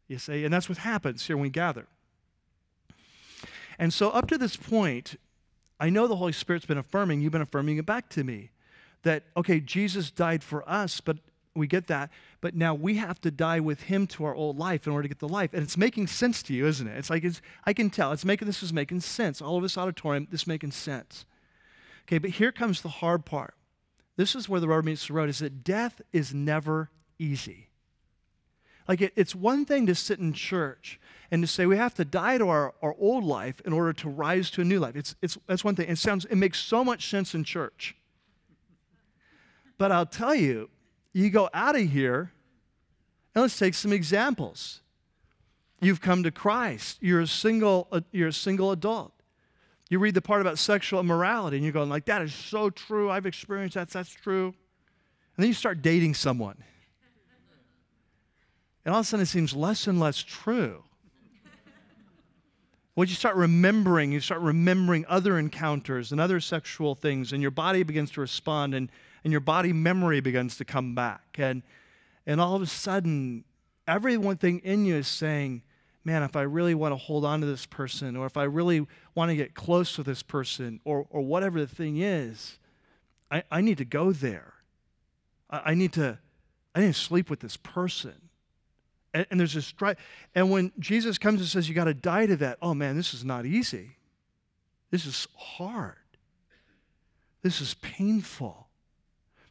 You 0.06 0.18
see, 0.18 0.44
and 0.44 0.52
that's 0.52 0.68
what 0.68 0.78
happens 0.78 1.26
here 1.26 1.36
when 1.36 1.44
we 1.44 1.50
gather. 1.50 1.86
And 3.78 3.92
so, 3.92 4.10
up 4.10 4.28
to 4.28 4.38
this 4.38 4.54
point, 4.54 5.16
I 5.80 5.88
know 5.88 6.06
the 6.06 6.16
Holy 6.16 6.32
Spirit's 6.32 6.66
been 6.66 6.78
affirming, 6.78 7.22
you've 7.22 7.32
been 7.32 7.40
affirming 7.40 7.78
it 7.78 7.86
back 7.86 8.10
to 8.10 8.22
me 8.22 8.50
that, 9.02 9.24
okay, 9.36 9.60
Jesus 9.60 10.10
died 10.10 10.42
for 10.42 10.68
us, 10.68 11.00
but 11.00 11.16
we 11.54 11.66
get 11.66 11.86
that, 11.86 12.10
but 12.42 12.54
now 12.54 12.74
we 12.74 12.96
have 12.96 13.18
to 13.22 13.30
die 13.30 13.60
with 13.60 13.84
him 13.84 14.06
to 14.08 14.24
our 14.24 14.34
old 14.34 14.58
life 14.58 14.86
in 14.86 14.92
order 14.92 15.04
to 15.04 15.08
get 15.08 15.20
the 15.20 15.28
life. 15.28 15.54
And 15.54 15.62
it's 15.62 15.78
making 15.78 16.06
sense 16.06 16.42
to 16.44 16.54
you, 16.54 16.66
isn't 16.66 16.86
it? 16.86 16.98
It's 16.98 17.08
like 17.08 17.24
it's, 17.24 17.40
I 17.64 17.72
can 17.72 17.88
tell. 17.88 18.12
It's 18.12 18.26
making 18.26 18.46
this 18.46 18.62
is 18.62 18.74
making 18.74 19.00
sense. 19.00 19.40
All 19.40 19.56
of 19.56 19.62
this 19.62 19.78
auditorium, 19.78 20.28
this 20.30 20.46
making 20.46 20.72
sense. 20.72 21.24
Okay, 22.02 22.18
but 22.18 22.30
here 22.30 22.52
comes 22.52 22.82
the 22.82 22.88
hard 22.88 23.24
part. 23.24 23.54
This 24.16 24.34
is 24.34 24.48
where 24.48 24.60
the 24.60 24.68
rubber 24.68 24.82
meets 24.82 25.06
the 25.06 25.12
road 25.12 25.28
is 25.28 25.40
that 25.40 25.62
death 25.62 26.00
is 26.12 26.32
never 26.32 26.90
easy. 27.18 27.68
Like 28.88 29.00
it, 29.00 29.12
it's 29.16 29.34
one 29.34 29.64
thing 29.64 29.86
to 29.86 29.94
sit 29.94 30.18
in 30.18 30.32
church 30.32 31.00
and 31.30 31.42
to 31.42 31.46
say 31.46 31.66
we 31.66 31.76
have 31.76 31.94
to 31.94 32.04
die 32.04 32.38
to 32.38 32.48
our, 32.48 32.74
our 32.82 32.94
old 32.98 33.24
life 33.24 33.60
in 33.64 33.72
order 33.72 33.92
to 33.92 34.08
rise 34.08 34.50
to 34.52 34.60
a 34.60 34.64
new 34.64 34.78
life. 34.78 34.96
It's, 34.96 35.16
it's, 35.20 35.36
that's 35.46 35.64
one 35.64 35.74
thing. 35.74 35.88
It 35.88 35.98
sounds 35.98 36.24
it 36.26 36.36
makes 36.36 36.60
so 36.60 36.84
much 36.84 37.10
sense 37.10 37.34
in 37.34 37.44
church. 37.44 37.96
But 39.76 39.92
I'll 39.92 40.06
tell 40.06 40.34
you, 40.34 40.70
you 41.12 41.30
go 41.30 41.50
out 41.52 41.76
of 41.76 41.90
here, 41.90 42.32
and 43.34 43.42
let's 43.42 43.58
take 43.58 43.74
some 43.74 43.92
examples. 43.92 44.80
You've 45.80 46.00
come 46.00 46.22
to 46.22 46.30
Christ. 46.30 46.98
You're 47.00 47.20
a 47.20 47.26
single, 47.26 47.88
you're 48.12 48.28
a 48.28 48.32
single 48.32 48.70
adult. 48.70 49.12
You 49.88 49.98
read 49.98 50.14
the 50.14 50.22
part 50.22 50.40
about 50.40 50.58
sexual 50.58 51.00
immorality, 51.00 51.56
and 51.56 51.64
you're 51.64 51.72
going 51.72 51.88
like, 51.88 52.06
"That 52.06 52.22
is 52.22 52.34
so 52.34 52.70
true. 52.70 53.10
I've 53.10 53.26
experienced 53.26 53.74
that. 53.74 53.90
That's 53.90 54.10
true." 54.10 54.46
And 54.46 55.42
then 55.42 55.48
you 55.48 55.54
start 55.54 55.82
dating 55.82 56.14
someone, 56.14 56.56
and 58.84 58.94
all 58.94 59.00
of 59.00 59.06
a 59.06 59.08
sudden 59.08 59.22
it 59.22 59.26
seems 59.26 59.54
less 59.54 59.86
and 59.86 60.00
less 60.00 60.18
true. 60.18 60.82
When 62.94 63.08
you 63.08 63.14
start 63.14 63.36
remembering, 63.36 64.10
you 64.10 64.20
start 64.20 64.40
remembering 64.40 65.04
other 65.06 65.38
encounters 65.38 66.12
and 66.12 66.20
other 66.20 66.40
sexual 66.40 66.94
things, 66.94 67.34
and 67.34 67.42
your 67.42 67.50
body 67.50 67.82
begins 67.82 68.10
to 68.12 68.22
respond, 68.22 68.74
and, 68.74 68.90
and 69.22 69.30
your 69.30 69.42
body 69.42 69.74
memory 69.74 70.20
begins 70.20 70.56
to 70.56 70.64
come 70.64 70.94
back. 70.94 71.36
And, 71.36 71.62
and 72.24 72.40
all 72.40 72.56
of 72.56 72.62
a 72.62 72.66
sudden, 72.66 73.44
every 73.86 74.16
one 74.16 74.38
thing 74.38 74.60
in 74.60 74.86
you 74.86 74.94
is 74.94 75.08
saying, 75.08 75.60
man, 76.06 76.22
if 76.22 76.36
I 76.36 76.42
really 76.42 76.74
want 76.74 76.92
to 76.92 76.96
hold 76.96 77.24
on 77.24 77.40
to 77.40 77.46
this 77.46 77.66
person, 77.66 78.16
or 78.16 78.26
if 78.26 78.36
I 78.36 78.44
really 78.44 78.86
want 79.16 79.30
to 79.30 79.36
get 79.36 79.54
close 79.54 79.96
to 79.96 80.04
this 80.04 80.22
person, 80.22 80.80
or, 80.84 81.04
or 81.10 81.20
whatever 81.20 81.58
the 81.58 81.66
thing 81.66 81.96
is, 81.96 82.60
I, 83.28 83.42
I 83.50 83.60
need 83.60 83.78
to 83.78 83.84
go 83.84 84.12
there. 84.12 84.54
I, 85.50 85.72
I, 85.72 85.74
need 85.74 85.92
to, 85.94 86.18
I 86.76 86.80
need 86.80 86.86
to 86.86 86.92
sleep 86.92 87.28
with 87.28 87.40
this 87.40 87.56
person. 87.56 88.14
And, 89.12 89.26
and 89.32 89.40
there's 89.40 89.54
this 89.54 89.66
strife. 89.66 89.98
And 90.32 90.52
when 90.52 90.70
Jesus 90.78 91.18
comes 91.18 91.40
and 91.40 91.48
says, 91.48 91.68
you 91.68 91.74
got 91.74 91.84
to 91.84 91.94
die 91.94 92.26
to 92.26 92.36
that, 92.36 92.58
oh 92.62 92.72
man, 92.72 92.96
this 92.96 93.12
is 93.12 93.24
not 93.24 93.44
easy. 93.44 93.96
This 94.92 95.06
is 95.06 95.26
hard. 95.36 95.96
This 97.42 97.60
is 97.60 97.74
painful. 97.74 98.68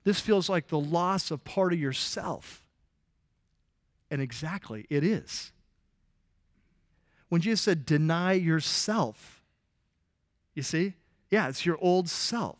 This 0.05 0.21
feels 0.21 0.47
like 0.47 0.69
the 0.69 0.79
loss 0.79 1.31
of 1.31 1.43
part 1.43 1.73
of 1.73 1.79
yourself. 1.79 2.63
And 4.09 4.21
exactly, 4.21 4.85
it 4.89 5.03
is. 5.03 5.51
When 7.29 7.41
Jesus 7.41 7.61
said, 7.61 7.85
deny 7.85 8.33
yourself, 8.33 9.41
you 10.53 10.63
see? 10.63 10.93
Yeah, 11.29 11.49
it's 11.49 11.65
your 11.65 11.77
old 11.81 12.09
self. 12.09 12.57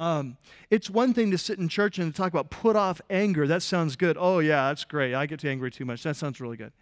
Um, 0.00 0.36
it's 0.70 0.88
one 0.88 1.12
thing 1.12 1.30
to 1.32 1.38
sit 1.38 1.58
in 1.58 1.68
church 1.68 1.98
and 1.98 2.14
talk 2.14 2.32
about 2.32 2.50
put 2.50 2.76
off 2.76 3.00
anger. 3.10 3.46
That 3.46 3.62
sounds 3.62 3.96
good. 3.96 4.16
Oh, 4.18 4.38
yeah, 4.38 4.68
that's 4.68 4.84
great. 4.84 5.14
I 5.14 5.26
get 5.26 5.40
too 5.40 5.48
angry 5.48 5.70
too 5.70 5.84
much. 5.84 6.04
That 6.04 6.16
sounds 6.16 6.40
really 6.40 6.56
good. 6.56 6.72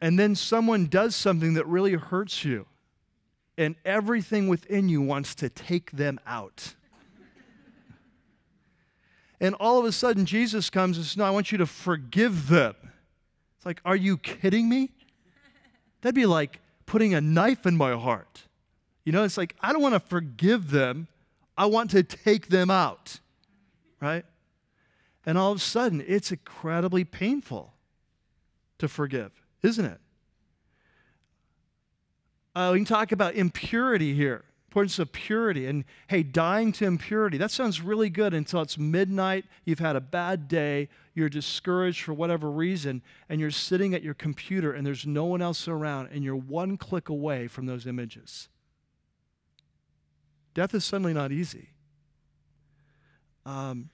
And 0.00 0.18
then 0.18 0.34
someone 0.34 0.86
does 0.86 1.16
something 1.16 1.54
that 1.54 1.66
really 1.66 1.94
hurts 1.94 2.44
you, 2.44 2.66
and 3.56 3.74
everything 3.84 4.48
within 4.48 4.88
you 4.88 5.02
wants 5.02 5.34
to 5.36 5.48
take 5.48 5.90
them 5.90 6.20
out. 6.26 6.74
and 9.40 9.54
all 9.56 9.78
of 9.78 9.86
a 9.86 9.92
sudden, 9.92 10.24
Jesus 10.24 10.70
comes 10.70 10.98
and 10.98 11.06
says, 11.06 11.16
No, 11.16 11.24
I 11.24 11.30
want 11.30 11.50
you 11.50 11.58
to 11.58 11.66
forgive 11.66 12.48
them. 12.48 12.76
Like, 13.68 13.82
Are 13.84 13.96
you 13.96 14.16
kidding 14.16 14.66
me? 14.66 14.88
That'd 16.00 16.14
be 16.14 16.24
like 16.24 16.58
putting 16.86 17.12
a 17.12 17.20
knife 17.20 17.66
in 17.66 17.76
my 17.76 17.92
heart. 17.92 18.44
You 19.04 19.12
know, 19.12 19.24
it's 19.24 19.36
like, 19.36 19.54
I 19.60 19.74
don't 19.74 19.82
want 19.82 19.92
to 19.92 20.00
forgive 20.00 20.70
them. 20.70 21.06
I 21.54 21.66
want 21.66 21.90
to 21.90 22.02
take 22.02 22.48
them 22.48 22.70
out, 22.70 23.20
right? 24.00 24.24
And 25.26 25.36
all 25.36 25.52
of 25.52 25.58
a 25.58 25.60
sudden, 25.60 26.02
it's 26.06 26.32
incredibly 26.32 27.04
painful 27.04 27.74
to 28.78 28.88
forgive, 28.88 29.32
isn't 29.62 29.84
it? 29.84 30.00
Uh, 32.54 32.70
we 32.72 32.78
can 32.78 32.86
talk 32.86 33.12
about 33.12 33.34
impurity 33.34 34.14
here, 34.14 34.44
importance 34.68 34.98
of 34.98 35.12
purity. 35.12 35.66
And 35.66 35.84
hey, 36.08 36.22
dying 36.22 36.72
to 36.72 36.84
impurity, 36.84 37.38
that 37.38 37.50
sounds 37.50 37.80
really 37.80 38.10
good 38.10 38.34
until 38.34 38.60
it's 38.60 38.76
midnight, 38.76 39.46
you've 39.64 39.78
had 39.78 39.96
a 39.96 40.00
bad 40.00 40.46
day, 40.46 40.88
you're 41.14 41.30
discouraged 41.30 42.02
for 42.02 42.12
whatever 42.12 42.50
reason, 42.50 43.02
and 43.28 43.40
you're 43.40 43.50
sitting 43.50 43.94
at 43.94 44.02
your 44.02 44.14
computer 44.14 44.72
and 44.72 44.86
there's 44.86 45.06
no 45.06 45.24
one 45.24 45.40
else 45.40 45.66
around, 45.68 46.10
and 46.12 46.22
you're 46.22 46.36
one 46.36 46.76
click 46.76 47.08
away 47.08 47.48
from 47.48 47.66
those 47.66 47.86
images. 47.86 48.48
Death 50.54 50.74
is 50.74 50.84
suddenly 50.84 51.14
not 51.14 51.32
easy. 51.32 51.70
Um, 53.46 53.88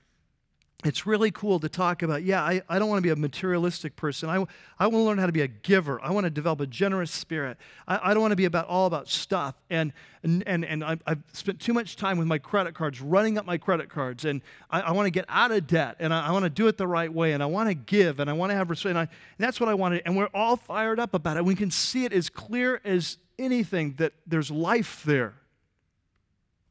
it's 0.85 1.07
really 1.07 1.30
cool 1.30 1.59
to 1.61 1.68
talk 1.68 2.03
about. 2.03 2.22
Yeah, 2.22 2.43
I, 2.43 2.62
I 2.68 2.78
don't 2.78 2.89
want 2.89 2.99
to 2.99 3.03
be 3.03 3.11
a 3.11 3.16
materialistic 3.16 3.97
person. 3.97 4.28
I, 4.28 4.45
I 4.78 4.87
want 4.87 4.93
to 4.93 5.01
learn 5.01 5.18
how 5.18 5.26
to 5.26 5.32
be 5.32 5.41
a 5.41 5.49
giver. 5.49 6.01
I 6.03 6.11
want 6.11 6.24
to 6.24 6.30
develop 6.30 6.61
a 6.61 6.66
generous 6.66 7.11
spirit. 7.11 7.57
I, 7.89 8.11
I 8.11 8.14
don't 8.14 8.20
want 8.20 8.32
to 8.32 8.37
be 8.37 8.45
about 8.45 8.66
all 8.66 8.87
about 8.87 9.09
stuff. 9.09 9.55
And, 9.70 9.93
and, 10.22 10.43
and, 10.47 10.64
and 10.64 10.85
I've, 10.85 11.03
I've 11.07 11.22
spent 11.32 11.61
too 11.61 11.72
much 11.72 11.97
time 11.97 12.18
with 12.18 12.26
my 12.26 12.39
credit 12.39 12.74
cards, 12.74 13.01
running 13.01 13.39
up 13.39 13.47
my 13.47 13.57
credit 13.57 13.89
cards. 13.89 14.24
And 14.24 14.43
I, 14.70 14.80
I 14.80 14.91
want 14.93 15.07
to 15.07 15.11
get 15.11 15.24
out 15.28 15.53
of 15.53 15.66
debt. 15.66 15.97
And 16.01 16.12
I, 16.12 16.28
I 16.28 16.30
want 16.32 16.45
to 16.45 16.51
do 16.51 16.68
it 16.68 16.76
the 16.76 16.87
right 16.87 17.12
way. 17.12 17.32
And 17.32 17.43
I 17.43 17.47
want 17.47 17.68
to 17.70 17.74
give. 17.74 18.20
And 18.20 18.28
I 18.28 18.35
want 18.35 18.51
to 18.51 18.57
have 18.57 18.68
respect. 18.68 18.91
And, 18.91 18.99
and 18.99 19.09
that's 19.39 19.59
what 19.59 19.68
I 19.68 19.74
wanted. 19.74 20.03
And 20.05 20.16
we're 20.16 20.30
all 20.35 20.57
fired 20.57 21.01
up 21.01 21.14
about 21.14 21.37
it. 21.37 21.45
We 21.45 21.55
can 21.55 21.70
see 21.70 22.05
it 22.05 22.12
as 22.12 22.28
clear 22.28 22.80
as 22.85 23.18
anything 23.39 23.95
that 23.99 24.12
there's 24.26 24.51
life 24.51 25.03
there 25.05 25.35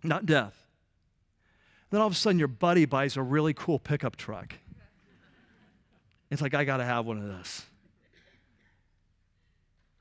not 0.03 0.25
death. 0.25 0.62
Then 1.93 2.01
all 2.01 2.07
of 2.07 2.13
a 2.13 2.15
sudden, 2.15 2.39
your 2.39 2.47
buddy 2.47 2.85
buys 2.85 3.17
a 3.17 3.21
really 3.21 3.53
cool 3.53 3.77
pickup 3.77 4.15
truck. 4.15 4.55
It's 6.31 6.41
like, 6.41 6.55
I 6.55 6.63
got 6.63 6.77
to 6.77 6.83
have 6.83 7.05
one 7.05 7.19
of 7.19 7.27
those. 7.27 7.61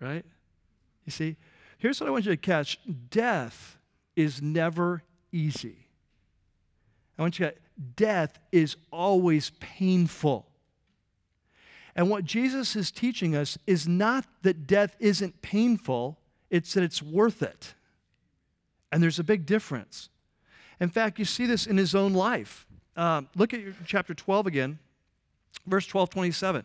Right? 0.00 0.24
You 1.04 1.12
see? 1.12 1.36
Here's 1.76 2.00
what 2.00 2.06
I 2.06 2.10
want 2.10 2.24
you 2.24 2.30
to 2.30 2.38
catch 2.38 2.78
death 3.10 3.76
is 4.16 4.40
never 4.40 5.02
easy. 5.32 5.86
I 7.18 7.22
want 7.22 7.38
you 7.38 7.44
to 7.44 7.54
death 7.94 8.38
is 8.50 8.76
always 8.90 9.50
painful. 9.60 10.46
And 11.94 12.08
what 12.08 12.24
Jesus 12.24 12.74
is 12.74 12.90
teaching 12.90 13.36
us 13.36 13.58
is 13.66 13.86
not 13.86 14.24
that 14.40 14.66
death 14.66 14.96
isn't 14.98 15.42
painful, 15.42 16.18
it's 16.48 16.72
that 16.72 16.84
it's 16.84 17.02
worth 17.02 17.42
it. 17.42 17.74
And 18.90 19.02
there's 19.02 19.18
a 19.18 19.24
big 19.24 19.44
difference. 19.44 20.08
In 20.80 20.88
fact, 20.88 21.18
you 21.18 21.24
see 21.24 21.46
this 21.46 21.66
in 21.66 21.76
his 21.76 21.94
own 21.94 22.12
life. 22.12 22.66
Uh, 22.96 23.22
look 23.36 23.54
at 23.54 23.60
your, 23.60 23.74
chapter 23.86 24.14
12 24.14 24.46
again, 24.46 24.78
verse 25.66 25.86
12, 25.86 26.10
27. 26.10 26.64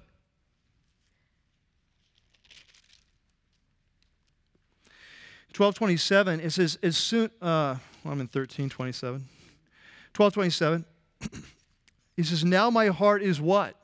Twelve 5.57 5.73
twenty 5.73 5.97
seven. 5.97 6.39
It 6.39 6.51
says 6.51 6.77
as 6.83 6.95
soon. 6.95 7.31
Uh, 7.41 7.77
well, 8.03 8.13
I'm 8.13 8.21
in 8.21 8.27
thirteen 8.27 8.69
twenty 8.69 8.91
seven. 8.91 9.27
Twelve 10.13 10.31
twenty 10.31 10.51
seven. 10.51 10.85
he 12.15 12.21
says, 12.21 12.45
"Now 12.45 12.69
my 12.69 12.89
heart 12.89 13.23
is 13.23 13.41
what? 13.41 13.75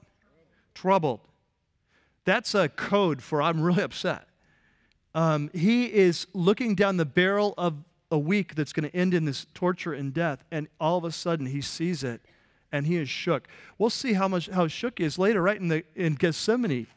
Troubled." 0.75 1.21
That's 2.25 2.53
a 2.53 2.69
code 2.69 3.23
for 3.23 3.41
I'm 3.41 3.59
really 3.59 3.81
upset. 3.81 4.27
Um, 5.15 5.49
he 5.51 5.85
is 5.91 6.27
looking 6.35 6.75
down 6.75 6.97
the 6.97 7.05
barrel 7.05 7.55
of 7.57 7.77
a 8.13 8.17
week 8.17 8.53
that's 8.53 8.71
going 8.71 8.87
to 8.87 8.95
end 8.95 9.13
in 9.13 9.25
this 9.25 9.47
torture 9.55 9.91
and 9.91 10.13
death, 10.13 10.45
and 10.51 10.67
all 10.79 10.99
of 10.99 11.03
a 11.03 11.11
sudden 11.11 11.47
he 11.47 11.61
sees 11.61 12.03
it 12.03 12.21
and 12.71 12.85
he 12.85 12.97
is 12.97 13.09
shook. 13.09 13.47
We'll 13.77 13.89
see 13.89 14.13
how 14.13 14.27
much 14.27 14.47
how 14.49 14.67
shook 14.67 14.99
he 14.99 15.05
is 15.05 15.17
later, 15.17 15.41
right 15.41 15.59
in 15.59 15.67
the 15.67 15.83
in 15.95 16.13
Gethsemane. 16.13 16.87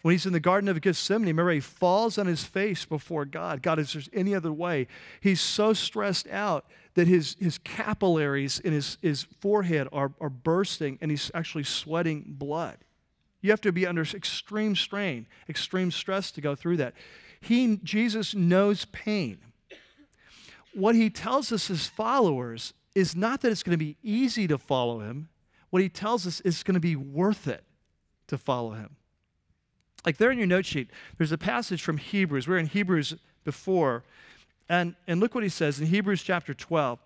When 0.00 0.12
he's 0.12 0.26
in 0.26 0.32
the 0.32 0.40
Garden 0.40 0.68
of 0.68 0.80
Gethsemane, 0.80 1.28
remember 1.28 1.52
he 1.52 1.60
falls 1.60 2.18
on 2.18 2.26
his 2.26 2.42
face 2.42 2.84
before 2.84 3.24
God. 3.24 3.62
God, 3.62 3.78
is 3.78 3.92
there 3.92 4.02
any 4.12 4.34
other 4.34 4.52
way? 4.52 4.88
He's 5.20 5.40
so 5.40 5.74
stressed 5.74 6.26
out 6.28 6.64
that 6.94 7.06
his, 7.06 7.36
his 7.38 7.58
capillaries 7.58 8.58
in 8.58 8.72
his, 8.72 8.98
his 9.00 9.22
forehead 9.40 9.86
are, 9.92 10.12
are 10.20 10.28
bursting 10.28 10.98
and 11.00 11.10
he's 11.12 11.30
actually 11.34 11.62
sweating 11.62 12.24
blood. 12.26 12.78
You 13.42 13.50
have 13.50 13.60
to 13.60 13.70
be 13.70 13.86
under 13.86 14.02
extreme 14.02 14.74
strain, 14.74 15.28
extreme 15.48 15.92
stress 15.92 16.32
to 16.32 16.40
go 16.40 16.56
through 16.56 16.78
that. 16.78 16.94
He, 17.40 17.78
Jesus 17.84 18.34
knows 18.34 18.86
pain 18.86 19.38
what 20.74 20.94
he 20.94 21.10
tells 21.10 21.52
us 21.52 21.70
as 21.70 21.86
followers 21.86 22.74
is 22.94 23.16
not 23.16 23.40
that 23.40 23.50
it's 23.50 23.62
going 23.62 23.78
to 23.78 23.84
be 23.84 23.96
easy 24.02 24.46
to 24.48 24.58
follow 24.58 25.00
him. 25.00 25.28
What 25.70 25.82
he 25.82 25.88
tells 25.88 26.26
us 26.26 26.40
is 26.40 26.54
it's 26.54 26.62
going 26.62 26.74
to 26.74 26.80
be 26.80 26.96
worth 26.96 27.48
it 27.48 27.64
to 28.28 28.38
follow 28.38 28.72
him. 28.72 28.96
Like 30.04 30.16
there 30.18 30.30
in 30.30 30.38
your 30.38 30.46
note 30.46 30.66
sheet, 30.66 30.90
there's 31.16 31.32
a 31.32 31.38
passage 31.38 31.82
from 31.82 31.96
Hebrews. 31.96 32.46
We 32.46 32.54
we're 32.54 32.58
in 32.58 32.66
Hebrews 32.66 33.14
before. 33.44 34.04
And, 34.68 34.94
and 35.06 35.20
look 35.20 35.34
what 35.34 35.44
he 35.44 35.48
says 35.48 35.80
in 35.80 35.86
Hebrews 35.86 36.22
chapter 36.22 36.54
12. 36.54 36.98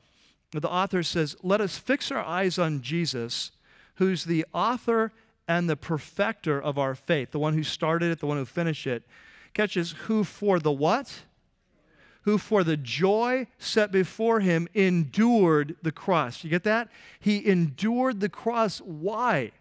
The 0.53 0.69
author 0.69 1.03
says, 1.03 1.37
Let 1.43 1.61
us 1.61 1.79
fix 1.79 2.11
our 2.11 2.25
eyes 2.25 2.59
on 2.59 2.81
Jesus, 2.81 3.51
who's 3.97 4.25
the 4.25 4.47
author 4.55 5.13
and 5.49 5.69
the 5.69 5.77
perfecter 5.77 6.61
of 6.61 6.79
our 6.79 6.95
faith, 6.95 7.31
the 7.31 7.39
one 7.39 7.55
who 7.55 7.63
started 7.63 8.11
it, 8.11 8.21
the 8.21 8.27
one 8.27 8.37
who 8.37 8.45
finished 8.45 8.87
it. 8.87 9.05
Catches 9.55 9.93
who 9.93 10.25
for 10.25 10.59
the 10.59 10.73
what? 10.73 11.23
Who 12.27 12.37
for 12.37 12.63
the 12.63 12.77
joy 12.77 13.47
set 13.59 13.91
before 13.91 14.41
him 14.41 14.69
endured 14.75 15.77
the 15.83 15.93
cross. 15.93 16.45
You 16.45 16.51
get 16.51 16.65
that? 16.65 16.91
He 17.19 17.45
endured 17.49 18.21
the 18.21 18.29
cross. 18.29 18.79
Why? 18.81 19.53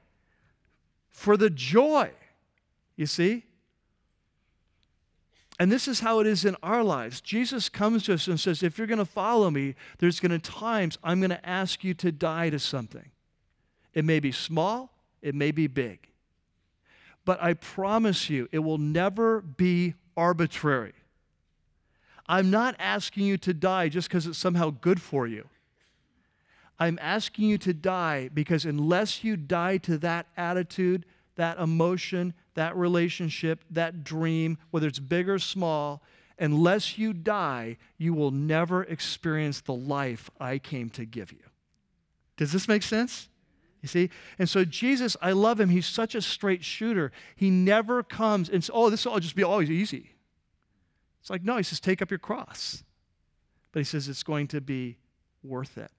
for 1.16 1.38
the 1.38 1.50
joy. 1.50 2.12
You 2.98 3.06
see? 3.06 3.46
And 5.58 5.72
this 5.72 5.88
is 5.88 6.02
how 6.02 6.20
it 6.20 6.28
is 6.28 6.44
in 6.44 6.58
our 6.62 6.84
lives. 6.84 7.22
Jesus 7.22 7.70
comes 7.70 8.04
to 8.04 8.14
us 8.16 8.28
and 8.28 8.38
says, 8.38 8.62
If 8.62 8.78
you're 8.78 8.86
going 8.86 9.00
to 9.00 9.06
follow 9.06 9.50
me, 9.50 9.76
there's 10.00 10.20
going 10.20 10.38
to 10.38 10.52
be 10.52 10.60
times 10.60 10.98
I'm 11.02 11.22
going 11.22 11.30
to 11.30 11.50
ask 11.50 11.86
you 11.86 11.94
to 11.96 12.12
die 12.12 12.50
to 12.50 12.60
something. 12.60 13.12
It 13.94 14.04
may 14.04 14.20
be 14.20 14.34
small, 14.34 14.92
it 15.22 15.34
may 15.34 15.52
be 15.52 15.68
big. 15.68 16.10
But 17.24 17.42
I 17.42 17.54
promise 17.54 18.30
you, 18.30 18.50
it 18.52 18.60
will 18.60 18.78
never 18.78 19.40
be 19.40 19.96
arbitrary. 20.18 20.94
I'm 22.28 22.50
not 22.50 22.76
asking 22.80 23.26
you 23.26 23.38
to 23.40 23.54
die 23.54 23.90
just 23.90 24.08
because 24.08 24.26
it's 24.26 24.38
somehow 24.38 24.72
good 24.72 25.02
for 25.02 25.28
you. 25.28 25.48
I'm 26.80 27.00
asking 27.02 27.46
you 27.46 27.58
to 27.60 27.74
die 27.74 28.30
because 28.34 28.66
unless 28.66 29.24
you 29.24 29.38
die 29.38 29.78
to 29.78 29.98
that 30.00 30.28
attitude, 30.36 31.06
that 31.36 31.58
emotion, 31.58 32.34
that 32.56 32.76
relationship, 32.76 33.64
that 33.70 34.04
dream, 34.04 34.58
whether 34.72 34.88
it's 34.88 35.00
big 35.00 35.30
or 35.30 35.40
small, 35.40 36.02
unless 36.40 36.98
you 36.98 37.14
die, 37.14 37.78
you 37.98 38.14
will 38.14 38.32
never 38.32 38.84
experience 38.84 39.62
the 39.62 39.74
life 39.74 40.30
I 40.40 40.58
came 40.58 40.90
to 40.92 41.06
give 41.06 41.32
you. 41.32 41.40
Does 42.38 42.52
this 42.52 42.68
make 42.68 42.84
sense? 42.84 43.30
You 43.82 43.88
see? 43.88 44.10
And 44.40 44.50
so 44.50 44.66
Jesus, 44.66 45.16
I 45.22 45.32
love 45.32 45.60
him. 45.62 45.70
He's 45.70 45.86
such 45.86 46.16
a 46.16 46.22
straight 46.22 46.64
shooter. 46.64 47.12
He 47.36 47.50
never 47.50 48.04
comes 48.04 48.50
and 48.50 48.64
says, 48.64 48.72
oh, 48.74 48.90
this 48.90 49.06
will 49.06 49.20
just 49.20 49.36
be 49.36 49.44
always 49.44 49.70
easy. 49.70 50.15
It's 51.26 51.32
like, 51.32 51.44
no, 51.44 51.58
he 51.58 51.64
says, 51.64 51.80
take 51.80 52.04
up 52.04 52.12
your 52.12 52.20
cross. 52.20 52.84
But 53.72 53.80
he 53.80 53.84
says 53.84 54.08
it's 54.08 54.22
going 54.22 54.46
to 54.50 54.62
be 54.62 55.00
worth 55.42 55.76
it. 55.76 55.90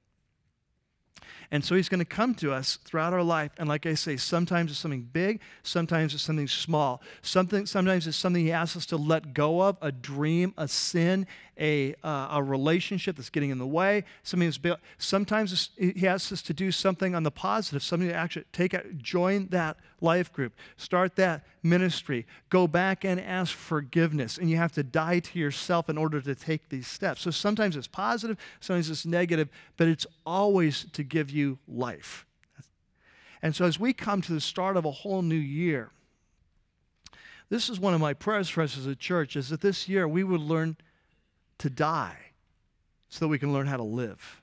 And 1.50 1.64
so 1.64 1.74
he's 1.74 1.88
going 1.88 1.98
to 1.98 2.04
come 2.04 2.32
to 2.36 2.52
us 2.52 2.76
throughout 2.84 3.12
our 3.12 3.24
life. 3.24 3.50
And 3.58 3.68
like 3.68 3.86
I 3.86 3.94
say, 3.94 4.16
sometimes 4.18 4.70
it's 4.70 4.78
something 4.78 5.02
big, 5.02 5.40
sometimes 5.64 6.14
it's 6.14 6.22
something 6.22 6.46
small. 6.46 7.02
Something, 7.22 7.66
sometimes 7.66 8.06
it's 8.06 8.16
something 8.16 8.44
he 8.44 8.52
asks 8.52 8.76
us 8.76 8.86
to 8.86 8.96
let 8.96 9.34
go 9.34 9.62
of 9.62 9.78
a 9.82 9.90
dream, 9.90 10.54
a 10.56 10.68
sin, 10.68 11.26
a, 11.58 11.96
uh, 12.04 12.28
a 12.30 12.40
relationship 12.40 13.16
that's 13.16 13.30
getting 13.30 13.50
in 13.50 13.58
the 13.58 13.66
way. 13.66 14.04
Something 14.22 14.48
that's, 14.48 14.80
sometimes 14.98 15.70
he 15.76 16.06
asks 16.06 16.30
us 16.30 16.42
to 16.42 16.54
do 16.54 16.70
something 16.70 17.16
on 17.16 17.24
the 17.24 17.32
positive, 17.32 17.82
something 17.82 18.08
to 18.08 18.14
actually 18.14 18.44
take 18.52 18.74
out, 18.74 18.84
join 18.98 19.48
that 19.48 19.76
life 20.00 20.32
group, 20.32 20.52
start 20.76 21.16
that 21.16 21.44
ministry, 21.68 22.26
go 22.50 22.66
back 22.66 23.04
and 23.04 23.20
ask 23.20 23.54
forgiveness. 23.54 24.38
And 24.38 24.50
you 24.50 24.56
have 24.56 24.72
to 24.72 24.82
die 24.82 25.20
to 25.20 25.38
yourself 25.38 25.88
in 25.88 25.98
order 25.98 26.20
to 26.20 26.34
take 26.34 26.68
these 26.68 26.86
steps. 26.86 27.22
So 27.22 27.30
sometimes 27.30 27.76
it's 27.76 27.86
positive, 27.86 28.36
sometimes 28.60 28.90
it's 28.90 29.06
negative, 29.06 29.48
but 29.76 29.88
it's 29.88 30.06
always 30.24 30.86
to 30.92 31.02
give 31.02 31.30
you 31.30 31.58
life. 31.68 32.26
And 33.42 33.54
so 33.54 33.64
as 33.64 33.78
we 33.78 33.92
come 33.92 34.22
to 34.22 34.32
the 34.32 34.40
start 34.40 34.76
of 34.76 34.84
a 34.84 34.90
whole 34.90 35.22
new 35.22 35.34
year, 35.34 35.90
this 37.48 37.68
is 37.68 37.78
one 37.78 37.94
of 37.94 38.00
my 38.00 38.12
prayers 38.12 38.48
for 38.48 38.62
us 38.62 38.76
as 38.76 38.86
a 38.86 38.96
church 38.96 39.36
is 39.36 39.50
that 39.50 39.60
this 39.60 39.88
year 39.88 40.08
we 40.08 40.24
would 40.24 40.40
learn 40.40 40.76
to 41.58 41.70
die 41.70 42.18
so 43.08 43.24
that 43.24 43.28
we 43.28 43.38
can 43.38 43.52
learn 43.52 43.66
how 43.66 43.76
to 43.76 43.82
live. 43.82 44.40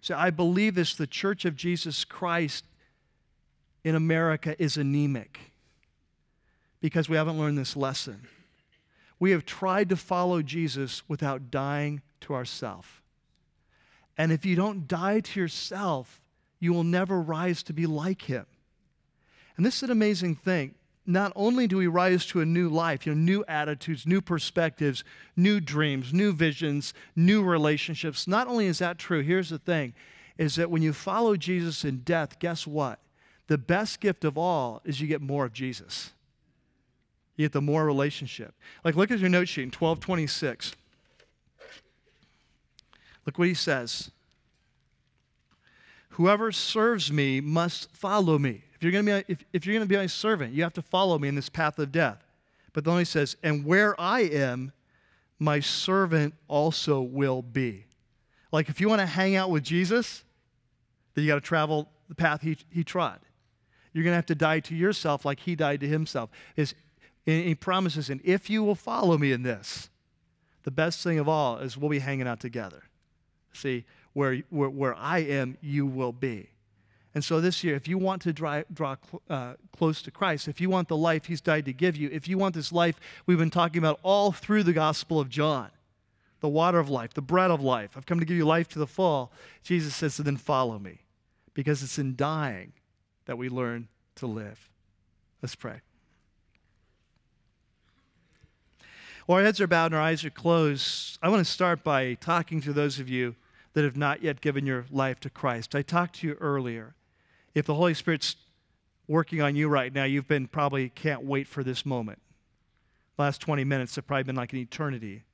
So 0.00 0.16
I 0.16 0.30
believe 0.30 0.74
this 0.74 0.94
the 0.94 1.06
church 1.06 1.44
of 1.44 1.54
Jesus 1.54 2.04
Christ 2.04 2.64
in 3.84 3.94
America 3.94 4.60
is 4.62 4.76
anemic 4.76 5.47
because 6.80 7.08
we 7.08 7.16
haven't 7.16 7.38
learned 7.38 7.58
this 7.58 7.76
lesson. 7.76 8.28
We 9.18 9.32
have 9.32 9.44
tried 9.44 9.88
to 9.88 9.96
follow 9.96 10.42
Jesus 10.42 11.02
without 11.08 11.50
dying 11.50 12.02
to 12.22 12.34
ourselves. 12.34 12.88
And 14.16 14.32
if 14.32 14.44
you 14.44 14.56
don't 14.56 14.88
die 14.88 15.20
to 15.20 15.40
yourself, 15.40 16.20
you 16.60 16.72
will 16.72 16.84
never 16.84 17.20
rise 17.20 17.62
to 17.64 17.72
be 17.72 17.86
like 17.86 18.22
him. 18.22 18.46
And 19.56 19.66
this 19.66 19.76
is 19.76 19.84
an 19.84 19.90
amazing 19.90 20.36
thing 20.36 20.74
not 21.08 21.32
only 21.34 21.66
do 21.66 21.78
we 21.78 21.86
rise 21.86 22.26
to 22.26 22.42
a 22.42 22.44
new 22.44 22.68
life, 22.68 23.06
you 23.06 23.14
know, 23.14 23.20
new 23.20 23.44
attitudes, 23.48 24.06
new 24.06 24.20
perspectives, 24.20 25.02
new 25.34 25.58
dreams, 25.58 26.12
new 26.12 26.34
visions, 26.34 26.92
new 27.16 27.42
relationships. 27.42 28.28
Not 28.28 28.46
only 28.46 28.66
is 28.66 28.78
that 28.80 28.98
true, 28.98 29.22
here's 29.22 29.48
the 29.48 29.58
thing 29.58 29.94
is 30.36 30.54
that 30.54 30.70
when 30.70 30.82
you 30.82 30.92
follow 30.92 31.34
Jesus 31.34 31.84
in 31.84 32.00
death, 32.00 32.38
guess 32.38 32.66
what? 32.66 33.00
The 33.48 33.58
best 33.58 34.00
gift 34.00 34.22
of 34.22 34.36
all 34.36 34.82
is 34.84 35.00
you 35.00 35.08
get 35.08 35.22
more 35.22 35.46
of 35.46 35.52
Jesus. 35.52 36.12
You 37.38 37.44
get 37.44 37.52
the 37.52 37.62
more 37.62 37.86
relationship. 37.86 38.52
Like 38.84 38.96
look 38.96 39.12
at 39.12 39.20
your 39.20 39.30
note 39.30 39.46
sheet 39.46 39.62
in 39.62 39.68
1226. 39.68 40.72
Look 43.24 43.38
what 43.38 43.46
he 43.46 43.54
says. 43.54 44.10
Whoever 46.10 46.50
serves 46.50 47.12
me 47.12 47.40
must 47.40 47.94
follow 47.94 48.40
me. 48.40 48.64
If 48.74 48.82
you're 48.82 48.90
going 48.90 49.06
to 49.06 49.22
be, 49.22 49.32
if, 49.32 49.44
if 49.52 49.66
you're 49.66 49.74
going 49.74 49.86
to 49.86 49.88
be 49.88 49.96
my 49.96 50.06
servant, 50.06 50.52
you 50.52 50.64
have 50.64 50.72
to 50.74 50.82
follow 50.82 51.16
me 51.16 51.28
in 51.28 51.36
this 51.36 51.48
path 51.48 51.78
of 51.78 51.92
death. 51.92 52.24
But 52.72 52.84
then 52.84 52.98
he 52.98 53.04
says, 53.04 53.36
and 53.42 53.64
where 53.64 53.98
I 54.00 54.22
am, 54.22 54.72
my 55.38 55.60
servant 55.60 56.34
also 56.48 57.00
will 57.00 57.42
be. 57.42 57.84
Like 58.50 58.68
if 58.68 58.80
you 58.80 58.88
want 58.88 59.00
to 59.00 59.06
hang 59.06 59.36
out 59.36 59.50
with 59.50 59.62
Jesus, 59.62 60.24
then 61.14 61.22
you 61.22 61.30
got 61.30 61.36
to 61.36 61.40
travel 61.40 61.88
the 62.08 62.16
path 62.16 62.42
he, 62.42 62.56
he 62.68 62.82
trod. 62.82 63.20
You're 63.92 64.02
going 64.02 64.12
to 64.12 64.16
have 64.16 64.26
to 64.26 64.34
die 64.34 64.60
to 64.60 64.74
yourself 64.74 65.24
like 65.24 65.40
he 65.40 65.54
died 65.54 65.80
to 65.80 65.88
himself. 65.88 66.30
His, 66.56 66.74
he 67.36 67.54
promises, 67.54 68.08
and 68.08 68.20
if 68.24 68.48
you 68.48 68.62
will 68.62 68.74
follow 68.74 69.18
me 69.18 69.32
in 69.32 69.42
this, 69.42 69.90
the 70.62 70.70
best 70.70 71.02
thing 71.02 71.18
of 71.18 71.28
all 71.28 71.58
is 71.58 71.76
we'll 71.76 71.90
be 71.90 71.98
hanging 71.98 72.26
out 72.26 72.40
together. 72.40 72.84
See, 73.52 73.84
where, 74.12 74.36
where, 74.50 74.70
where 74.70 74.94
I 74.94 75.18
am, 75.18 75.56
you 75.60 75.86
will 75.86 76.12
be. 76.12 76.50
And 77.14 77.24
so 77.24 77.40
this 77.40 77.64
year, 77.64 77.74
if 77.74 77.88
you 77.88 77.98
want 77.98 78.22
to 78.22 78.32
draw, 78.32 78.62
draw 78.72 78.96
uh, 79.28 79.54
close 79.76 80.02
to 80.02 80.10
Christ, 80.10 80.46
if 80.46 80.60
you 80.60 80.70
want 80.70 80.88
the 80.88 80.96
life 80.96 81.26
He's 81.26 81.40
died 81.40 81.64
to 81.64 81.72
give 81.72 81.96
you, 81.96 82.08
if 82.12 82.28
you 82.28 82.38
want 82.38 82.54
this 82.54 82.70
life 82.70 83.00
we've 83.26 83.38
been 83.38 83.50
talking 83.50 83.78
about 83.78 83.98
all 84.02 84.30
through 84.30 84.62
the 84.62 84.72
Gospel 84.72 85.18
of 85.18 85.28
John, 85.28 85.70
the 86.40 86.48
water 86.48 86.78
of 86.78 86.88
life, 86.88 87.14
the 87.14 87.22
bread 87.22 87.50
of 87.50 87.60
life, 87.60 87.96
I've 87.96 88.06
come 88.06 88.20
to 88.20 88.26
give 88.26 88.36
you 88.36 88.44
life 88.44 88.68
to 88.68 88.78
the 88.78 88.86
full, 88.86 89.32
Jesus 89.62 89.94
says, 89.94 90.14
so 90.14 90.22
then 90.22 90.36
follow 90.36 90.78
me. 90.78 91.00
Because 91.54 91.82
it's 91.82 91.98
in 91.98 92.14
dying 92.14 92.72
that 93.24 93.36
we 93.36 93.48
learn 93.48 93.88
to 94.16 94.26
live. 94.26 94.70
Let's 95.42 95.56
pray. 95.56 95.80
While 99.28 99.40
our 99.40 99.44
heads 99.44 99.60
are 99.60 99.66
bowed 99.66 99.92
and 99.92 99.94
our 99.94 100.00
eyes 100.00 100.24
are 100.24 100.30
closed, 100.30 101.18
I 101.20 101.28
want 101.28 101.44
to 101.44 101.52
start 101.52 101.84
by 101.84 102.14
talking 102.14 102.62
to 102.62 102.72
those 102.72 102.98
of 102.98 103.10
you 103.10 103.36
that 103.74 103.84
have 103.84 103.94
not 103.94 104.22
yet 104.22 104.40
given 104.40 104.64
your 104.64 104.86
life 104.90 105.20
to 105.20 105.28
Christ. 105.28 105.74
I 105.74 105.82
talked 105.82 106.20
to 106.20 106.26
you 106.26 106.32
earlier 106.40 106.94
if 107.54 107.66
the 107.66 107.74
Holy 107.74 107.92
Spirit's 107.92 108.36
working 109.06 109.42
on 109.42 109.54
you 109.54 109.68
right 109.68 109.92
now, 109.92 110.04
you've 110.04 110.28
been 110.28 110.46
probably 110.46 110.88
can't 110.88 111.24
wait 111.24 111.46
for 111.46 111.62
this 111.62 111.84
moment. 111.84 112.20
The 113.18 113.24
Last 113.24 113.42
20 113.42 113.64
minutes 113.64 113.96
have 113.96 114.06
probably 114.06 114.22
been 114.22 114.34
like 114.34 114.54
an 114.54 114.60
eternity. 114.60 115.24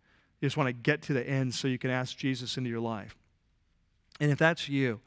You 0.41 0.47
just 0.47 0.57
want 0.57 0.67
to 0.67 0.73
get 0.73 1.01
to 1.03 1.13
the 1.13 1.25
end 1.25 1.55
so 1.55 1.69
you 1.69 1.79
can 1.79 1.93
ask 1.93 2.17
Jesus 2.17 2.57
into 2.57 2.71
your 2.71 2.81
life. 2.81 3.15
And 4.19 4.33
if 4.33 4.41
that's 4.41 4.69
you, 4.69 5.03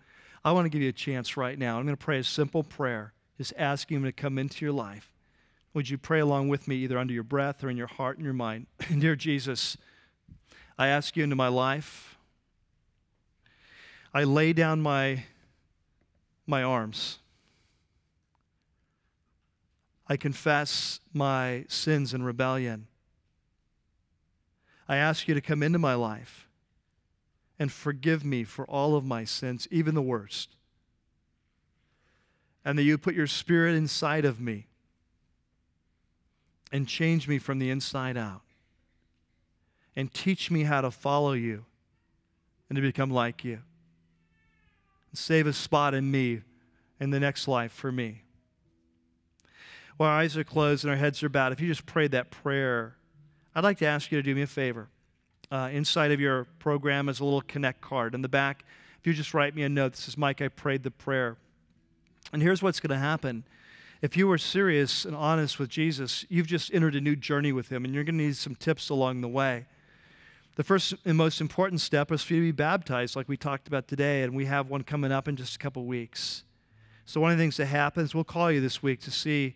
I 0.45 0.53
want 0.53 0.63
to 0.63 0.69
give 0.69 0.81
you 0.81 0.87
a 0.87 0.93
chance 0.93 1.35
right 1.35 1.59
now. 1.59 1.77
I'm 1.77 1.83
going 1.83 1.97
to 1.97 2.01
pray 2.01 2.19
a 2.19 2.23
simple 2.23 2.63
prayer, 2.63 3.11
just 3.37 3.51
asking 3.57 3.97
Him 3.97 4.03
to 4.05 4.13
come 4.13 4.37
into 4.37 4.63
your 4.63 4.73
life. 4.73 5.11
Would 5.77 5.91
you 5.91 5.99
pray 5.99 6.21
along 6.21 6.47
with 6.47 6.67
me, 6.67 6.77
either 6.77 6.97
under 6.97 7.13
your 7.13 7.21
breath 7.21 7.63
or 7.63 7.69
in 7.69 7.77
your 7.77 7.85
heart 7.85 8.17
and 8.17 8.25
your 8.25 8.33
mind? 8.33 8.65
Dear 8.97 9.15
Jesus, 9.15 9.77
I 10.75 10.87
ask 10.87 11.15
you 11.15 11.23
into 11.23 11.35
my 11.35 11.49
life. 11.49 12.17
I 14.11 14.23
lay 14.23 14.53
down 14.53 14.81
my 14.81 15.25
my 16.47 16.63
arms. 16.63 17.19
I 20.07 20.17
confess 20.17 20.99
my 21.13 21.65
sins 21.67 22.11
and 22.11 22.25
rebellion. 22.25 22.87
I 24.89 24.97
ask 24.97 25.27
you 25.27 25.35
to 25.35 25.41
come 25.41 25.61
into 25.61 25.77
my 25.77 25.93
life 25.93 26.47
and 27.59 27.71
forgive 27.71 28.25
me 28.25 28.43
for 28.45 28.65
all 28.65 28.95
of 28.95 29.05
my 29.05 29.25
sins, 29.25 29.67
even 29.69 29.93
the 29.93 30.01
worst. 30.01 30.55
And 32.65 32.79
that 32.79 32.83
you 32.83 32.97
put 32.97 33.13
your 33.13 33.27
spirit 33.27 33.75
inside 33.75 34.25
of 34.25 34.39
me 34.39 34.66
and 36.71 36.87
change 36.87 37.27
me 37.27 37.39
from 37.39 37.59
the 37.59 37.69
inside 37.69 38.17
out. 38.17 38.41
And 39.95 40.13
teach 40.13 40.51
me 40.51 40.63
how 40.63 40.81
to 40.81 40.91
follow 40.91 41.33
you 41.33 41.65
and 42.69 42.75
to 42.75 42.81
become 42.81 43.09
like 43.09 43.43
you 43.43 43.59
And 45.09 45.17
save 45.17 45.47
a 45.47 45.53
spot 45.53 45.93
in 45.93 46.11
me 46.11 46.41
in 46.99 47.09
the 47.09 47.19
next 47.19 47.47
life 47.47 47.71
for 47.71 47.91
me. 47.91 48.21
While 49.97 50.11
our 50.11 50.19
eyes 50.19 50.37
are 50.37 50.43
closed 50.43 50.83
and 50.83 50.91
our 50.91 50.97
heads 50.97 51.23
are 51.23 51.29
bowed, 51.29 51.51
if 51.51 51.59
you 51.59 51.67
just 51.67 51.85
prayed 51.87 52.11
that 52.11 52.29
prayer, 52.29 52.95
I'd 53.55 53.63
like 53.63 53.79
to 53.79 53.87
ask 53.87 54.11
you 54.11 54.19
to 54.19 54.23
do 54.23 54.35
me 54.35 54.43
a 54.43 54.47
favor. 54.47 54.89
Uh, 55.49 55.69
inside 55.71 56.11
of 56.11 56.19
your 56.19 56.43
program 56.59 57.09
is 57.09 57.19
a 57.19 57.23
little 57.23 57.41
connect 57.41 57.81
card. 57.81 58.13
In 58.13 58.21
the 58.21 58.29
back, 58.29 58.63
if 58.99 59.07
you 59.07 59.13
just 59.13 59.33
write 59.33 59.55
me 59.55 59.63
a 59.63 59.69
note, 59.69 59.93
this 59.93 60.07
is 60.07 60.17
Mike, 60.17 60.41
I 60.41 60.49
prayed 60.49 60.83
the 60.83 60.91
prayer. 60.91 61.37
And 62.31 62.41
here's 62.41 62.61
what's 62.61 62.79
going 62.79 62.91
to 62.91 62.97
happen. 62.97 63.45
If 64.01 64.15
you 64.15 64.27
were 64.27 64.37
serious 64.37 65.05
and 65.05 65.15
honest 65.15 65.57
with 65.57 65.69
Jesus, 65.69 66.23
you've 66.29 66.47
just 66.47 66.71
entered 66.73 66.95
a 66.95 67.01
new 67.01 67.15
journey 67.15 67.51
with 67.51 67.69
him, 67.69 67.83
and 67.83 67.93
you're 67.93 68.03
going 68.03 68.17
to 68.17 68.23
need 68.23 68.37
some 68.37 68.55
tips 68.55 68.89
along 68.89 69.21
the 69.21 69.27
way. 69.27 69.65
The 70.55 70.63
first 70.63 70.93
and 71.05 71.17
most 71.17 71.41
important 71.41 71.81
step 71.81 72.11
is 72.11 72.23
for 72.23 72.33
you 72.33 72.41
to 72.41 72.47
be 72.47 72.51
baptized, 72.51 73.15
like 73.15 73.27
we 73.27 73.37
talked 73.37 73.67
about 73.67 73.87
today, 73.87 74.23
and 74.23 74.35
we 74.35 74.45
have 74.45 74.69
one 74.69 74.83
coming 74.83 75.11
up 75.11 75.27
in 75.27 75.35
just 75.35 75.55
a 75.55 75.59
couple 75.59 75.85
weeks. 75.85 76.43
So, 77.05 77.21
one 77.21 77.31
of 77.31 77.37
the 77.37 77.43
things 77.43 77.57
that 77.57 77.67
happens, 77.67 78.13
we'll 78.13 78.23
call 78.23 78.51
you 78.51 78.61
this 78.61 78.83
week 78.83 79.01
to 79.01 79.11
see 79.11 79.55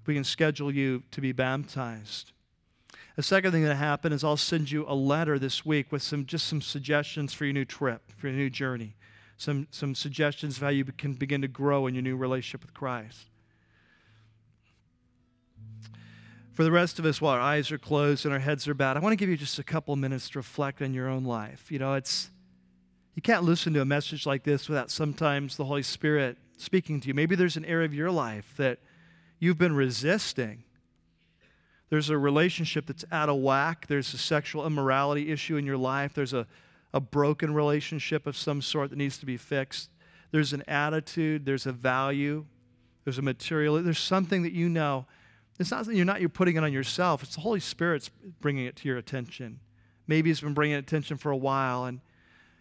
if 0.00 0.06
we 0.06 0.14
can 0.14 0.24
schedule 0.24 0.72
you 0.72 1.02
to 1.10 1.20
be 1.20 1.32
baptized. 1.32 2.32
The 3.16 3.22
second 3.22 3.52
thing 3.52 3.64
that 3.64 3.76
happened 3.76 4.14
is 4.14 4.22
I'll 4.22 4.36
send 4.36 4.70
you 4.70 4.84
a 4.86 4.94
letter 4.94 5.38
this 5.38 5.64
week 5.64 5.90
with 5.90 6.02
some 6.02 6.26
just 6.26 6.46
some 6.46 6.60
suggestions 6.60 7.32
for 7.32 7.44
your 7.44 7.54
new 7.54 7.64
trip, 7.64 8.12
for 8.16 8.28
your 8.28 8.36
new 8.36 8.50
journey, 8.50 8.94
some 9.36 9.66
some 9.70 9.94
suggestions 9.94 10.58
of 10.58 10.62
how 10.62 10.68
you 10.68 10.84
can 10.84 11.14
begin 11.14 11.42
to 11.42 11.48
grow 11.48 11.86
in 11.86 11.94
your 11.94 12.02
new 12.02 12.16
relationship 12.16 12.62
with 12.62 12.74
Christ. 12.74 13.26
For 16.56 16.64
the 16.64 16.72
rest 16.72 16.98
of 16.98 17.04
us, 17.04 17.20
while 17.20 17.34
our 17.34 17.40
eyes 17.40 17.70
are 17.70 17.76
closed 17.76 18.24
and 18.24 18.32
our 18.32 18.40
heads 18.40 18.66
are 18.66 18.72
bowed, 18.72 18.96
I 18.96 19.00
want 19.00 19.12
to 19.12 19.16
give 19.16 19.28
you 19.28 19.36
just 19.36 19.58
a 19.58 19.62
couple 19.62 19.94
minutes 19.94 20.30
to 20.30 20.38
reflect 20.38 20.80
on 20.80 20.94
your 20.94 21.06
own 21.06 21.22
life. 21.22 21.70
You 21.70 21.78
know, 21.78 21.92
it's 21.92 22.30
you 23.14 23.20
can't 23.20 23.44
listen 23.44 23.74
to 23.74 23.82
a 23.82 23.84
message 23.84 24.24
like 24.24 24.42
this 24.42 24.66
without 24.66 24.90
sometimes 24.90 25.58
the 25.58 25.66
Holy 25.66 25.82
Spirit 25.82 26.38
speaking 26.56 26.98
to 27.00 27.08
you. 27.08 27.14
Maybe 27.14 27.36
there's 27.36 27.58
an 27.58 27.66
area 27.66 27.84
of 27.84 27.92
your 27.92 28.10
life 28.10 28.54
that 28.56 28.78
you've 29.38 29.58
been 29.58 29.76
resisting. 29.76 30.64
There's 31.90 32.08
a 32.08 32.16
relationship 32.16 32.86
that's 32.86 33.04
out 33.12 33.28
of 33.28 33.36
whack. 33.36 33.86
There's 33.86 34.14
a 34.14 34.18
sexual 34.18 34.66
immorality 34.66 35.30
issue 35.30 35.58
in 35.58 35.66
your 35.66 35.76
life. 35.76 36.14
There's 36.14 36.32
a, 36.32 36.46
a 36.94 37.00
broken 37.00 37.52
relationship 37.52 38.26
of 38.26 38.34
some 38.34 38.62
sort 38.62 38.88
that 38.88 38.96
needs 38.96 39.18
to 39.18 39.26
be 39.26 39.36
fixed. 39.36 39.90
There's 40.30 40.54
an 40.54 40.64
attitude. 40.66 41.44
There's 41.44 41.66
a 41.66 41.72
value. 41.72 42.46
There's 43.04 43.18
a 43.18 43.22
material. 43.22 43.82
There's 43.82 43.98
something 43.98 44.42
that 44.44 44.52
you 44.52 44.70
know 44.70 45.04
it's 45.58 45.70
not 45.70 45.86
that 45.86 45.94
you're 45.94 46.04
not 46.04 46.20
you're 46.20 46.28
putting 46.28 46.56
it 46.56 46.64
on 46.64 46.72
yourself. 46.72 47.22
It's 47.22 47.34
the 47.34 47.40
Holy 47.40 47.60
Spirit's 47.60 48.10
bringing 48.40 48.66
it 48.66 48.76
to 48.76 48.88
your 48.88 48.98
attention. 48.98 49.60
Maybe 50.06 50.30
it's 50.30 50.40
been 50.40 50.54
bringing 50.54 50.76
attention 50.76 51.16
for 51.16 51.30
a 51.30 51.36
while, 51.36 51.84
and 51.84 52.00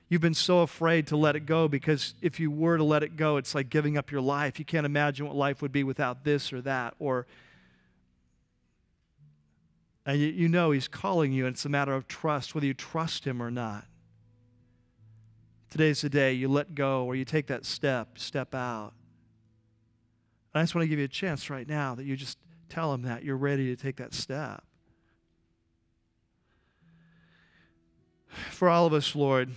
you've 0.10 0.22
been 0.22 0.34
so 0.34 0.60
afraid 0.60 1.08
to 1.08 1.18
let 1.18 1.36
it 1.36 1.46
go 1.46 1.68
because 1.68 2.16
if 2.22 2.40
you 2.40 2.50
were 2.50 2.78
to 2.78 2.84
let 2.84 3.04
it 3.04 3.18
go, 3.18 3.38
it's 3.38 3.54
like 3.54 3.70
giving 3.70 3.98
up 3.98 4.12
your 4.12 4.22
life. 4.22 4.60
You 4.60 4.66
can't 4.66 4.86
imagine 4.86 5.28
what 5.28 5.36
life 5.36 5.62
would 5.62 5.72
be 5.72 5.84
without 5.84 6.24
this 6.24 6.54
or 6.54 6.62
that, 6.62 6.96
or 7.00 7.28
and 10.06 10.20
you, 10.20 10.28
you 10.28 10.48
know 10.48 10.72
He's 10.72 10.88
calling 10.88 11.34
you, 11.34 11.46
and 11.46 11.56
it's 11.56 11.66
a 11.66 11.70
matter 11.70 11.94
of 11.94 12.08
trust, 12.08 12.56
whether 12.56 12.68
you 12.68 12.74
trust 12.74 13.26
Him 13.26 13.42
or 13.42 13.52
not. 13.52 13.86
Today's 15.70 16.02
the 16.02 16.10
day 16.10 16.32
you 16.32 16.48
let 16.48 16.74
go 16.74 17.04
or 17.04 17.16
you 17.16 17.26
take 17.26 17.48
that 17.48 17.66
step, 17.66 18.18
step 18.18 18.56
out. 18.56 18.94
And 20.54 20.62
I 20.62 20.64
just 20.64 20.74
want 20.74 20.84
to 20.84 20.88
give 20.88 21.00
you 21.00 21.06
a 21.06 21.10
chance 21.10 21.50
right 21.50 21.68
now 21.68 21.96
that 21.96 22.06
you 22.06 22.16
just 22.16 22.38
Tell 22.76 22.94
him 22.94 23.04
that 23.04 23.24
you're 23.24 23.38
ready 23.38 23.74
to 23.74 23.82
take 23.82 23.96
that 23.96 24.14
step. 24.14 24.62
For 28.28 28.68
all 28.68 28.86
of 28.86 28.92
us, 28.92 29.16
Lord, 29.16 29.50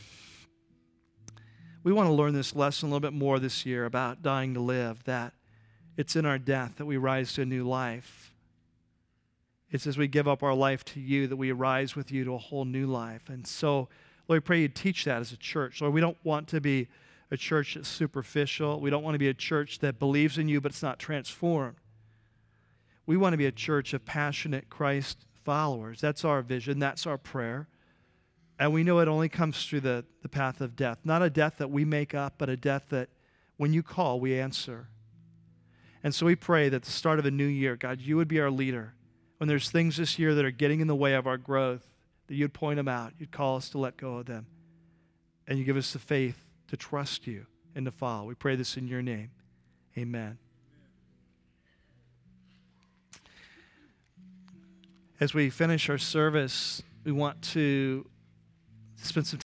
we 1.82 1.92
want 1.92 2.06
to 2.06 2.12
learn 2.12 2.32
this 2.32 2.54
lesson 2.54 2.88
a 2.88 2.92
little 2.92 3.00
bit 3.00 3.12
more 3.12 3.40
this 3.40 3.66
year 3.66 3.86
about 3.86 4.22
dying 4.22 4.54
to 4.54 4.60
live, 4.60 5.02
that 5.02 5.32
it's 5.96 6.14
in 6.14 6.26
our 6.26 6.38
death 6.38 6.76
that 6.76 6.86
we 6.86 6.96
rise 6.96 7.32
to 7.32 7.42
a 7.42 7.44
new 7.44 7.66
life. 7.66 8.32
It's 9.72 9.88
as 9.88 9.98
we 9.98 10.06
give 10.06 10.28
up 10.28 10.44
our 10.44 10.54
life 10.54 10.84
to 10.84 11.00
you 11.00 11.26
that 11.26 11.36
we 11.36 11.50
arise 11.50 11.96
with 11.96 12.12
you 12.12 12.22
to 12.22 12.34
a 12.34 12.38
whole 12.38 12.66
new 12.66 12.86
life. 12.86 13.28
And 13.28 13.48
so, 13.48 13.88
Lord, 14.28 14.42
we 14.44 14.46
pray 14.46 14.60
you 14.60 14.68
teach 14.68 15.06
that 15.06 15.18
as 15.18 15.32
a 15.32 15.36
church. 15.36 15.80
Lord, 15.80 15.92
we 15.92 16.00
don't 16.00 16.18
want 16.22 16.46
to 16.50 16.60
be 16.60 16.86
a 17.32 17.36
church 17.36 17.74
that's 17.74 17.88
superficial. 17.88 18.78
We 18.78 18.90
don't 18.90 19.02
want 19.02 19.16
to 19.16 19.18
be 19.18 19.28
a 19.28 19.34
church 19.34 19.80
that 19.80 19.98
believes 19.98 20.38
in 20.38 20.46
you 20.46 20.60
but 20.60 20.70
it's 20.70 20.84
not 20.84 21.00
transformed. 21.00 21.78
We 23.08 23.16
want 23.16 23.32
to 23.32 23.38
be 23.38 23.46
a 23.46 23.52
church 23.52 23.94
of 23.94 24.04
passionate 24.04 24.68
Christ 24.68 25.24
followers. 25.42 25.98
That's 25.98 26.26
our 26.26 26.42
vision, 26.42 26.78
that's 26.78 27.06
our 27.06 27.16
prayer. 27.16 27.66
And 28.58 28.70
we 28.70 28.84
know 28.84 28.98
it 28.98 29.08
only 29.08 29.30
comes 29.30 29.64
through 29.64 29.80
the, 29.80 30.04
the 30.20 30.28
path 30.28 30.60
of 30.60 30.76
death. 30.76 30.98
Not 31.04 31.22
a 31.22 31.30
death 31.30 31.54
that 31.56 31.70
we 31.70 31.86
make 31.86 32.14
up, 32.14 32.34
but 32.36 32.50
a 32.50 32.56
death 32.56 32.84
that 32.90 33.08
when 33.56 33.72
you 33.72 33.82
call, 33.82 34.20
we 34.20 34.38
answer. 34.38 34.88
And 36.04 36.14
so 36.14 36.26
we 36.26 36.36
pray 36.36 36.68
that 36.68 36.82
the 36.82 36.90
start 36.90 37.18
of 37.18 37.24
a 37.24 37.30
new 37.30 37.46
year, 37.46 37.76
God, 37.76 38.02
you 38.02 38.18
would 38.18 38.28
be 38.28 38.40
our 38.40 38.50
leader. 38.50 38.92
When 39.38 39.48
there's 39.48 39.70
things 39.70 39.96
this 39.96 40.18
year 40.18 40.34
that 40.34 40.44
are 40.44 40.50
getting 40.50 40.80
in 40.80 40.86
the 40.86 40.94
way 40.94 41.14
of 41.14 41.26
our 41.26 41.38
growth, 41.38 41.86
that 42.26 42.34
you'd 42.34 42.52
point 42.52 42.76
them 42.76 42.88
out. 42.88 43.14
You'd 43.18 43.32
call 43.32 43.56
us 43.56 43.70
to 43.70 43.78
let 43.78 43.96
go 43.96 44.18
of 44.18 44.26
them. 44.26 44.48
And 45.46 45.58
you 45.58 45.64
give 45.64 45.78
us 45.78 45.94
the 45.94 45.98
faith 45.98 46.44
to 46.66 46.76
trust 46.76 47.26
you 47.26 47.46
and 47.74 47.86
to 47.86 47.90
follow. 47.90 48.26
We 48.26 48.34
pray 48.34 48.54
this 48.54 48.76
in 48.76 48.86
your 48.86 49.00
name. 49.00 49.30
Amen. 49.96 50.36
As 55.20 55.34
we 55.34 55.50
finish 55.50 55.88
our 55.88 55.98
service, 55.98 56.80
we 57.04 57.10
want 57.10 57.42
to 57.42 58.08
spend 59.02 59.26
some 59.26 59.40